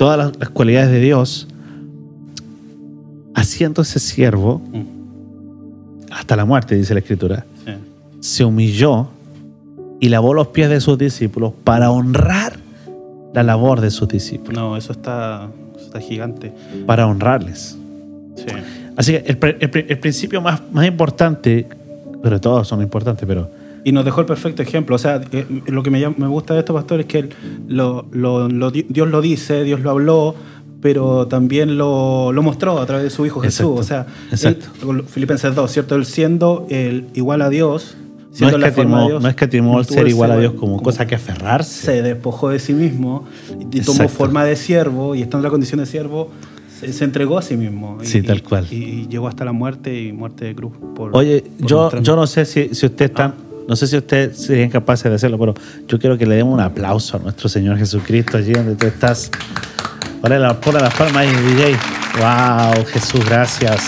Todas 0.02 0.18
las, 0.18 0.36
las 0.36 0.48
cualidades 0.48 0.90
de 0.90 0.98
Dios, 0.98 1.46
haciéndose 3.36 4.00
siervo 4.00 4.60
hasta 6.10 6.34
la 6.34 6.44
muerte, 6.44 6.74
dice 6.74 6.92
la 6.92 6.98
Escritura, 7.00 7.46
Sí. 7.64 7.70
se 8.18 8.44
humilló 8.44 9.06
y 10.00 10.08
lavó 10.08 10.34
los 10.34 10.48
pies 10.48 10.68
de 10.70 10.80
sus 10.80 10.98
discípulos 10.98 11.52
para 11.62 11.92
honrar 11.92 12.58
la 13.32 13.44
labor 13.44 13.80
de 13.80 13.92
sus 13.92 14.08
discípulos, 14.08 14.54
No, 14.60 14.76
eso 14.76 14.90
está, 14.90 15.48
está 15.78 16.00
gigante. 16.00 16.52
para 16.84 17.06
honrarles. 17.06 17.78
Sí. 18.34 18.46
Así 18.96 19.12
que 19.12 19.18
el, 19.18 19.84
el 19.88 19.98
principio 20.00 20.40
más, 20.42 20.60
más 20.72 20.84
importante, 20.84 21.68
pero 22.24 22.40
todos 22.40 22.66
son 22.66 22.82
importantes, 22.82 23.24
pero 23.24 23.48
Y 23.84 23.92
nos 23.92 24.04
dejó 24.04 24.20
el 24.20 24.26
perfecto 24.26 24.62
ejemplo. 24.62 24.96
O 24.96 24.98
sea, 24.98 25.20
eh, 25.32 25.46
lo 25.66 25.82
que 25.82 25.90
me, 25.90 26.00
llama- 26.00 26.14
me 26.18 26.26
gusta 26.28 26.54
de 26.54 26.60
esto, 26.60 26.72
pastor, 26.74 27.00
es 27.00 27.06
que 27.06 27.18
él 27.18 27.30
lo, 27.68 28.06
lo- 28.12 28.48
lo 28.48 28.70
di- 28.70 28.86
Dios 28.88 29.08
lo 29.08 29.20
dice, 29.20 29.64
Dios 29.64 29.80
lo 29.80 29.90
habló, 29.90 30.34
pero 30.80 31.26
también 31.28 31.76
lo, 31.78 32.32
lo 32.32 32.42
mostró 32.42 32.78
a 32.80 32.86
través 32.86 33.04
de 33.04 33.10
su 33.10 33.24
Hijo 33.26 33.40
Jesús. 33.40 33.78
Exacto, 33.80 33.80
O 33.80 33.82
sea, 33.82 34.06
exacto. 34.56 34.92
él- 34.92 35.04
Filipenses 35.04 35.54
2, 35.54 35.70
¿cierto? 35.70 35.94
Él 35.96 36.04
siendo 36.06 36.66
el 36.70 37.06
igual 37.14 37.42
a 37.42 37.48
Dios, 37.48 37.96
no 38.40 38.48
forma 38.48 38.58
de 38.58 38.68
escatimó, 38.68 39.06
Dios. 39.08 39.22
no 39.22 39.28
escatimó 39.28 39.78
el 39.80 39.86
tuvo 39.86 39.94
ser 39.98 40.08
igual 40.08 40.30
a 40.30 40.38
Dios 40.38 40.52
como 40.54 40.80
cosa 40.82 41.06
que 41.06 41.14
aferrarse. 41.16 41.86
Se 41.86 42.02
despojó 42.02 42.48
de 42.50 42.58
sí 42.60 42.72
mismo 42.72 43.24
y 43.60 43.64
tomó 43.80 44.02
Exacto. 44.02 44.08
forma 44.08 44.44
de 44.44 44.56
siervo 44.56 45.14
y 45.14 45.22
estando 45.22 45.38
en 45.38 45.44
la 45.44 45.50
condición 45.50 45.80
de 45.80 45.86
siervo, 45.86 46.30
se, 46.80 46.92
se 46.92 47.04
entregó 47.04 47.36
a 47.38 47.42
sí 47.42 47.56
mismo. 47.56 47.98
Y- 48.02 48.06
Sí, 48.06 48.22
tal 48.22 48.42
cual. 48.42 48.66
Y, 48.70 48.76
y 48.76 49.06
llegó 49.08 49.28
hasta 49.28 49.44
la 49.44 49.52
muerte 49.52 50.00
y 50.00 50.12
muerte 50.12 50.46
de 50.46 50.54
cruz. 50.54 50.72
por- 50.96 51.14
Oye, 51.16 51.44
por 51.60 51.68
yo, 51.68 52.00
yo 52.00 52.16
no 52.16 52.26
sé 52.26 52.44
si, 52.44 52.74
si 52.74 52.86
usted 52.86 53.04
está, 53.06 53.34
no 53.68 53.76
sé 53.76 53.86
si 53.86 53.96
usted 53.96 54.32
serían 54.34 54.70
capaces 54.70 55.04
de 55.10 55.14
hacerlo, 55.14 55.38
pero 55.38 55.54
yo 55.88 55.98
quiero 55.98 56.16
que 56.18 56.26
le 56.26 56.36
demos 56.36 56.54
un 56.54 56.60
aplauso 56.60 57.16
a 57.16 57.20
nuestro 57.20 57.48
Señor 57.48 57.78
Jesucristo 57.78 58.36
allí 58.38 58.52
donde 58.52 58.74
tú 58.76 58.86
estás. 58.86 59.30
Ponle, 60.20 60.38
la, 60.38 60.60
ponle 60.60 60.80
las 60.80 60.94
palmas 60.94 61.16
ahí, 61.18 61.28
DJ. 61.30 61.76
Wow, 62.18 62.84
Jesús, 62.86 63.24
gracias. 63.28 63.82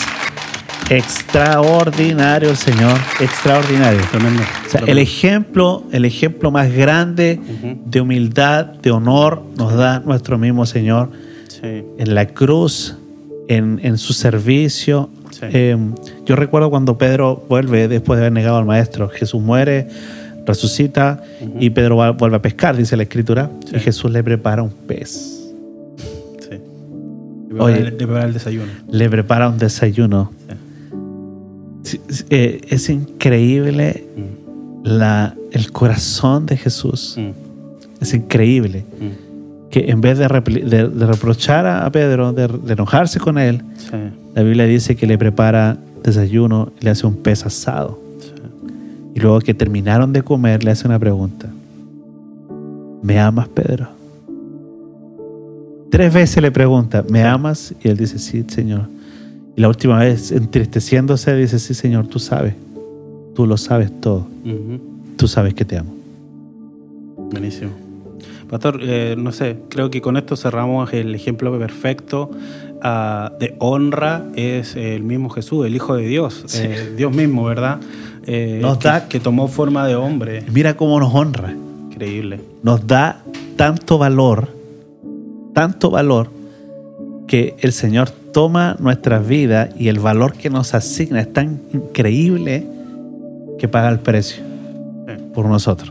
Extraordinario 0.91 2.51
el 2.51 2.57
Señor, 2.57 2.99
extraordinario. 3.21 4.01
Tremendo. 4.11 4.43
O 4.67 4.71
sea, 4.71 4.81
el 4.87 4.99
ejemplo, 4.99 5.85
el 5.93 6.05
ejemplo 6.05 6.51
más 6.51 6.73
grande 6.73 7.41
de 7.87 8.01
humildad, 8.01 8.67
de 8.67 8.91
honor, 8.91 9.43
nos 9.57 9.75
da 9.75 10.01
nuestro 10.01 10.39
mismo 10.39 10.67
Señor 10.67 11.11
Sí. 11.49 11.83
en 11.99 12.15
la 12.15 12.27
cruz, 12.27 12.97
en, 13.49 13.81
en 13.83 13.97
su 13.97 14.13
servicio. 14.13 15.09
Sí. 15.31 15.41
Eh, 15.51 15.77
yo 16.25 16.37
recuerdo 16.37 16.71
cuando 16.71 16.97
Pedro 16.99 17.45
vuelve 17.49 17.89
después 17.89 18.19
de 18.19 18.25
haber 18.27 18.33
negado 18.33 18.57
al 18.57 18.65
maestro. 18.65 19.09
Jesús 19.09 19.41
muere, 19.43 19.89
resucita 20.47 21.23
y 21.61 21.71
Pedro 21.71 21.97
va- 21.97 22.11
vuelve 22.13 22.37
a 22.37 22.43
pescar, 22.43 22.77
dice 22.77 22.97
la 22.97 23.03
escritura. 23.05 23.51
Sí. 23.69 23.77
Y 23.77 23.81
Jesús 23.81 24.11
le 24.11 24.23
prepara 24.25 24.63
un 24.63 24.71
pez. 24.71 25.11
Sí. 26.41 26.49
De 26.51 27.61
Oye. 27.61 27.75
preparar, 27.75 27.85
de 27.93 27.97
preparar 27.99 28.27
el 28.29 28.33
desayuno. 28.35 28.73
Le 28.91 29.11
prepara 29.11 29.49
un 29.49 29.59
desayuno. 29.59 30.33
Sí. 31.83 32.01
Eh, 32.31 32.61
es 32.71 32.89
increíble 32.89 34.05
Mm, 34.17 34.87
la, 34.89 35.35
el 35.53 35.71
corazón 35.73 36.47
de 36.47 36.57
Jesús. 36.57 37.17
mm, 37.19 37.31
Es 38.03 38.15
increíble 38.15 38.85
mm. 39.01 39.24
Que 39.75 39.91
en 39.91 40.01
vez 40.01 40.19
de, 40.19 40.29
repli- 40.29 40.63
de- 40.63 40.89
de 40.89 41.07
reprochar 41.07 41.67
a 41.67 41.91
Pedro, 41.91 42.33
de, 42.33 42.47
de 42.47 42.73
enojarse 42.75 43.19
con 43.19 43.39
él, 43.39 43.61
Sí, 43.77 43.97
la 44.35 44.43
Biblia 44.45 44.67
dice 44.67 44.95
que 44.95 45.05
le 45.07 45.19
prepara 45.19 45.77
desayuno 46.05 46.71
y 46.81 46.85
le 46.85 46.91
hace 46.91 47.07
un 47.07 47.17
pez 47.17 47.45
asado. 47.45 47.99
sí. 48.21 48.31
Y 49.17 49.21
luego 49.21 49.41
que 49.41 49.53
terminaron 49.53 50.13
de 50.13 50.23
comer, 50.23 50.63
le 50.63 50.71
hace 50.71 50.87
una 50.87 50.99
pregunta. 50.99 51.49
¿Me 53.03 53.19
amas, 53.19 53.49
Pedro? 53.49 53.89
Tres 55.91 56.13
veces 56.15 56.43
le 56.43 56.51
pregunta, 56.53 57.05
¿me 57.09 57.23
amas? 57.25 57.75
Y 57.83 57.89
él 57.89 57.97
dice, 57.97 58.19
sí, 58.19 58.45
Señor. 58.49 58.83
Y 59.57 59.61
la 59.61 59.69
última 59.69 59.99
vez, 59.99 60.33
entristeciéndose, 60.33 61.35
dice, 61.37 61.59
sí, 61.59 61.75
Señor, 61.75 62.07
tú 62.07 62.19
sabes. 62.19 62.55
Tú 63.35 63.47
lo 63.47 63.57
sabes 63.57 63.91
todo. 64.01 64.27
Tú 65.17 65.27
sabes 65.29 65.55
que 65.55 65.65
te 65.65 65.79
amo. 65.79 65.93
Buenísimo. 67.31 67.71
Pastor, 68.55 68.79
eh, 68.83 69.17
no 69.19 69.33
sé, 69.33 69.57
creo 69.69 69.91
que 69.91 70.01
con 70.01 70.17
esto 70.17 70.37
cerramos 70.37 70.93
el 70.93 71.13
ejemplo 71.13 71.59
perfecto 71.59 72.31
ah, 72.83 73.33
de 73.41 73.57
honra. 73.59 74.27
Es 74.37 74.77
el 74.77 75.03
mismo 75.03 75.29
Jesús, 75.29 75.67
el 75.67 75.75
Hijo 75.75 75.97
de 75.97 76.07
Dios, 76.07 76.45
Sí. 76.47 76.61
eh, 76.63 76.93
Dios 76.97 77.13
mismo, 77.13 77.43
¿verdad? 77.43 77.81
Eh, 78.29 78.61
Nos 78.63 78.79
que, 78.79 78.87
da- 78.87 79.09
que 79.09 79.19
tomó 79.19 79.49
forma 79.49 79.89
de 79.89 79.97
hombre. 79.97 80.45
Mira 80.53 80.77
cómo 80.77 81.01
nos 81.01 81.13
honra. 81.13 81.53
Increíble. 81.91 82.39
Nos 82.63 82.87
da 82.87 83.25
tanto 83.57 83.99
valor, 83.99 84.47
tanto 85.53 85.91
valor, 85.91 86.29
que 87.27 87.57
el 87.59 87.73
Señor 87.73 88.11
toma 88.11 88.77
nuestras 88.79 89.27
vidas 89.27 89.71
y 89.77 89.89
el 89.89 89.99
valor 89.99 90.35
que 90.35 90.49
nos 90.49 90.75
asigna 90.75 91.21
es 91.23 91.33
tan 91.33 91.61
increíble 91.73 92.65
que 93.59 93.67
paga 93.67 93.89
el 93.89 93.99
precio 93.99 94.45
Sí, 95.09 95.15
por 95.35 95.47
nosotros. 95.47 95.91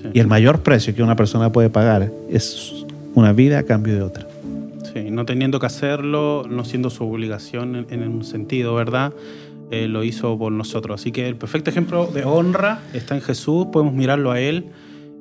Sí. 0.00 0.08
Y 0.12 0.20
el 0.20 0.26
mayor 0.26 0.62
precio 0.62 0.94
que 0.94 1.02
una 1.02 1.16
persona 1.16 1.52
puede 1.52 1.70
pagar 1.70 2.10
es 2.30 2.84
una 3.14 3.32
vida 3.32 3.58
a 3.58 3.62
cambio 3.64 3.94
de 3.94 4.02
otra. 4.02 4.26
Sí, 4.92 5.10
no 5.10 5.24
teniendo 5.24 5.60
que 5.60 5.66
hacerlo, 5.66 6.44
no 6.48 6.64
siendo 6.64 6.90
su 6.90 7.04
obligación 7.04 7.76
en, 7.76 7.86
en 7.90 8.08
un 8.08 8.24
sentido, 8.24 8.74
¿verdad? 8.74 9.12
Eh, 9.70 9.86
lo 9.86 10.02
hizo 10.02 10.36
por 10.36 10.50
nosotros. 10.50 11.00
Así 11.00 11.12
que 11.12 11.28
el 11.28 11.36
perfecto 11.36 11.70
ejemplo 11.70 12.06
de 12.06 12.24
honra 12.24 12.80
está 12.92 13.14
en 13.14 13.20
Jesús, 13.20 13.68
podemos 13.72 13.94
mirarlo 13.94 14.32
a 14.32 14.40
Él 14.40 14.66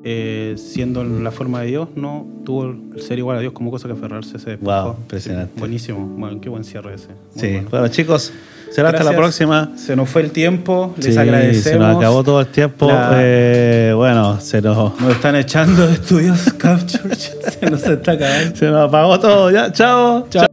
eh, 0.04 0.56
siendo 0.58 1.04
la 1.04 1.32
forma 1.32 1.62
de 1.62 1.68
Dios, 1.68 1.89
no 1.95 2.26
tuvo 2.45 2.66
el 2.95 3.02
ser 3.02 3.18
igual 3.20 3.38
a 3.38 3.41
Dios 3.41 3.54
como 3.54 3.70
cosa 3.72 3.88
que 3.88 3.93
aferrarse. 3.93 4.39
Se 4.39 4.56
Wow, 4.58 4.74
despojó. 4.74 4.97
impresionante. 5.02 5.52
Sí, 5.56 5.60
buenísimo. 5.60 6.00
Bueno, 6.18 6.39
qué 6.41 6.50
buen 6.50 6.64
cierre 6.64 6.93
ese. 6.95 7.08
Muy 7.08 7.18
Sí, 7.41 7.52
bueno. 7.54 7.68
bueno 7.70 7.88
chicos, 7.89 8.32
será 8.72 8.89
hasta 8.89 9.04
la 9.04 9.16
próxima. 9.16 9.72
Se 9.76 9.95
nos 9.95 10.10
fue 10.10 10.22
el 10.22 10.32
tiempo, 10.32 10.93
les 10.97 11.14
Sí, 11.14 11.20
agradecemos. 11.20 11.64
Se 11.64 11.78
nos 11.93 11.97
acabó 11.97 12.24
todo 12.24 12.39
el 12.41 12.47
tiempo. 12.47 12.88
La- 12.88 13.12
Eh, 13.18 13.93
bueno, 13.95 14.39
se 14.39 14.62
nos, 14.62 15.00
Nos 15.02 15.12
están 15.12 15.36
echando 15.36 15.86
de 15.88 15.93
estudios 15.93 16.54
Capture. 16.58 17.16
se 17.16 17.70
nos 17.70 17.84
está 17.86 18.14
acabando. 18.14 18.56
se 18.56 18.66
nos 18.70 18.88
apagó 18.88 19.20
todo. 19.20 19.52
Ya, 19.52 19.72
chao. 19.72 20.28
Chao. 20.30 20.49